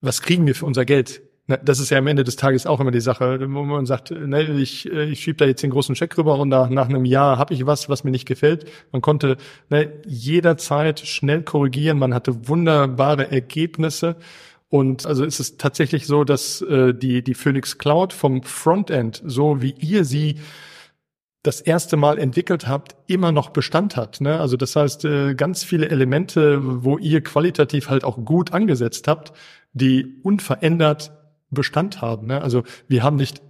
was 0.00 0.20
kriegen 0.20 0.46
wir 0.46 0.54
für 0.54 0.66
unser 0.66 0.84
Geld? 0.84 1.22
das 1.46 1.78
ist 1.78 1.90
ja 1.90 1.98
am 1.98 2.06
Ende 2.08 2.24
des 2.24 2.36
Tages 2.36 2.66
auch 2.66 2.80
immer 2.80 2.90
die 2.90 3.00
Sache, 3.00 3.38
wo 3.40 3.62
man 3.62 3.86
sagt, 3.86 4.10
ne, 4.10 4.42
ich, 4.42 4.90
äh, 4.90 5.04
ich 5.04 5.20
schiebe 5.20 5.36
da 5.36 5.44
jetzt 5.44 5.62
den 5.62 5.70
großen 5.70 5.94
Scheck 5.94 6.18
rüber 6.18 6.38
und 6.38 6.48
nach, 6.48 6.68
nach 6.70 6.88
einem 6.88 7.04
Jahr 7.04 7.38
habe 7.38 7.54
ich 7.54 7.66
was, 7.66 7.88
was 7.88 8.02
mir 8.02 8.10
nicht 8.10 8.26
gefällt. 8.26 8.66
Man 8.90 9.00
konnte 9.00 9.36
ne, 9.70 9.92
jederzeit 10.06 11.00
schnell 11.00 11.42
korrigieren, 11.42 11.98
man 11.98 12.14
hatte 12.14 12.48
wunderbare 12.48 13.30
Ergebnisse 13.30 14.16
und 14.68 15.06
also 15.06 15.24
ist 15.24 15.40
es 15.40 15.56
tatsächlich 15.56 16.06
so, 16.06 16.24
dass 16.24 16.60
äh, 16.62 16.92
die, 16.92 17.22
die 17.22 17.34
Phoenix 17.34 17.78
Cloud 17.78 18.12
vom 18.12 18.42
Frontend, 18.42 19.22
so 19.24 19.62
wie 19.62 19.74
ihr 19.78 20.04
sie 20.04 20.40
das 21.42 21.60
erste 21.60 21.96
Mal 21.96 22.18
entwickelt 22.18 22.66
habt, 22.66 22.96
immer 23.06 23.30
noch 23.30 23.50
Bestand 23.50 23.96
hat. 23.96 24.20
Ne? 24.20 24.40
Also 24.40 24.56
das 24.56 24.74
heißt, 24.74 25.04
äh, 25.04 25.34
ganz 25.34 25.62
viele 25.62 25.88
Elemente, 25.88 26.58
wo 26.84 26.98
ihr 26.98 27.22
qualitativ 27.22 27.88
halt 27.88 28.02
auch 28.02 28.24
gut 28.24 28.52
angesetzt 28.52 29.06
habt, 29.06 29.32
die 29.72 30.20
unverändert 30.24 31.12
Bestand 31.50 32.02
haben. 32.02 32.26
Ne? 32.26 32.42
Also 32.42 32.64
wir 32.88 33.04
haben 33.04 33.16
nicht 33.16 33.40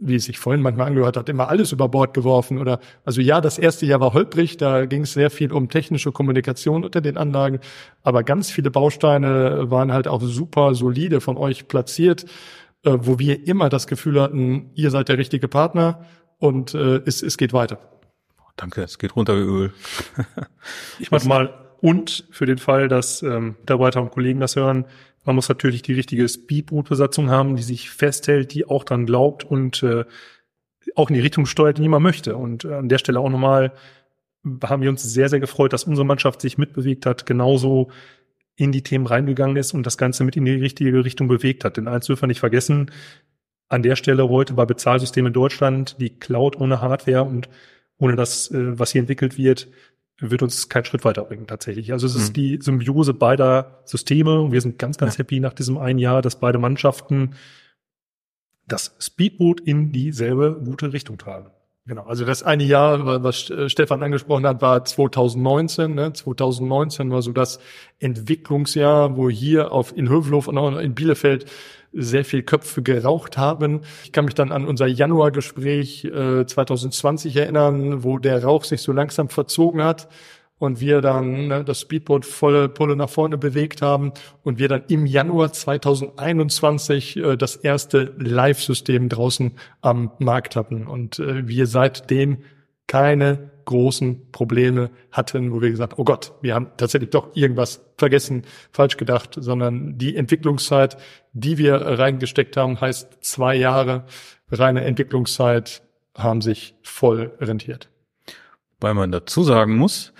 wie 0.00 0.14
es 0.14 0.24
sich 0.24 0.38
vorhin 0.38 0.62
manchmal 0.62 0.88
angehört 0.88 1.16
hat, 1.16 1.28
immer 1.28 1.48
alles 1.48 1.72
über 1.72 1.88
Bord 1.88 2.14
geworfen 2.14 2.58
oder, 2.58 2.80
also 3.04 3.20
ja, 3.20 3.40
das 3.40 3.58
erste 3.58 3.86
Jahr 3.86 4.00
war 4.00 4.14
holprig, 4.14 4.56
da 4.56 4.86
ging 4.86 5.02
es 5.02 5.12
sehr 5.12 5.30
viel 5.30 5.52
um 5.52 5.68
technische 5.68 6.10
Kommunikation 6.10 6.84
unter 6.84 7.00
den 7.00 7.16
Anlagen, 7.16 7.60
aber 8.02 8.22
ganz 8.22 8.50
viele 8.50 8.70
Bausteine 8.70 9.70
waren 9.70 9.92
halt 9.92 10.08
auch 10.08 10.22
super 10.22 10.74
solide 10.74 11.20
von 11.20 11.36
euch 11.36 11.68
platziert, 11.68 12.24
äh, 12.84 12.96
wo 12.98 13.18
wir 13.18 13.46
immer 13.46 13.68
das 13.68 13.86
Gefühl 13.86 14.20
hatten, 14.20 14.70
ihr 14.74 14.90
seid 14.90 15.08
der 15.08 15.18
richtige 15.18 15.48
Partner 15.48 16.06
und 16.38 16.74
äh, 16.74 17.02
es, 17.04 17.22
es 17.22 17.36
geht 17.36 17.52
weiter. 17.52 17.78
Danke, 18.56 18.82
es 18.82 18.98
geht 18.98 19.14
runter 19.16 19.36
wie 19.36 19.42
Öl. 19.42 19.72
ich 20.98 21.10
mach 21.10 21.24
mal 21.24 21.54
und 21.80 22.24
für 22.30 22.46
den 22.46 22.58
Fall, 22.58 22.88
dass 22.88 23.22
ähm, 23.22 23.56
Mitarbeiter 23.60 24.02
und 24.02 24.10
Kollegen 24.10 24.40
das 24.40 24.56
hören, 24.56 24.84
man 25.24 25.36
muss 25.36 25.48
natürlich 25.48 25.82
die 25.82 25.92
richtige 25.92 26.28
Speedboot-Besatzung 26.28 27.30
haben, 27.30 27.56
die 27.56 27.62
sich 27.62 27.90
festhält, 27.90 28.54
die 28.54 28.66
auch 28.66 28.84
dran 28.84 29.06
glaubt 29.06 29.44
und 29.44 29.82
äh, 29.82 30.04
auch 30.94 31.10
in 31.10 31.14
die 31.14 31.20
Richtung 31.20 31.46
steuert, 31.46 31.78
die 31.78 31.88
man 31.88 32.02
möchte. 32.02 32.36
Und 32.36 32.64
äh, 32.64 32.74
an 32.74 32.88
der 32.88 32.98
Stelle 32.98 33.20
auch 33.20 33.28
nochmal 33.28 33.72
haben 34.64 34.82
wir 34.82 34.88
uns 34.88 35.02
sehr, 35.02 35.28
sehr 35.28 35.40
gefreut, 35.40 35.72
dass 35.72 35.84
unsere 35.84 36.06
Mannschaft 36.06 36.40
sich 36.40 36.56
mitbewegt 36.56 37.04
hat, 37.04 37.26
genauso 37.26 37.90
in 38.56 38.72
die 38.72 38.82
Themen 38.82 39.06
reingegangen 39.06 39.56
ist 39.56 39.72
und 39.74 39.84
das 39.84 39.98
Ganze 39.98 40.24
mit 40.24 40.36
in 40.36 40.44
die 40.44 40.52
richtige 40.52 41.04
Richtung 41.04 41.28
bewegt 41.28 41.64
hat. 41.64 41.76
Denn 41.76 41.88
eins 41.88 42.06
dürfen 42.06 42.22
wir 42.22 42.28
nicht 42.28 42.40
vergessen, 42.40 42.90
an 43.68 43.82
der 43.82 43.96
Stelle 43.96 44.28
heute 44.28 44.54
bei 44.54 44.64
Bezahlsystemen 44.64 45.28
in 45.28 45.34
Deutschland, 45.34 45.96
die 46.00 46.10
Cloud 46.10 46.60
ohne 46.60 46.80
Hardware 46.80 47.24
und 47.24 47.48
ohne 47.98 48.16
das, 48.16 48.50
äh, 48.50 48.78
was 48.78 48.92
hier 48.92 49.00
entwickelt 49.00 49.38
wird, 49.38 49.68
wird 50.20 50.42
uns 50.42 50.68
keinen 50.68 50.84
Schritt 50.84 51.04
weiterbringen 51.04 51.46
tatsächlich. 51.46 51.92
Also 51.92 52.06
es 52.06 52.14
ist 52.14 52.30
mhm. 52.30 52.34
die 52.34 52.58
Symbiose 52.60 53.14
beider 53.14 53.80
Systeme 53.84 54.40
und 54.40 54.52
wir 54.52 54.60
sind 54.60 54.78
ganz, 54.78 54.98
ganz 54.98 55.14
ja. 55.14 55.20
happy 55.20 55.40
nach 55.40 55.54
diesem 55.54 55.78
einen 55.78 55.98
Jahr, 55.98 56.22
dass 56.22 56.38
beide 56.38 56.58
Mannschaften 56.58 57.34
das 58.66 58.96
Speedboot 59.00 59.60
in 59.60 59.92
dieselbe 59.92 60.60
gute 60.64 60.92
Richtung 60.92 61.18
tragen. 61.18 61.50
Genau, 61.86 62.04
also 62.04 62.24
das 62.24 62.42
eine 62.42 62.62
Jahr, 62.62 63.24
was 63.24 63.50
Stefan 63.66 64.02
angesprochen 64.02 64.46
hat, 64.46 64.62
war 64.62 64.84
2019. 64.84 65.94
Ne? 65.94 66.12
2019 66.12 67.10
war 67.10 67.22
so 67.22 67.32
das 67.32 67.58
Entwicklungsjahr, 67.98 69.16
wo 69.16 69.28
hier 69.28 69.72
auf 69.72 69.96
in 69.96 70.08
Hövelhof 70.08 70.46
und 70.46 70.58
auch 70.58 70.78
in 70.78 70.94
Bielefeld 70.94 71.46
sehr 71.92 72.24
viel 72.24 72.42
Köpfe 72.42 72.82
geraucht 72.82 73.36
haben. 73.36 73.80
Ich 74.04 74.12
kann 74.12 74.24
mich 74.24 74.34
dann 74.34 74.52
an 74.52 74.66
unser 74.66 74.86
Januargespräch 74.86 76.04
äh, 76.04 76.46
2020 76.46 77.36
erinnern, 77.36 78.04
wo 78.04 78.18
der 78.18 78.44
Rauch 78.44 78.64
sich 78.64 78.82
so 78.82 78.92
langsam 78.92 79.28
verzogen 79.28 79.82
hat 79.82 80.08
und 80.60 80.80
wir 80.80 81.00
dann 81.00 81.48
ne, 81.48 81.64
das 81.64 81.80
Speedboat 81.80 82.24
volle 82.24 82.68
Pulle 82.68 82.94
nach 82.94 83.08
vorne 83.08 83.38
bewegt 83.38 83.82
haben 83.82 84.12
und 84.44 84.58
wir 84.58 84.68
dann 84.68 84.84
im 84.88 85.06
Januar 85.06 85.52
2021 85.52 87.16
äh, 87.16 87.36
das 87.36 87.56
erste 87.56 88.14
Live-System 88.18 89.08
draußen 89.08 89.52
am 89.80 90.12
Markt 90.18 90.54
hatten 90.54 90.86
und 90.86 91.18
äh, 91.18 91.48
wir 91.48 91.66
seitdem 91.66 92.44
keine 92.86 93.50
großen 93.70 94.32
Probleme 94.32 94.90
hatten, 95.12 95.52
wo 95.52 95.62
wir 95.62 95.70
gesagt, 95.70 95.94
oh 95.96 96.02
Gott, 96.02 96.32
wir 96.42 96.56
haben 96.56 96.72
tatsächlich 96.76 97.10
doch 97.10 97.36
irgendwas 97.36 97.80
vergessen, 97.96 98.42
falsch 98.72 98.96
gedacht, 98.96 99.36
sondern 99.36 99.96
die 99.96 100.16
Entwicklungszeit, 100.16 100.96
die 101.32 101.56
wir 101.56 101.76
reingesteckt 101.76 102.56
haben, 102.56 102.80
heißt 102.80 103.18
zwei 103.20 103.54
Jahre 103.54 104.06
reine 104.50 104.84
Entwicklungszeit 104.84 105.82
haben 106.16 106.40
sich 106.40 106.74
voll 106.82 107.32
rentiert. 107.40 107.88
Weil 108.80 108.94
man 108.94 109.12
dazu 109.12 109.44
sagen 109.44 109.76
muss, 109.76 110.12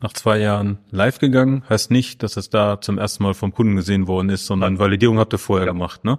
nach 0.00 0.12
zwei 0.12 0.38
Jahren 0.38 0.78
live 0.90 1.18
gegangen, 1.18 1.64
heißt 1.68 1.90
nicht, 1.90 2.22
dass 2.22 2.36
es 2.36 2.48
da 2.48 2.80
zum 2.80 2.98
ersten 2.98 3.24
Mal 3.24 3.34
vom 3.34 3.52
Kunden 3.52 3.74
gesehen 3.74 4.06
worden 4.06 4.28
ist, 4.28 4.46
sondern 4.46 4.78
Validierung 4.78 5.18
habt 5.18 5.32
ihr 5.32 5.38
vorher 5.38 5.66
ja. 5.66 5.72
gemacht. 5.72 6.04
Ne? 6.04 6.16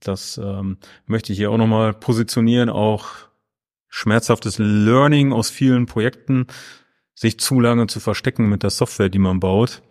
Das 0.00 0.36
ähm, 0.38 0.78
möchte 1.06 1.32
ich 1.32 1.38
hier 1.38 1.52
auch 1.52 1.58
nochmal 1.58 1.92
positionieren, 1.94 2.70
auch 2.70 3.26
schmerzhaftes 3.88 4.58
Learning 4.58 5.32
aus 5.32 5.50
vielen 5.50 5.86
Projekten, 5.86 6.46
sich 7.14 7.38
zu 7.40 7.60
lange 7.60 7.86
zu 7.86 8.00
verstecken 8.00 8.48
mit 8.48 8.62
der 8.62 8.70
Software, 8.70 9.08
die 9.08 9.18
man 9.18 9.40
baut. 9.40 9.82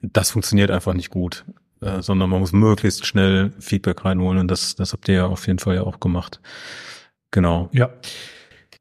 Das 0.00 0.30
funktioniert 0.30 0.70
einfach 0.70 0.94
nicht 0.94 1.10
gut, 1.10 1.44
äh, 1.80 2.02
sondern 2.02 2.30
man 2.30 2.40
muss 2.40 2.52
möglichst 2.52 3.06
schnell 3.06 3.52
Feedback 3.58 4.04
reinholen 4.04 4.38
und 4.38 4.50
das, 4.50 4.76
das 4.76 4.92
habt 4.92 5.08
ihr 5.08 5.14
ja 5.14 5.26
auf 5.26 5.46
jeden 5.46 5.58
Fall 5.58 5.76
ja 5.76 5.82
auch 5.82 6.00
gemacht. 6.00 6.40
Genau. 7.30 7.68
Ja. 7.72 7.90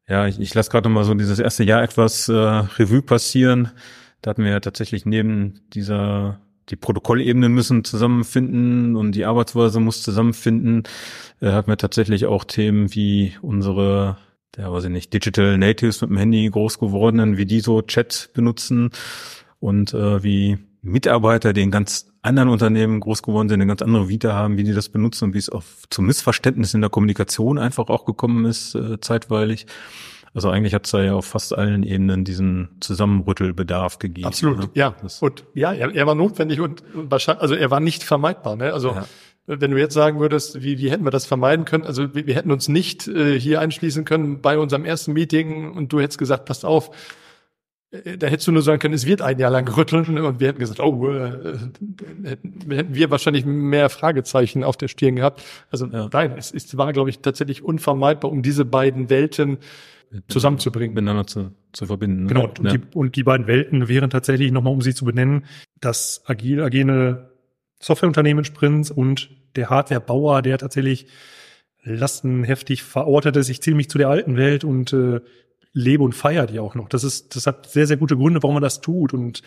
Ja, 0.08 0.28
ich, 0.28 0.40
ich 0.40 0.54
lasse 0.54 0.70
gerade 0.70 0.88
mal 0.88 1.04
so 1.04 1.16
dieses 1.16 1.40
erste 1.40 1.64
Jahr 1.64 1.82
etwas 1.82 2.30
äh, 2.30 2.34
Revue 2.34 3.02
passieren. 3.02 3.72
Da 4.22 4.30
hatten 4.30 4.44
wir 4.44 4.52
ja 4.52 4.60
tatsächlich 4.60 5.06
neben 5.06 5.62
dieser, 5.74 6.40
die 6.70 6.76
Protokollebenen 6.76 7.52
müssen 7.52 7.84
zusammenfinden 7.84 8.96
und 8.96 9.14
die 9.14 9.26
Arbeitsweise 9.26 9.80
muss 9.80 10.04
zusammenfinden, 10.04 10.84
äh, 11.42 11.52
hatten 11.52 11.70
wir 11.70 11.78
tatsächlich 11.78 12.28
auch 12.28 12.44
Themen 12.44 12.94
wie 12.94 13.36
unsere, 13.42 14.18
der 14.58 14.72
weiß 14.72 14.86
ich 14.86 14.90
nicht, 14.90 15.14
Digital 15.14 15.58
Natives 15.58 16.02
mit 16.02 16.10
dem 16.10 16.18
Handy 16.18 16.50
groß 16.50 16.80
gewordenen, 16.80 17.38
wie 17.38 17.46
die 17.46 17.60
so 17.60 17.82
Chat 17.82 18.30
benutzen 18.34 18.92
und 19.60 19.94
äh, 19.94 20.24
wie 20.24 20.58
Mitarbeiter, 20.82 21.54
die 21.54 21.62
in 21.62 21.72
ganz 21.72 22.12
anderen 22.22 22.50
Unternehmen 22.50 23.00
groß 23.00 23.24
geworden 23.24 23.50
sind, 23.50 23.62
eine 23.62 23.68
ganz 23.68 23.82
andere 23.82 24.10
Vita 24.10 24.34
haben, 24.34 24.58
wie 24.58 24.64
die 24.64 24.74
das 24.74 24.90
benutzen 24.90 25.26
und 25.26 25.34
wie 25.34 25.40
es 25.40 25.50
auch 25.50 25.64
zu 25.90 26.02
Missverständnissen 26.02 26.78
in 26.78 26.82
der 26.82 26.90
Kommunikation 26.90 27.58
einfach 27.58 27.88
auch 27.88 28.06
gekommen 28.06 28.46
ist, 28.46 28.76
äh, 28.76 29.00
zeitweilig. 29.00 29.68
Also 30.34 30.50
eigentlich 30.50 30.74
hat 30.74 30.86
es 30.86 30.92
da 30.92 31.02
ja 31.02 31.14
auf 31.14 31.26
fast 31.26 31.58
allen 31.58 31.84
Ebenen 31.84 32.26
diesen 32.26 32.68
Zusammenrüttelbedarf 32.82 34.00
gegeben. 34.00 34.28
Absolut, 34.28 34.60
ne? 34.60 34.70
ja. 34.74 34.96
Das 35.02 35.22
und 35.22 35.46
ja, 35.54 35.72
er, 35.72 35.96
er, 35.96 36.06
war 36.08 36.16
notwendig 36.16 36.60
und 36.60 36.84
wahrscheinlich, 36.94 37.42
also 37.42 37.56
er 37.56 37.72
war 37.72 37.80
nicht 37.80 38.04
vermeidbar. 38.04 38.58
Ne? 38.58 38.74
Also 38.74 38.90
ja. 38.90 39.06
Wenn 39.48 39.72
du 39.72 39.78
jetzt 39.78 39.94
sagen 39.94 40.20
würdest, 40.20 40.62
wie, 40.64 40.80
wie 40.80 40.92
hätten 40.92 41.06
wir 41.06 41.12
das 41.12 41.26
vermeiden 41.26 41.66
können? 41.66 41.84
Also 41.84 42.16
wir, 42.16 42.26
wir 42.28 42.36
hätten 42.36 42.52
uns 42.52 42.68
nicht 42.68 43.08
äh, 43.08 43.40
hier 43.40 43.62
einschließen 43.62 44.06
können 44.06 44.42
bei 44.42 44.58
unserem 44.58 44.86
ersten 44.86 45.14
Meeting 45.14 45.72
und 45.72 45.94
du 45.94 46.00
hättest 46.00 46.18
gesagt, 46.18 46.46
passt 46.46 46.66
auf, 46.66 46.90
äh, 47.92 48.18
da 48.18 48.28
hättest 48.28 48.48
du 48.48 48.52
nur 48.52 48.64
sagen 48.64 48.80
können, 48.80 48.94
es 48.94 49.06
wird 49.06 49.22
ein 49.22 49.38
Jahr 49.38 49.52
lang 49.52 49.68
rütteln 49.68 50.18
und 50.20 50.40
wir 50.40 50.48
hätten 50.48 50.60
gesagt, 50.60 50.80
oh, 50.80 51.10
äh, 51.12 51.58
hätten 52.24 52.96
wir 52.96 53.12
wahrscheinlich 53.12 53.46
mehr 53.46 53.90
Fragezeichen 53.90 54.64
auf 54.64 54.78
der 54.78 54.88
Stirn 54.88 55.16
gehabt. 55.16 55.44
Also 55.70 55.86
ja. 55.88 56.10
nein, 56.12 56.34
es, 56.38 56.52
es 56.52 56.76
war, 56.78 56.92
glaube 56.94 57.10
ich, 57.10 57.20
tatsächlich 57.20 57.64
unvermeidbar, 57.64 58.32
um 58.32 58.42
diese 58.42 58.66
beiden 58.66 59.10
Welten 59.10 59.60
zusammenzubringen. 60.28 60.94
Miteinander 60.94 61.28
zu, 61.28 61.52
zu 61.74 61.86
verbinden. 61.86 62.28
Genau, 62.28 62.46
und, 62.46 62.60
ja. 62.64 62.78
die, 62.78 62.82
und 62.94 63.16
die 63.16 63.24
beiden 63.24 63.48
Welten 63.48 63.88
wären 63.88 64.10
tatsächlich, 64.10 64.52
nochmal 64.52 64.74
um 64.74 64.82
sie 64.82 64.94
zu 64.94 65.06
benennen, 65.06 65.46
das 65.82 66.24
agil, 66.26 66.62
agile 66.62 67.35
Softwareunternehmen 67.82 68.46
Sprints 68.46 68.92
und 68.92 69.30
der 69.56 69.70
Hardwarebauer, 69.70 70.42
der 70.42 70.58
tatsächlich 70.58 71.08
lastenheftig 71.84 72.84
verortet 72.84 73.36
ist. 73.36 73.50
Ich 73.50 73.62
zähle 73.62 73.78
mich 73.78 73.90
zu 73.90 73.98
der 73.98 74.10
alten 74.10 74.38
Welt 74.38 74.64
und 74.64 74.92
äh, 74.94 75.22
lebe 75.72 76.04
und 76.04 76.14
feiere 76.14 76.48
die 76.48 76.60
auch 76.60 76.74
noch. 76.74 76.90
Das 76.90 77.04
ist, 77.04 77.36
das 77.36 77.46
hat 77.48 77.70
sehr, 77.70 77.86
sehr 77.86 77.98
gute 77.98 78.18
Gründe, 78.18 78.42
warum 78.42 78.56
man 78.56 78.64
das 78.64 78.82
tut 78.82 79.14
und 79.14 79.44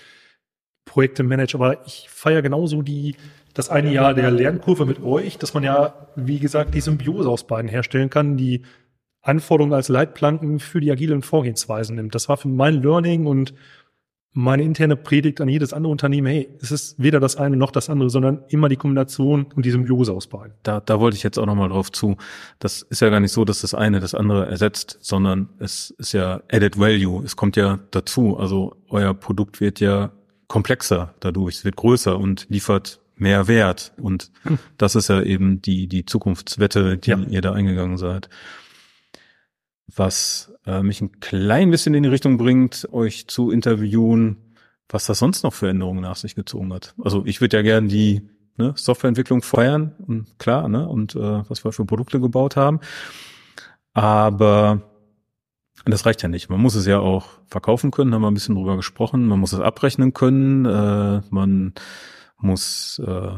Projekte 0.85 1.23
managt. 1.23 1.55
Aber 1.55 1.87
ich 1.87 2.09
feiere 2.11 2.43
genauso 2.43 2.83
die, 2.83 3.17
das 3.55 3.71
eine 3.71 3.93
Jahr 3.93 4.15
der 4.15 4.31
Lernkurve 4.31 4.87
mit 4.87 5.03
euch, 5.03 5.39
dass 5.39 5.55
man 5.55 5.65
ja, 5.65 6.09
wie 6.17 6.39
gesagt, 6.39 6.75
die 6.75 6.81
Symbiose 6.81 7.29
aus 7.29 7.47
beiden 7.47 7.69
herstellen 7.69 8.11
kann, 8.11 8.37
die 8.37 8.63
Anforderungen 9.23 9.75
als 9.75 9.89
Leitplanken 9.89 10.61
für 10.61 10.81
die 10.81 10.93
agilen 10.93 11.23
Vorgehensweisen 11.23 11.97
nimmt. 11.97 12.15
Das 12.15 12.29
war 12.29 12.37
für 12.37 12.49
mein 12.49 12.83
Learning 12.83 13.27
und 13.27 13.53
meine 14.39 14.63
interne 14.63 14.95
Predigt 14.95 15.41
an 15.41 15.49
jedes 15.49 15.73
andere 15.73 15.91
Unternehmen, 15.91 16.29
hey, 16.29 16.49
es 16.63 16.71
ist 16.71 16.95
weder 16.97 17.19
das 17.19 17.35
eine 17.35 17.57
noch 17.57 17.73
das 17.73 17.91
andere, 17.91 18.09
sondern 18.09 18.45
immer 18.51 18.69
die 18.69 18.77
Kombination 18.77 19.47
und 19.57 19.67
die 19.67 19.73
Symbiose 19.73 20.13
aus 20.13 20.29
beiden. 20.29 20.55
Da, 20.63 20.79
da 20.79 21.01
wollte 21.01 21.17
ich 21.17 21.25
jetzt 21.25 21.41
auch 21.41 21.47
nochmal 21.47 21.71
drauf 21.71 21.91
zu. 21.91 22.17
Das 22.61 22.83
ist 22.83 23.01
ja 23.01 23.09
gar 23.09 23.19
nicht 23.19 23.33
so, 23.33 23.45
dass 23.45 23.63
das 23.63 23.75
eine 23.75 23.99
das 23.99 24.15
andere 24.15 24.47
ersetzt, 24.47 24.99
sondern 25.01 25.49
es 25.59 25.91
ist 25.99 26.13
ja 26.13 26.41
added 26.53 26.79
value. 26.79 27.25
Es 27.25 27.35
kommt 27.35 27.57
ja 27.57 27.81
dazu. 27.91 28.37
Also 28.39 28.77
euer 28.91 29.13
Produkt 29.13 29.61
wird 29.61 29.81
ja 29.81 30.13
komplexer 30.47 31.15
dadurch, 31.19 31.57
es 31.57 31.65
wird 31.65 31.75
größer 31.75 32.17
und 32.17 32.47
liefert 32.49 33.01
mehr 33.17 33.49
Wert. 33.49 33.93
Und 34.01 34.31
hm. 34.45 34.61
das 34.77 34.95
ist 34.95 35.09
ja 35.09 35.21
eben 35.21 35.63
die, 35.63 35.89
die 35.89 36.07
Zukunftswette, 36.07 36.97
die 36.97 37.11
ja. 37.11 37.19
ihr 37.29 37.41
da 37.41 37.55
eingegangen 37.55 37.99
seid 37.99 38.29
was 39.95 40.53
äh, 40.67 40.83
mich 40.83 41.01
ein 41.01 41.21
klein 41.21 41.71
bisschen 41.71 41.95
in 41.95 42.03
die 42.03 42.09
Richtung 42.09 42.39
bringt, 42.39 42.89
euch 42.93 43.27
zu 43.27 43.51
interviewen, 43.51 44.37
was 44.89 45.07
das 45.07 45.19
sonst 45.19 45.43
noch 45.43 45.55
für 45.55 45.69
Änderungen 45.69 46.03
nach 46.03 46.17
sich 46.17 46.35
gezogen 46.35 46.73
hat. 46.73 46.95
Also 47.03 47.25
ich 47.27 47.41
würde 47.41 47.57
ja 47.57 47.63
gern 47.63 47.89
die 47.89 48.23
ne, 48.57 48.75
Softwareentwicklung 48.77 49.43
feiern 49.43 49.95
und 50.07 50.39
klar, 50.39 50.69
ne, 50.69 50.89
und 50.89 51.15
äh, 51.15 51.49
was 51.49 51.65
wir 51.65 51.73
für 51.73 51.85
Produkte 51.85 52.21
gebaut 52.21 52.57
haben. 52.57 52.81
Aber 53.95 54.83
das 55.85 56.07
reicht 56.07 56.23
ja 56.23 56.29
nicht. 56.29 56.51
Man 56.51 56.61
muss 56.61 56.75
es 56.75 56.87
ja 56.87 56.99
auch 56.99 57.27
verkaufen 57.47 57.91
können, 57.91 58.15
haben 58.15 58.23
wir 58.23 58.31
ein 58.31 58.35
bisschen 58.35 58.55
drüber 58.55 58.77
gesprochen. 58.77 59.27
Man 59.27 59.41
muss 59.41 59.53
es 59.53 59.61
abrechnen 59.61 60.13
können. 60.13 60.65
Äh, 60.67 61.23
man 61.31 61.73
muss 62.39 63.01
äh, 63.05 63.31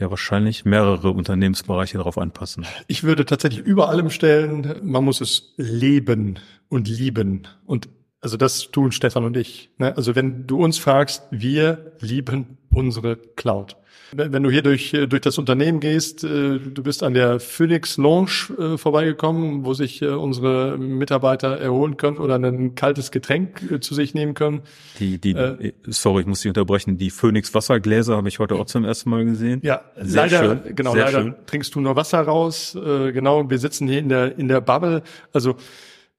ja 0.00 0.10
wahrscheinlich 0.10 0.64
mehrere 0.64 1.10
Unternehmensbereiche 1.10 1.98
darauf 1.98 2.18
anpassen. 2.18 2.66
Ich 2.88 3.04
würde 3.04 3.24
tatsächlich 3.24 3.64
über 3.64 3.88
allem 3.88 4.10
stellen, 4.10 4.76
man 4.82 5.04
muss 5.04 5.20
es 5.20 5.54
leben 5.56 6.38
und 6.68 6.88
lieben. 6.88 7.46
Und 7.66 7.88
also 8.20 8.36
das 8.36 8.70
tun 8.70 8.92
Stefan 8.92 9.24
und 9.24 9.36
ich. 9.36 9.70
Ne? 9.78 9.96
Also 9.96 10.14
wenn 10.14 10.46
du 10.46 10.62
uns 10.62 10.78
fragst, 10.78 11.24
wir 11.30 11.92
lieben 12.00 12.58
unsere 12.72 13.16
Cloud. 13.16 13.76
Wenn 14.12 14.42
du 14.42 14.50
hier 14.50 14.62
durch, 14.62 14.90
durch 14.90 15.20
das 15.22 15.38
Unternehmen 15.38 15.78
gehst, 15.78 16.24
äh, 16.24 16.58
du 16.58 16.82
bist 16.82 17.04
an 17.04 17.14
der 17.14 17.38
Phoenix 17.38 17.96
Lounge 17.96 18.48
äh, 18.58 18.76
vorbeigekommen, 18.76 19.64
wo 19.64 19.72
sich 19.72 20.02
äh, 20.02 20.08
unsere 20.08 20.76
Mitarbeiter 20.78 21.58
erholen 21.58 21.96
können 21.96 22.18
oder 22.18 22.34
ein 22.34 22.74
kaltes 22.74 23.12
Getränk 23.12 23.82
zu 23.82 23.94
sich 23.94 24.12
nehmen 24.12 24.34
können. 24.34 24.62
Die, 24.98 25.18
die, 25.18 25.30
äh, 25.32 25.72
sorry, 25.86 26.22
ich 26.22 26.26
muss 26.26 26.40
dich 26.40 26.48
unterbrechen. 26.48 26.98
Die 26.98 27.10
Phoenix 27.10 27.54
Wassergläser 27.54 28.16
habe 28.16 28.28
ich 28.28 28.40
heute 28.40 28.56
auch 28.56 28.66
zum 28.66 28.84
ersten 28.84 29.10
Mal 29.10 29.24
gesehen. 29.24 29.60
Ja, 29.62 29.82
Sehr 30.00 30.22
leider, 30.22 30.38
schön. 30.64 30.74
genau, 30.74 30.92
Sehr 30.92 31.04
leider 31.04 31.22
schön. 31.22 31.34
trinkst 31.46 31.74
du 31.76 31.80
nur 31.80 31.94
Wasser 31.94 32.20
raus. 32.20 32.76
Genau, 32.76 33.48
wir 33.48 33.58
sitzen 33.58 33.86
hier 33.86 34.00
in 34.00 34.08
der, 34.08 34.36
in 34.38 34.48
der 34.48 34.60
Bubble. 34.60 35.02
Also, 35.32 35.54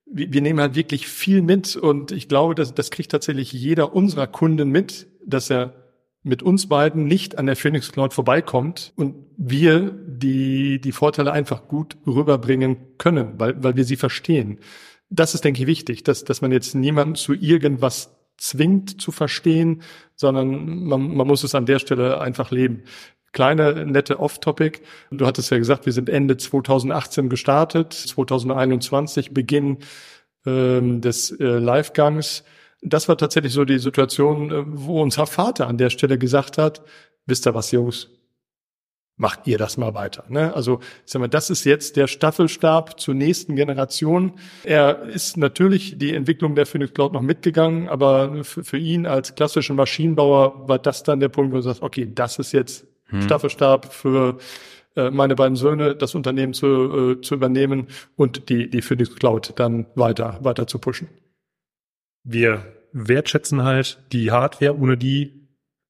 wir 0.05 0.41
nehmen 0.41 0.59
halt 0.59 0.75
wirklich 0.75 1.07
viel 1.07 1.41
mit 1.41 1.75
und 1.75 2.11
ich 2.11 2.27
glaube, 2.27 2.55
dass 2.55 2.73
das 2.73 2.91
kriegt 2.91 3.11
tatsächlich 3.11 3.53
jeder 3.53 3.93
unserer 3.93 4.27
Kunden 4.27 4.69
mit, 4.69 5.07
dass 5.25 5.49
er 5.49 5.73
mit 6.23 6.43
uns 6.43 6.67
beiden 6.67 7.05
nicht 7.05 7.37
an 7.37 7.47
der 7.47 7.55
Phoenix 7.55 7.91
Cloud 7.91 8.13
vorbeikommt 8.13 8.93
und 8.95 9.15
wir 9.37 9.91
die, 9.91 10.79
die 10.79 10.91
Vorteile 10.91 11.31
einfach 11.31 11.67
gut 11.67 11.97
rüberbringen 12.05 12.77
können, 12.97 13.39
weil, 13.39 13.63
weil 13.63 13.75
wir 13.75 13.85
sie 13.85 13.95
verstehen. 13.95 14.59
Das 15.09 15.33
ist, 15.33 15.43
denke 15.43 15.61
ich, 15.61 15.67
wichtig, 15.67 16.03
dass, 16.03 16.23
dass 16.23 16.41
man 16.41 16.51
jetzt 16.51 16.75
niemanden 16.75 17.15
zu 17.15 17.33
irgendwas 17.33 18.15
zwingt 18.37 19.01
zu 19.01 19.11
verstehen, 19.11 19.81
sondern 20.15 20.83
man, 20.83 21.15
man 21.15 21.27
muss 21.27 21.43
es 21.43 21.55
an 21.55 21.65
der 21.65 21.79
Stelle 21.79 22.21
einfach 22.21 22.51
leben. 22.51 22.83
Kleine, 23.33 23.85
nette 23.85 24.19
Off-Topic. 24.19 24.79
Du 25.09 25.25
hattest 25.25 25.51
ja 25.51 25.57
gesagt, 25.57 25.85
wir 25.85 25.93
sind 25.93 26.09
Ende 26.09 26.37
2018 26.37 27.29
gestartet, 27.29 27.93
2021 27.93 29.33
Beginn 29.33 29.77
ähm, 30.45 31.01
des 31.01 31.31
äh, 31.31 31.57
Livegangs 31.57 32.43
das 32.81 33.07
war 33.07 33.17
tatsächlich 33.17 33.53
so 33.53 33.65
die 33.65 33.79
Situation, 33.79 34.51
äh, 34.51 34.63
wo 34.65 35.01
unser 35.01 35.27
Vater 35.27 35.67
an 35.67 35.77
der 35.77 35.89
Stelle 35.89 36.17
gesagt 36.17 36.57
hat, 36.57 36.81
wisst 37.25 37.45
ihr 37.45 37.53
was, 37.53 37.71
Jungs, 37.71 38.09
macht 39.17 39.45
ihr 39.45 39.59
das 39.59 39.77
mal 39.77 39.93
weiter. 39.93 40.23
Ne? 40.29 40.53
Also 40.55 40.79
sagen 41.05 41.23
wir, 41.23 41.29
das 41.29 41.51
ist 41.51 41.63
jetzt 41.63 41.95
der 41.95 42.07
Staffelstab 42.07 42.99
zur 42.99 43.13
nächsten 43.13 43.55
Generation. 43.55 44.33
Er 44.63 45.03
ist 45.03 45.37
natürlich 45.37 45.99
die 45.99 46.15
Entwicklung 46.15 46.55
der 46.55 46.65
Phoenix 46.65 46.93
Cloud 46.93 47.13
noch 47.13 47.21
mitgegangen, 47.21 47.87
aber 47.87 48.43
für, 48.43 48.63
für 48.63 48.77
ihn 48.77 49.05
als 49.05 49.35
klassischen 49.35 49.75
Maschinenbauer 49.75 50.67
war 50.67 50.79
das 50.79 51.03
dann 51.03 51.19
der 51.19 51.29
Punkt, 51.29 51.53
wo 51.53 51.57
er 51.57 51.61
sagt, 51.61 51.83
okay, 51.83 52.09
das 52.13 52.39
ist 52.39 52.51
jetzt 52.51 52.87
hm. 53.05 53.21
Staffelstab 53.21 53.93
für 53.93 54.39
äh, 54.95 55.11
meine 55.11 55.35
beiden 55.35 55.55
Söhne 55.55 55.95
das 55.95 56.15
Unternehmen 56.15 56.53
zu, 56.53 57.17
äh, 57.17 57.21
zu 57.21 57.35
übernehmen 57.35 57.87
und 58.15 58.49
die, 58.49 58.71
die 58.71 58.81
Phoenix 58.81 59.15
Cloud 59.15 59.53
dann 59.57 59.85
weiter, 59.93 60.39
weiter 60.41 60.65
zu 60.65 60.79
pushen. 60.79 61.07
Wir 62.23 62.65
wertschätzen 62.93 63.63
halt 63.63 64.03
die 64.11 64.31
Hardware, 64.31 64.77
ohne 64.77 64.97
die 64.97 65.41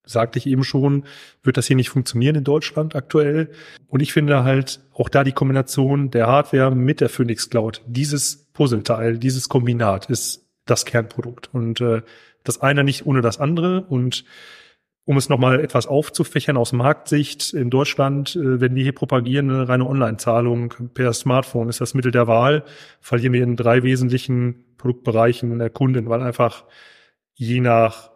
sagte 0.03 0.39
ich 0.39 0.47
eben 0.47 0.63
schon, 0.63 1.05
wird 1.43 1.57
das 1.57 1.67
hier 1.67 1.75
nicht 1.75 1.89
funktionieren 1.89 2.35
in 2.35 2.43
Deutschland 2.43 2.95
aktuell. 2.95 3.51
Und 3.87 4.01
ich 4.01 4.13
finde 4.13 4.43
halt 4.43 4.81
auch 4.93 5.09
da 5.09 5.23
die 5.23 5.31
Kombination 5.31 6.11
der 6.11 6.27
Hardware 6.27 6.75
mit 6.75 7.01
der 7.01 7.09
Phoenix 7.09 7.49
Cloud, 7.49 7.81
dieses 7.87 8.47
Puzzleteil, 8.53 9.17
dieses 9.17 9.49
Kombinat 9.49 10.09
ist 10.09 10.47
das 10.65 10.85
Kernprodukt. 10.85 11.49
Und 11.53 11.81
äh, 11.81 12.01
das 12.43 12.61
eine 12.61 12.83
nicht 12.83 13.05
ohne 13.05 13.21
das 13.21 13.39
andere. 13.39 13.83
Und 13.83 14.25
um 15.05 15.17
es 15.17 15.29
nochmal 15.29 15.59
etwas 15.59 15.87
aufzufächern 15.87 16.57
aus 16.57 16.73
Marktsicht 16.73 17.53
in 17.53 17.69
Deutschland, 17.69 18.35
äh, 18.35 18.61
wenn 18.61 18.75
wir 18.75 18.83
hier 18.83 18.95
propagieren, 18.95 19.49
eine 19.49 19.67
reine 19.67 19.87
Online-Zahlung 19.87 20.73
per 20.93 21.13
Smartphone 21.13 21.69
ist 21.69 21.81
das 21.81 21.93
Mittel 21.93 22.11
der 22.11 22.27
Wahl, 22.27 22.63
verlieren 22.99 23.33
wir 23.33 23.43
in 23.43 23.55
drei 23.55 23.83
wesentlichen 23.83 24.63
Produktbereichen 24.81 25.57
der 25.59 25.69
Kunden, 25.69 26.09
weil 26.09 26.21
einfach 26.21 26.65
je 27.35 27.61
nach 27.61 28.11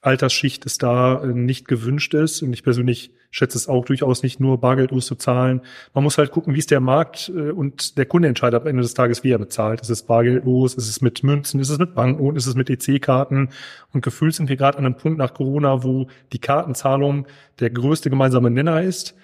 Altersschicht 0.00 0.66
es 0.66 0.78
da 0.78 1.22
äh, 1.22 1.26
nicht 1.28 1.66
gewünscht 1.66 2.14
ist. 2.14 2.42
Und 2.42 2.52
ich 2.52 2.62
persönlich 2.62 3.12
schätze 3.30 3.58
es 3.58 3.68
auch 3.68 3.84
durchaus 3.84 4.22
nicht 4.22 4.38
nur 4.38 4.60
bargeldlos 4.60 5.06
zu 5.06 5.16
zahlen. 5.16 5.62
Man 5.92 6.04
muss 6.04 6.18
halt 6.18 6.30
gucken, 6.30 6.54
wie 6.54 6.58
ist 6.58 6.70
der 6.70 6.80
Markt 6.80 7.32
äh, 7.34 7.50
und 7.50 7.98
der 7.98 8.06
Kunde 8.06 8.28
entscheidet 8.28 8.60
am 8.60 8.66
Ende 8.66 8.82
des 8.82 8.94
Tages, 8.94 9.24
wie 9.24 9.30
er 9.30 9.38
bezahlt. 9.38 9.80
Ist 9.80 9.90
es 9.90 10.02
bargeldlos? 10.02 10.74
Ist 10.74 10.88
es 10.88 11.00
mit 11.00 11.22
Münzen? 11.24 11.58
Ist 11.58 11.70
es 11.70 11.78
mit 11.78 11.94
Banken? 11.94 12.36
Ist 12.36 12.46
es 12.46 12.54
mit 12.54 12.70
EC-Karten? 12.70 13.48
Und 13.92 14.04
gefühlt 14.04 14.34
sind 14.34 14.48
wir 14.48 14.56
gerade 14.56 14.78
an 14.78 14.86
einem 14.86 14.96
Punkt 14.96 15.18
nach 15.18 15.34
Corona, 15.34 15.82
wo 15.82 16.06
die 16.32 16.38
Kartenzahlung 16.38 17.26
der 17.60 17.70
größte 17.70 18.10
gemeinsame 18.10 18.50
Nenner 18.50 18.82
ist 18.82 19.14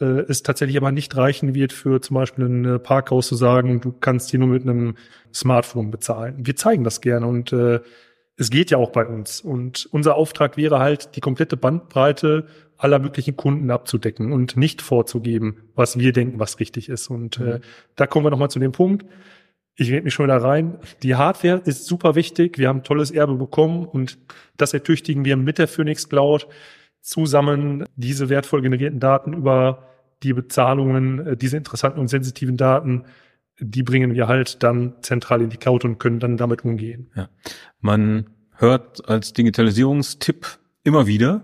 äh, 0.00 0.24
es 0.28 0.42
tatsächlich 0.42 0.76
aber 0.76 0.92
nicht 0.92 1.16
reichen 1.16 1.54
wird 1.54 1.72
für 1.72 2.00
zum 2.00 2.14
Beispiel 2.14 2.44
ein 2.44 2.82
Parkhaus 2.82 3.28
zu 3.28 3.34
sagen, 3.34 3.80
du 3.80 3.92
kannst 3.92 4.30
hier 4.30 4.40
nur 4.40 4.48
mit 4.48 4.62
einem 4.62 4.94
Smartphone 5.32 5.90
bezahlen. 5.90 6.34
Wir 6.38 6.56
zeigen 6.56 6.84
das 6.84 7.00
gerne 7.00 7.26
und 7.26 7.52
äh, 7.52 7.80
es 8.40 8.48
geht 8.48 8.70
ja 8.70 8.78
auch 8.78 8.90
bei 8.90 9.04
uns. 9.04 9.42
Und 9.42 9.86
unser 9.92 10.14
Auftrag 10.14 10.56
wäre 10.56 10.78
halt, 10.78 11.14
die 11.14 11.20
komplette 11.20 11.58
Bandbreite 11.58 12.46
aller 12.78 12.98
möglichen 12.98 13.36
Kunden 13.36 13.70
abzudecken 13.70 14.32
und 14.32 14.56
nicht 14.56 14.80
vorzugeben, 14.80 15.68
was 15.74 15.98
wir 15.98 16.12
denken, 16.14 16.40
was 16.40 16.58
richtig 16.58 16.88
ist. 16.88 17.08
Und 17.08 17.38
äh, 17.38 17.42
mhm. 17.42 17.48
äh, 17.48 17.60
da 17.96 18.06
kommen 18.06 18.24
wir 18.24 18.30
nochmal 18.30 18.50
zu 18.50 18.58
dem 18.58 18.72
Punkt. 18.72 19.04
Ich 19.76 19.90
rede 19.90 20.02
mich 20.02 20.14
schon 20.14 20.26
wieder 20.26 20.38
rein. 20.38 20.78
Die 21.02 21.16
Hardware 21.16 21.60
ist 21.64 21.84
super 21.84 22.14
wichtig. 22.14 22.56
Wir 22.56 22.68
haben 22.68 22.78
ein 22.78 22.84
tolles 22.84 23.10
Erbe 23.10 23.34
bekommen 23.34 23.84
und 23.84 24.18
das 24.56 24.72
ertüchtigen 24.72 25.24
wir 25.26 25.36
mit 25.36 25.58
der 25.58 25.68
Phoenix 25.68 26.08
Cloud 26.08 26.48
zusammen 27.02 27.84
diese 27.96 28.30
wertvoll 28.30 28.62
generierten 28.62 29.00
Daten 29.00 29.34
über 29.34 29.89
die 30.22 30.32
Bezahlungen, 30.32 31.26
äh, 31.26 31.36
diese 31.36 31.56
interessanten 31.56 32.00
und 32.00 32.08
sensitiven 32.08 32.56
Daten 32.56 33.04
die 33.60 33.82
bringen 33.82 34.14
wir 34.14 34.26
halt 34.26 34.62
dann 34.62 34.94
zentral 35.02 35.42
in 35.42 35.50
die 35.50 35.56
Cloud 35.56 35.84
und 35.84 35.98
können 35.98 36.18
dann 36.18 36.36
damit 36.36 36.64
umgehen. 36.64 37.10
Ja. 37.14 37.28
Man 37.80 38.30
hört 38.56 39.08
als 39.08 39.32
Digitalisierungstipp 39.32 40.58
immer 40.82 41.06
wieder, 41.06 41.42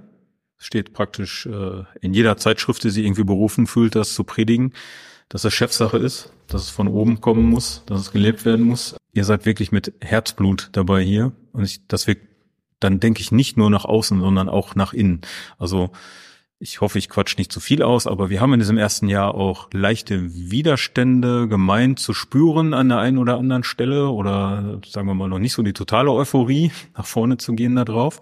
steht 0.56 0.92
praktisch 0.92 1.46
äh, 1.46 1.84
in 2.00 2.14
jeder 2.14 2.36
Zeitschrift, 2.38 2.82
die 2.84 2.90
sich 2.90 3.04
irgendwie 3.04 3.24
berufen 3.24 3.66
fühlt, 3.66 3.94
das 3.94 4.14
zu 4.14 4.24
predigen, 4.24 4.72
dass 5.28 5.44
es 5.44 5.52
Chefsache 5.52 5.98
ist, 5.98 6.32
dass 6.46 6.62
es 6.62 6.70
von 6.70 6.88
oben 6.88 7.20
kommen 7.20 7.44
muss, 7.44 7.82
dass 7.86 8.00
es 8.00 8.12
gelebt 8.12 8.44
werden 8.44 8.64
muss. 8.64 8.96
Ihr 9.12 9.24
seid 9.24 9.44
wirklich 9.44 9.72
mit 9.72 9.92
Herzblut 10.00 10.70
dabei 10.72 11.02
hier 11.02 11.32
und 11.52 11.64
ich, 11.64 11.86
das 11.86 12.06
wirkt 12.06 12.26
dann 12.78 13.00
denke 13.00 13.22
ich 13.22 13.32
nicht 13.32 13.56
nur 13.56 13.70
nach 13.70 13.86
außen, 13.86 14.20
sondern 14.20 14.50
auch 14.50 14.74
nach 14.74 14.92
innen. 14.92 15.22
Also 15.58 15.92
ich 16.58 16.80
hoffe, 16.80 16.98
ich 16.98 17.08
quatsch 17.08 17.36
nicht 17.36 17.52
zu 17.52 17.60
viel 17.60 17.82
aus, 17.82 18.06
aber 18.06 18.30
wir 18.30 18.40
haben 18.40 18.54
in 18.54 18.60
diesem 18.60 18.78
ersten 18.78 19.08
Jahr 19.08 19.34
auch 19.34 19.68
leichte 19.72 20.34
Widerstände 20.34 21.48
gemeint 21.48 21.98
zu 21.98 22.14
spüren 22.14 22.72
an 22.72 22.88
der 22.88 22.98
einen 22.98 23.18
oder 23.18 23.36
anderen 23.36 23.62
Stelle 23.62 24.08
oder 24.08 24.80
sagen 24.86 25.06
wir 25.06 25.14
mal 25.14 25.28
noch 25.28 25.38
nicht 25.38 25.52
so 25.52 25.62
die 25.62 25.74
totale 25.74 26.10
Euphorie, 26.10 26.72
nach 26.96 27.06
vorne 27.06 27.36
zu 27.36 27.54
gehen 27.54 27.76
da 27.76 27.84
drauf. 27.84 28.20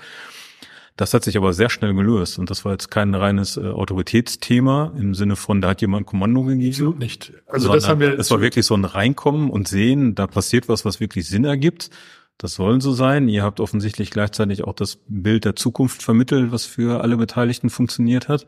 Das 0.97 1.13
hat 1.13 1.25
sich 1.25 1.37
aber 1.37 1.53
sehr 1.53 1.71
schnell 1.71 1.93
gelöst 1.93 2.39
und 2.39 2.51
das 2.51 2.65
war 2.65 2.73
jetzt 2.73 2.89
kein 2.89 3.15
reines 3.15 3.57
äh, 3.57 3.67
Autoritätsthema 3.67 4.93
im 4.97 5.15
Sinne 5.15 5.35
von, 5.35 5.61
da 5.61 5.71
hat 5.71 5.81
jemand 5.81 6.07
Kommando 6.07 6.43
gegeben. 6.43 6.71
Absolut 6.71 6.99
nicht. 7.01 7.33
Also 7.49 7.73
das 7.73 7.89
haben 7.89 7.99
wir. 7.99 8.17
Es 8.17 8.31
war 8.31 8.41
wirklich 8.41 8.65
so 8.65 8.77
ein 8.77 8.85
Reinkommen 8.85 9.51
und 9.51 9.67
Sehen, 9.67 10.15
da 10.15 10.29
passiert 10.29 10.69
was, 10.69 10.85
was 10.85 11.01
wirklich 11.01 11.27
Sinn 11.27 11.45
ergibt 11.45 11.91
das 12.39 12.55
soll 12.55 12.81
so 12.81 12.93
sein. 12.93 13.29
Ihr 13.29 13.43
habt 13.43 13.61
offensichtlich 13.61 14.11
gleichzeitig 14.11 14.65
auch 14.65 14.75
das 14.75 14.99
Bild 15.07 15.45
der 15.45 15.57
Zukunft 15.57 16.03
vermittelt, 16.03 16.53
was 16.53 16.65
für 16.65 17.03
alle 17.03 17.17
Beteiligten 17.17 17.71
funktioniert 17.71 18.29
hat. 18.29 18.47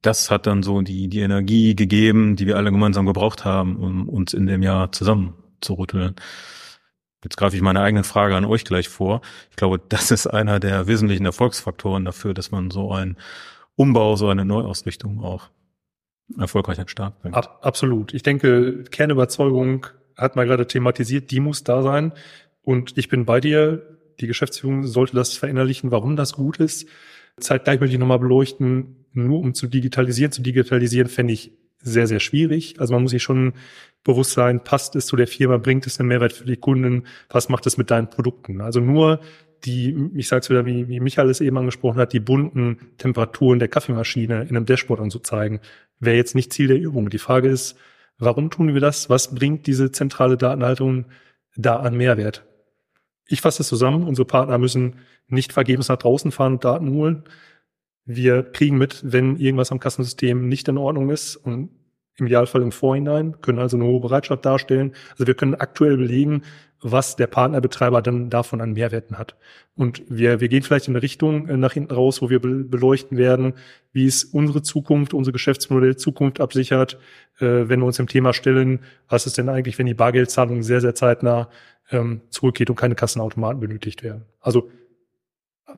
Das 0.00 0.30
hat 0.30 0.46
dann 0.46 0.62
so 0.62 0.80
die, 0.82 1.08
die 1.08 1.20
Energie 1.20 1.76
gegeben, 1.76 2.36
die 2.36 2.46
wir 2.46 2.56
alle 2.56 2.72
gemeinsam 2.72 3.06
gebraucht 3.06 3.44
haben, 3.44 3.76
um 3.76 4.08
uns 4.08 4.34
in 4.34 4.46
dem 4.46 4.62
Jahr 4.62 4.90
zusammenzurütteln. 4.90 6.16
Jetzt 7.22 7.36
greife 7.36 7.54
ich 7.54 7.62
meine 7.62 7.80
eigene 7.80 8.02
Frage 8.02 8.34
an 8.34 8.44
euch 8.44 8.64
gleich 8.64 8.88
vor. 8.88 9.20
Ich 9.50 9.56
glaube, 9.56 9.80
das 9.88 10.10
ist 10.10 10.26
einer 10.26 10.58
der 10.58 10.88
wesentlichen 10.88 11.24
Erfolgsfaktoren 11.24 12.04
dafür, 12.04 12.34
dass 12.34 12.50
man 12.50 12.70
so 12.70 12.92
einen 12.92 13.16
Umbau, 13.76 14.16
so 14.16 14.28
eine 14.28 14.44
Neuausrichtung 14.44 15.22
auch 15.22 15.50
erfolgreich 16.38 16.80
an 16.80 16.88
Start 16.88 17.20
bringt. 17.20 17.36
Ab, 17.36 17.60
absolut. 17.62 18.12
Ich 18.14 18.22
denke, 18.22 18.84
Kernüberzeugung 18.84 19.86
hat 20.16 20.36
man 20.36 20.46
gerade 20.46 20.66
thematisiert, 20.66 21.30
die 21.30 21.40
muss 21.40 21.64
da 21.64 21.82
sein. 21.82 22.12
Und 22.62 22.96
ich 22.96 23.08
bin 23.08 23.24
bei 23.24 23.40
dir. 23.40 23.98
Die 24.20 24.26
Geschäftsführung 24.26 24.86
sollte 24.86 25.16
das 25.16 25.36
verinnerlichen, 25.36 25.90
warum 25.90 26.16
das 26.16 26.34
gut 26.34 26.58
ist. 26.58 26.86
Zeitgleich 27.40 27.80
möchte 27.80 27.94
ich 27.94 28.00
nochmal 28.00 28.18
beleuchten, 28.18 29.06
nur 29.12 29.40
um 29.40 29.54
zu 29.54 29.66
digitalisieren. 29.66 30.32
Zu 30.32 30.42
digitalisieren 30.42 31.08
fände 31.08 31.32
ich 31.32 31.52
sehr, 31.82 32.06
sehr 32.06 32.20
schwierig. 32.20 32.78
Also 32.78 32.92
man 32.92 33.02
muss 33.02 33.10
sich 33.10 33.22
schon 33.22 33.54
bewusst 34.04 34.32
sein, 34.32 34.62
passt 34.62 34.96
es 34.96 35.06
zu 35.06 35.16
der 35.16 35.26
Firma, 35.26 35.58
bringt 35.58 35.86
es 35.86 35.98
einen 35.98 36.08
Mehrwert 36.08 36.32
für 36.32 36.44
die 36.44 36.56
Kunden, 36.56 37.04
was 37.28 37.48
macht 37.48 37.66
es 37.66 37.76
mit 37.76 37.90
deinen 37.90 38.10
Produkten? 38.10 38.60
Also 38.60 38.80
nur 38.80 39.20
die, 39.64 40.10
ich 40.14 40.26
sage 40.26 40.40
es 40.40 40.50
wieder, 40.50 40.66
wie, 40.66 40.88
wie 40.88 41.00
Michael 41.00 41.30
es 41.30 41.40
eben 41.40 41.56
angesprochen 41.56 41.98
hat, 41.98 42.12
die 42.12 42.20
bunten 42.20 42.78
Temperaturen 42.98 43.58
der 43.58 43.68
Kaffeemaschine 43.68 44.42
in 44.42 44.56
einem 44.56 44.66
Dashboard 44.66 45.00
anzuzeigen, 45.00 45.60
wäre 46.00 46.16
jetzt 46.16 46.34
nicht 46.34 46.52
Ziel 46.52 46.66
der 46.68 46.80
Übung. 46.80 47.10
Die 47.10 47.18
Frage 47.18 47.48
ist, 47.48 47.76
warum 48.18 48.50
tun 48.50 48.74
wir 48.74 48.80
das? 48.80 49.08
Was 49.08 49.34
bringt 49.34 49.66
diese 49.66 49.92
zentrale 49.92 50.36
Datenhaltung 50.36 51.06
da 51.56 51.76
an 51.76 51.96
Mehrwert? 51.96 52.44
Ich 53.26 53.40
fasse 53.40 53.62
es 53.62 53.68
zusammen, 53.68 54.06
unsere 54.06 54.26
Partner 54.26 54.58
müssen 54.58 54.96
nicht 55.28 55.52
vergebens 55.52 55.88
nach 55.88 55.96
draußen 55.96 56.32
fahren 56.32 56.60
Daten 56.60 56.90
holen. 56.90 57.24
Wir 58.04 58.42
kriegen 58.42 58.78
mit, 58.78 59.00
wenn 59.04 59.36
irgendwas 59.36 59.72
am 59.72 59.80
Kassensystem 59.80 60.48
nicht 60.48 60.68
in 60.68 60.78
Ordnung 60.78 61.10
ist 61.10 61.36
und 61.36 61.70
im 62.16 62.26
Idealfall 62.26 62.62
im 62.62 62.72
Vorhinein, 62.72 63.40
können 63.40 63.58
also 63.58 63.76
eine 63.76 63.86
hohe 63.86 64.00
Bereitschaft 64.00 64.44
darstellen. 64.44 64.92
Also 65.12 65.26
wir 65.26 65.34
können 65.34 65.54
aktuell 65.54 65.96
belegen, 65.96 66.42
was 66.82 67.16
der 67.16 67.28
Partnerbetreiber 67.28 68.02
dann 68.02 68.28
davon 68.28 68.60
an 68.60 68.72
Mehrwerten 68.72 69.16
hat. 69.16 69.36
Und 69.76 70.02
wir, 70.08 70.40
wir 70.40 70.48
gehen 70.48 70.62
vielleicht 70.62 70.88
in 70.88 70.94
eine 70.94 71.02
Richtung 71.02 71.48
äh, 71.48 71.56
nach 71.56 71.72
hinten 71.72 71.94
raus, 71.94 72.20
wo 72.20 72.28
wir 72.28 72.40
beleuchten 72.40 73.16
werden, 73.16 73.54
wie 73.92 74.06
es 74.06 74.24
unsere 74.24 74.62
Zukunft, 74.62 75.14
unsere 75.14 75.32
Geschäftsmodelle 75.32 75.96
Zukunft 75.96 76.40
absichert, 76.40 76.98
äh, 77.38 77.68
wenn 77.68 77.80
wir 77.80 77.86
uns 77.86 77.96
dem 77.96 78.08
Thema 78.08 78.32
stellen, 78.32 78.80
was 79.08 79.26
ist 79.26 79.38
denn 79.38 79.48
eigentlich, 79.48 79.78
wenn 79.78 79.86
die 79.86 79.94
Bargeldzahlungen 79.94 80.62
sehr, 80.62 80.80
sehr 80.80 80.94
zeitnah 80.94 81.48
ähm, 81.90 82.22
zurückgeht 82.30 82.68
und 82.68 82.76
keine 82.76 82.96
Kassenautomaten 82.96 83.60
benötigt 83.60 84.02
werden. 84.02 84.24
Also 84.40 84.70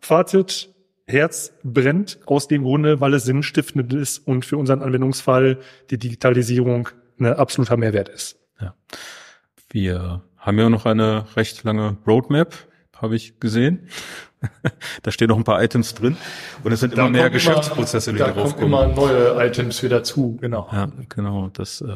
Fazit, 0.00 0.73
Herz 1.06 1.52
brennt 1.62 2.18
aus 2.26 2.48
dem 2.48 2.62
Grunde, 2.62 3.00
weil 3.00 3.14
es 3.14 3.24
sinnstiftend 3.24 3.92
ist 3.92 4.18
und 4.26 4.44
für 4.44 4.56
unseren 4.56 4.82
Anwendungsfall 4.82 5.58
die 5.90 5.98
Digitalisierung 5.98 6.88
ein 7.18 7.26
absoluter 7.26 7.76
Mehrwert 7.76 8.08
ist. 8.08 8.38
Ja. 8.60 8.74
Wir 9.70 10.22
haben 10.38 10.58
ja 10.58 10.70
noch 10.70 10.86
eine 10.86 11.26
recht 11.36 11.62
lange 11.64 11.96
Roadmap, 12.06 12.54
habe 12.96 13.16
ich 13.16 13.38
gesehen. 13.38 13.88
da 15.02 15.10
stehen 15.10 15.28
noch 15.28 15.36
ein 15.36 15.44
paar 15.44 15.62
Items 15.62 15.94
drin 15.94 16.16
und 16.62 16.72
es 16.72 16.80
sind 16.80 16.96
da 16.96 17.02
immer 17.02 17.10
mehr 17.10 17.30
Geschäftsprozesse, 17.30 18.12
die 18.12 18.18
darauf 18.18 18.56
kommen. 18.56 18.72
Da 18.72 18.78
kommen 18.78 18.92
immer 18.92 19.34
neue 19.34 19.46
Items 19.46 19.82
wieder 19.82 20.02
zu, 20.02 20.36
genau. 20.36 20.68
Ja, 20.70 20.90
genau. 21.08 21.48
Das 21.48 21.80
äh, 21.80 21.86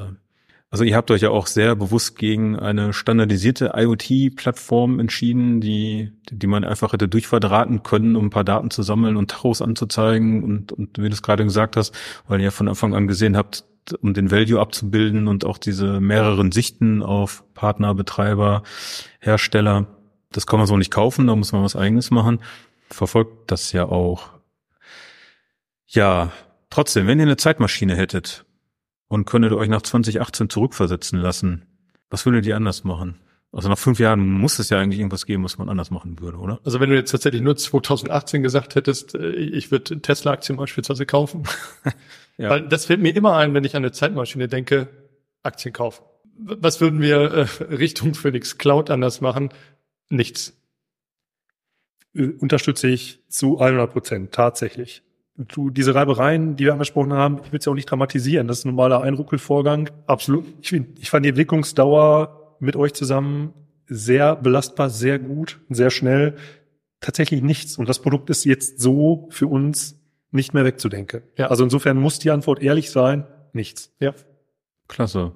also 0.70 0.84
ihr 0.84 0.96
habt 0.96 1.10
euch 1.10 1.22
ja 1.22 1.30
auch 1.30 1.46
sehr 1.46 1.74
bewusst 1.76 2.18
gegen 2.18 2.58
eine 2.58 2.92
standardisierte 2.92 3.72
IoT-Plattform 3.74 5.00
entschieden, 5.00 5.62
die, 5.62 6.12
die 6.30 6.46
man 6.46 6.64
einfach 6.64 6.92
hätte 6.92 7.08
durchverdrahten 7.08 7.82
können, 7.82 8.16
um 8.16 8.26
ein 8.26 8.30
paar 8.30 8.44
Daten 8.44 8.70
zu 8.70 8.82
sammeln 8.82 9.16
und 9.16 9.30
Taros 9.30 9.62
anzuzeigen 9.62 10.44
und, 10.44 10.72
und 10.72 10.98
wie 10.98 11.08
du 11.08 11.14
es 11.14 11.22
gerade 11.22 11.44
gesagt 11.44 11.76
hast, 11.76 11.94
weil 12.26 12.40
ihr 12.40 12.46
ja 12.46 12.50
von 12.50 12.68
Anfang 12.68 12.94
an 12.94 13.08
gesehen 13.08 13.34
habt, 13.34 13.64
um 14.02 14.12
den 14.12 14.30
Value 14.30 14.60
abzubilden 14.60 15.26
und 15.26 15.46
auch 15.46 15.56
diese 15.56 16.00
mehreren 16.00 16.52
Sichten 16.52 17.02
auf 17.02 17.44
Partner, 17.54 17.94
Betreiber, 17.94 18.62
Hersteller. 19.20 19.86
Das 20.32 20.46
kann 20.46 20.58
man 20.58 20.66
so 20.66 20.76
nicht 20.76 20.90
kaufen, 20.90 21.26
da 21.26 21.34
muss 21.34 21.52
man 21.52 21.62
was 21.62 21.76
eigenes 21.76 22.10
machen. 22.10 22.40
Verfolgt 22.90 23.50
das 23.50 23.72
ja 23.72 23.86
auch. 23.86 24.28
Ja, 25.86 26.30
trotzdem, 26.68 27.06
wenn 27.06 27.18
ihr 27.18 27.24
eine 27.24 27.38
Zeitmaschine 27.38 27.96
hättet, 27.96 28.44
und 29.08 29.24
könntet 29.24 29.52
euch 29.52 29.68
nach 29.68 29.82
2018 29.82 30.48
zurückversetzen 30.50 31.18
lassen. 31.18 31.66
Was 32.10 32.24
würdet 32.24 32.46
ihr 32.46 32.56
anders 32.56 32.84
machen? 32.84 33.16
Also 33.50 33.70
nach 33.70 33.78
fünf 33.78 33.98
Jahren 33.98 34.28
muss 34.30 34.58
es 34.58 34.68
ja 34.68 34.78
eigentlich 34.78 35.00
irgendwas 35.00 35.24
geben, 35.24 35.42
was 35.42 35.56
man 35.56 35.70
anders 35.70 35.90
machen 35.90 36.20
würde, 36.20 36.36
oder? 36.36 36.60
Also 36.64 36.80
wenn 36.80 36.90
du 36.90 36.96
jetzt 36.96 37.10
tatsächlich 37.10 37.40
nur 37.40 37.56
2018 37.56 38.42
gesagt 38.42 38.74
hättest, 38.74 39.14
äh, 39.14 39.30
ich 39.30 39.70
würde 39.70 40.02
Tesla-Aktien 40.02 40.58
beispielsweise 40.58 41.06
kaufen, 41.06 41.44
Ja. 42.38 42.50
Weil 42.50 42.68
das 42.68 42.86
fällt 42.86 43.00
mir 43.00 43.14
immer 43.14 43.36
ein, 43.36 43.52
wenn 43.52 43.64
ich 43.64 43.74
an 43.74 43.82
eine 43.82 43.92
Zeitmaschine 43.92 44.48
denke, 44.48 44.88
Aktien 45.42 45.74
kaufen. 45.74 46.04
Was 46.38 46.80
würden 46.80 47.00
wir 47.00 47.32
äh, 47.32 47.46
Richtung 47.74 48.14
Phoenix 48.14 48.58
Cloud 48.58 48.90
anders 48.90 49.20
machen? 49.20 49.50
Nichts. 50.08 50.54
Unterstütze 52.14 52.88
ich 52.88 53.20
zu 53.28 53.60
100 53.60 53.92
Prozent, 53.92 54.32
tatsächlich. 54.32 55.02
Du, 55.46 55.70
diese 55.70 55.94
Reibereien, 55.94 56.56
die 56.56 56.64
wir 56.64 56.72
angesprochen 56.72 57.12
haben, 57.12 57.38
ich 57.44 57.52
will 57.52 57.60
es 57.60 57.64
ja 57.64 57.70
auch 57.70 57.76
nicht 57.76 57.88
dramatisieren. 57.88 58.48
Das 58.48 58.58
ist 58.58 58.64
ein 58.64 58.70
normaler 58.70 59.02
Einruckelvorgang. 59.02 59.88
Absolut. 60.06 60.44
Ich, 60.60 60.72
ich 60.72 61.10
fand 61.10 61.24
die 61.24 61.28
Entwicklungsdauer 61.30 62.56
mit 62.58 62.74
euch 62.74 62.92
zusammen 62.92 63.54
sehr 63.86 64.34
belastbar, 64.34 64.90
sehr 64.90 65.20
gut, 65.20 65.60
sehr 65.70 65.90
schnell. 65.90 66.36
Tatsächlich 67.00 67.42
nichts. 67.42 67.78
Und 67.78 67.88
das 67.88 68.00
Produkt 68.00 68.30
ist 68.30 68.44
jetzt 68.44 68.80
so 68.80 69.28
für 69.30 69.46
uns 69.46 70.00
nicht 70.32 70.54
mehr 70.54 70.64
wegzudenken. 70.64 71.22
Ja. 71.36 71.46
Also 71.46 71.62
insofern 71.62 71.98
muss 71.98 72.18
die 72.18 72.30
Antwort 72.30 72.60
ehrlich 72.60 72.90
sein, 72.90 73.24
nichts. 73.52 73.92
Ja. 74.00 74.14
Klasse. 74.88 75.32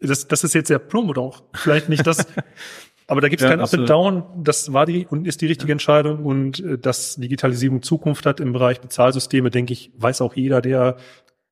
Das, 0.00 0.26
das 0.26 0.42
ist 0.44 0.54
jetzt 0.54 0.68
sehr 0.68 0.78
plump 0.78 1.10
oder 1.10 1.20
auch 1.20 1.42
vielleicht 1.54 1.88
nicht 1.88 2.06
das, 2.06 2.26
Aber 3.06 3.20
da 3.20 3.28
gibt 3.28 3.42
es 3.42 3.44
ja, 3.44 3.50
kein 3.50 3.60
Up 3.60 3.72
and 3.74 3.88
Down. 3.88 4.24
Das 4.42 4.72
war 4.72 4.86
die 4.86 5.06
und 5.06 5.26
ist 5.26 5.40
die 5.40 5.46
richtige 5.46 5.72
Entscheidung. 5.72 6.24
Und 6.24 6.60
äh, 6.60 6.78
dass 6.78 7.16
Digitalisierung 7.16 7.82
Zukunft 7.82 8.26
hat 8.26 8.40
im 8.40 8.52
Bereich 8.52 8.80
Bezahlsysteme, 8.80 9.50
denke 9.50 9.72
ich, 9.72 9.92
weiß 9.96 10.20
auch 10.22 10.34
jeder, 10.34 10.60
der 10.60 10.96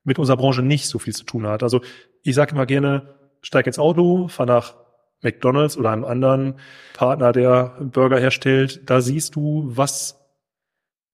mit 0.05 0.19
unserer 0.19 0.37
Branche 0.37 0.63
nicht 0.63 0.89
so 0.89 0.99
viel 0.99 1.15
zu 1.15 1.25
tun 1.25 1.47
hat. 1.47 1.63
Also 1.63 1.81
ich 2.23 2.35
sage 2.35 2.55
immer 2.55 2.67
gerne, 2.67 3.15
steig 3.43 3.67
ins 3.67 3.79
Auto, 3.79 4.29
fahr 4.29 4.47
nach 4.47 4.75
McDonalds 5.23 5.77
oder 5.77 5.91
einem 5.91 6.05
anderen 6.05 6.55
Partner, 6.95 7.33
der 7.33 7.77
Burger 7.81 8.19
herstellt. 8.19 8.89
Da 8.91 9.01
siehst 9.01 9.37
du, 9.37 9.65
was 9.69 10.19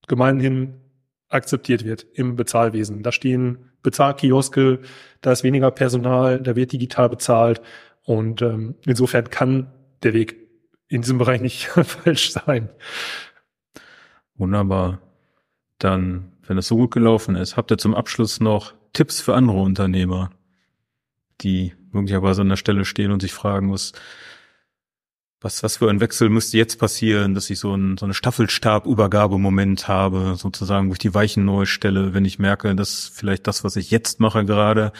gemeinhin 0.07 0.75
akzeptiert 1.29 1.85
wird 1.85 2.05
im 2.13 2.35
Bezahlwesen. 2.35 3.03
Da 3.03 3.11
stehen 3.11 3.69
Bezahlkioske, 3.83 4.79
da 5.21 5.31
ist 5.31 5.43
weniger 5.43 5.71
Personal, 5.71 6.41
da 6.41 6.55
wird 6.55 6.71
digital 6.71 7.09
bezahlt. 7.09 7.61
Und 8.03 8.41
ähm, 8.41 8.75
insofern 8.85 9.29
kann 9.29 9.71
der 10.03 10.13
Weg 10.13 10.35
in 10.87 11.01
diesem 11.01 11.17
Bereich 11.17 11.41
nicht 11.41 11.67
falsch 11.67 12.31
sein. 12.31 12.69
Wunderbar. 14.35 14.99
Dann, 15.77 16.33
wenn 16.45 16.57
es 16.57 16.67
so 16.67 16.75
gut 16.75 16.91
gelaufen 16.91 17.35
ist, 17.35 17.57
habt 17.57 17.71
ihr 17.71 17.77
zum 17.77 17.95
Abschluss 17.95 18.39
noch 18.39 18.73
Tipps 18.93 19.21
für 19.21 19.35
andere 19.35 19.59
Unternehmer, 19.59 20.31
die 21.41 21.73
möglicherweise 21.91 22.41
an 22.41 22.49
der 22.49 22.55
Stelle 22.55 22.85
stehen 22.85 23.11
und 23.11 23.21
sich 23.21 23.33
fragen, 23.33 23.71
was, 23.71 23.93
was, 25.41 25.63
was 25.63 25.77
für 25.77 25.89
ein 25.89 26.01
Wechsel 26.01 26.29
müsste 26.29 26.57
jetzt 26.57 26.79
passieren, 26.79 27.33
dass 27.33 27.49
ich 27.49 27.59
so, 27.59 27.73
ein, 27.75 27.97
so 27.97 28.05
eine 28.05 28.13
Staffelstabübergabemoment 28.13 29.87
habe, 29.87 30.35
sozusagen, 30.35 30.89
wo 30.89 30.93
ich 30.93 30.99
die 30.99 31.13
Weichen 31.13 31.45
neu 31.45 31.65
stelle, 31.65 32.13
wenn 32.13 32.25
ich 32.25 32.39
merke, 32.39 32.75
dass 32.75 33.11
vielleicht 33.13 33.47
das, 33.47 33.63
was 33.63 33.75
ich 33.75 33.91
jetzt 33.91 34.19
mache 34.19 34.43
gerade, 34.45 34.91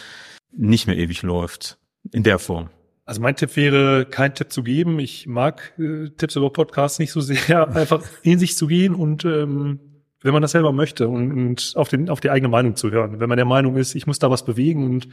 nicht 0.52 0.86
mehr 0.86 0.96
ewig 0.96 1.22
läuft. 1.22 1.78
In 2.12 2.22
der 2.22 2.38
Form. 2.38 2.70
Also 3.10 3.22
mein 3.22 3.34
Tipp 3.34 3.56
wäre, 3.56 4.06
kein 4.06 4.36
Tipp 4.36 4.52
zu 4.52 4.62
geben. 4.62 5.00
Ich 5.00 5.26
mag 5.26 5.72
äh, 5.80 6.10
Tipps 6.10 6.36
über 6.36 6.52
Podcasts 6.52 7.00
nicht 7.00 7.10
so 7.10 7.20
sehr, 7.20 7.68
einfach 7.74 8.04
in 8.22 8.38
sich 8.38 8.56
zu 8.56 8.68
gehen 8.68 8.94
und 8.94 9.24
ähm, 9.24 9.80
wenn 10.22 10.32
man 10.32 10.42
das 10.42 10.52
selber 10.52 10.70
möchte 10.70 11.08
und, 11.08 11.32
und 11.32 11.72
auf, 11.74 11.88
den, 11.88 12.08
auf 12.08 12.20
die 12.20 12.30
eigene 12.30 12.48
Meinung 12.48 12.76
zu 12.76 12.92
hören. 12.92 13.18
Wenn 13.18 13.28
man 13.28 13.36
der 13.36 13.46
Meinung 13.46 13.76
ist, 13.76 13.96
ich 13.96 14.06
muss 14.06 14.20
da 14.20 14.30
was 14.30 14.44
bewegen 14.44 14.84
und 14.88 15.08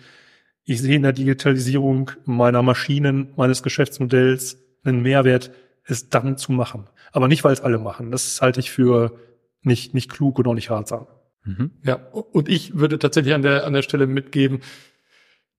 ich 0.64 0.80
sehe 0.80 0.96
in 0.96 1.02
der 1.02 1.12
Digitalisierung 1.12 2.12
meiner 2.26 2.62
Maschinen, 2.62 3.34
meines 3.36 3.64
Geschäftsmodells 3.64 4.60
einen 4.84 5.02
Mehrwert, 5.02 5.50
es 5.84 6.08
dann 6.08 6.38
zu 6.38 6.52
machen. 6.52 6.88
Aber 7.14 7.28
nicht, 7.28 7.44
weil 7.44 7.54
es 7.54 7.62
alle 7.62 7.80
machen. 7.80 8.12
Das 8.12 8.40
halte 8.44 8.60
ich 8.60 8.70
für 8.70 9.18
nicht, 9.64 9.96
nicht 9.96 10.12
klug 10.12 10.38
und 10.38 10.48
auch 10.48 10.54
nicht 10.54 10.70
ratsam. 10.70 11.08
Mhm. 11.46 11.72
Ja, 11.84 11.96
und 11.96 12.48
ich 12.48 12.78
würde 12.78 13.00
tatsächlich 13.00 13.34
an 13.34 13.42
der, 13.42 13.66
an 13.66 13.74
der 13.74 13.82
Stelle 13.82 14.06
mitgeben, 14.06 14.60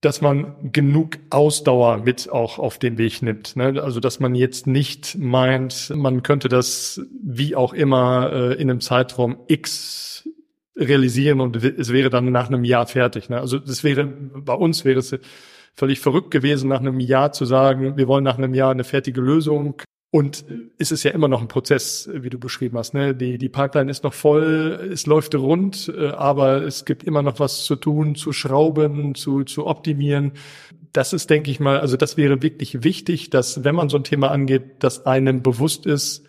dass 0.01 0.21
man 0.21 0.71
genug 0.71 1.17
Ausdauer 1.29 1.97
mit 1.97 2.29
auch 2.29 2.57
auf 2.57 2.79
den 2.79 2.97
Weg 2.97 3.21
nimmt. 3.21 3.55
Ne? 3.55 3.81
Also 3.83 3.99
dass 3.99 4.19
man 4.19 4.33
jetzt 4.33 4.65
nicht 4.65 5.17
meint, 5.17 5.91
man 5.93 6.23
könnte 6.23 6.47
das 6.47 7.01
wie 7.21 7.55
auch 7.55 7.73
immer 7.73 8.31
äh, 8.31 8.53
in 8.53 8.69
einem 8.69 8.79
Zeitraum 8.79 9.37
X 9.47 10.27
realisieren 10.77 11.41
und 11.41 11.57
es 11.57 11.91
wäre 11.91 12.09
dann 12.09 12.31
nach 12.31 12.47
einem 12.47 12.63
Jahr 12.63 12.87
fertig. 12.87 13.29
Ne? 13.29 13.39
Also 13.39 13.59
das 13.59 13.83
wäre 13.83 14.05
bei 14.05 14.53
uns 14.53 14.85
wäre 14.85 14.99
es 14.99 15.17
völlig 15.75 15.99
verrückt 15.99 16.31
gewesen, 16.31 16.69
nach 16.69 16.79
einem 16.79 16.99
Jahr 16.99 17.33
zu 17.33 17.45
sagen, 17.45 17.97
wir 17.97 18.07
wollen 18.07 18.23
nach 18.23 18.37
einem 18.37 18.53
Jahr 18.53 18.71
eine 18.71 18.85
fertige 18.85 19.19
Lösung 19.19 19.81
und 20.11 20.43
es 20.79 20.91
ist 20.91 21.03
ja 21.03 21.11
immer 21.11 21.27
noch 21.27 21.41
ein 21.41 21.47
Prozess, 21.47 22.09
wie 22.11 22.31
du 22.31 22.39
beschrieben 22.39 22.77
hast. 22.79 22.95
Ne? 22.95 23.13
Die, 23.13 23.37
die 23.37 23.49
Pipeline 23.49 23.91
ist 23.91 24.03
noch 24.03 24.13
voll, 24.13 24.89
es 24.91 25.05
läuft 25.05 25.35
rund, 25.35 25.93
äh, 25.95 26.09
aber 26.09 26.63
es 26.63 26.85
gibt 26.85 27.03
immer 27.03 27.21
noch 27.21 27.39
was 27.39 27.63
zu 27.63 27.75
tun, 27.75 28.15
zu 28.15 28.33
schrauben, 28.33 29.13
zu, 29.13 29.43
zu 29.43 29.67
optimieren. 29.67 30.31
Das 30.93 31.13
ist, 31.13 31.29
denke 31.29 31.51
ich 31.51 31.59
mal, 31.59 31.79
also 31.79 31.95
das 31.95 32.17
wäre 32.17 32.41
wirklich 32.41 32.83
wichtig, 32.83 33.29
dass 33.29 33.63
wenn 33.63 33.75
man 33.75 33.89
so 33.89 33.97
ein 33.97 34.03
Thema 34.03 34.31
angeht, 34.31 34.83
dass 34.83 35.05
einem 35.05 35.43
bewusst 35.43 35.85
ist, 35.85 36.25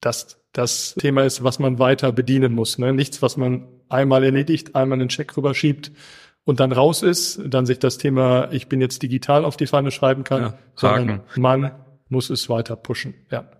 dass 0.00 0.40
das 0.52 0.94
Thema 0.94 1.24
ist, 1.24 1.42
was 1.42 1.58
man 1.58 1.80
weiter 1.80 2.12
bedienen 2.12 2.52
muss. 2.52 2.78
Ne? 2.78 2.92
Nichts, 2.92 3.22
was 3.22 3.36
man 3.36 3.66
einmal 3.88 4.22
erledigt, 4.22 4.76
einmal 4.76 5.00
einen 5.00 5.08
Check 5.08 5.36
rüberschiebt 5.36 5.90
und 6.44 6.60
dann 6.60 6.70
raus 6.70 7.02
ist, 7.02 7.40
dann 7.44 7.66
sich 7.66 7.80
das 7.80 7.98
Thema, 7.98 8.52
ich 8.52 8.68
bin 8.68 8.80
jetzt 8.80 9.02
digital 9.02 9.44
auf 9.44 9.56
die 9.56 9.66
Fahne 9.66 9.90
schreiben 9.90 10.22
kann, 10.22 10.42
ja, 10.42 10.58
sondern 10.76 11.22
man 11.36 11.72
muss 12.08 12.30
es 12.30 12.48
weiter 12.48 12.76
pushen. 12.76 13.14
Ja. 13.30 13.50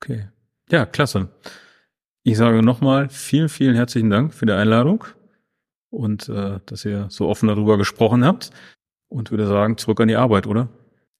Okay. 0.00 0.28
Ja, 0.70 0.86
klasse. 0.86 1.28
Ich 2.22 2.36
sage 2.36 2.62
nochmal 2.62 3.08
vielen, 3.08 3.48
vielen 3.48 3.74
herzlichen 3.74 4.10
Dank 4.10 4.34
für 4.34 4.46
die 4.46 4.52
Einladung 4.52 5.04
und 5.90 6.28
äh, 6.28 6.60
dass 6.66 6.84
ihr 6.84 7.06
so 7.08 7.28
offen 7.28 7.48
darüber 7.48 7.78
gesprochen 7.78 8.24
habt 8.24 8.50
und 9.08 9.30
würde 9.30 9.46
sagen, 9.46 9.78
zurück 9.78 10.00
an 10.00 10.08
die 10.08 10.16
Arbeit, 10.16 10.46
oder? 10.46 10.68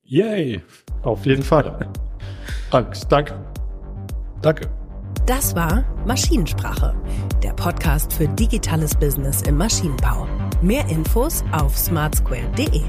Yay! 0.03 0.63
Auf 1.03 1.25
jeden 1.27 1.43
Fall. 1.43 1.91
Angst. 2.71 3.11
Danke. 3.11 3.35
Danke. 4.43 4.69
Das 5.27 5.55
war 5.55 5.85
Maschinensprache, 6.07 6.95
der 7.43 7.53
Podcast 7.53 8.13
für 8.13 8.29
digitales 8.29 8.95
Business 8.95 9.43
im 9.43 9.57
Maschinenbau. 9.57 10.27
Mehr 10.63 10.89
Infos 10.89 11.45
auf 11.53 11.77
smartsquare.de. 11.77 12.83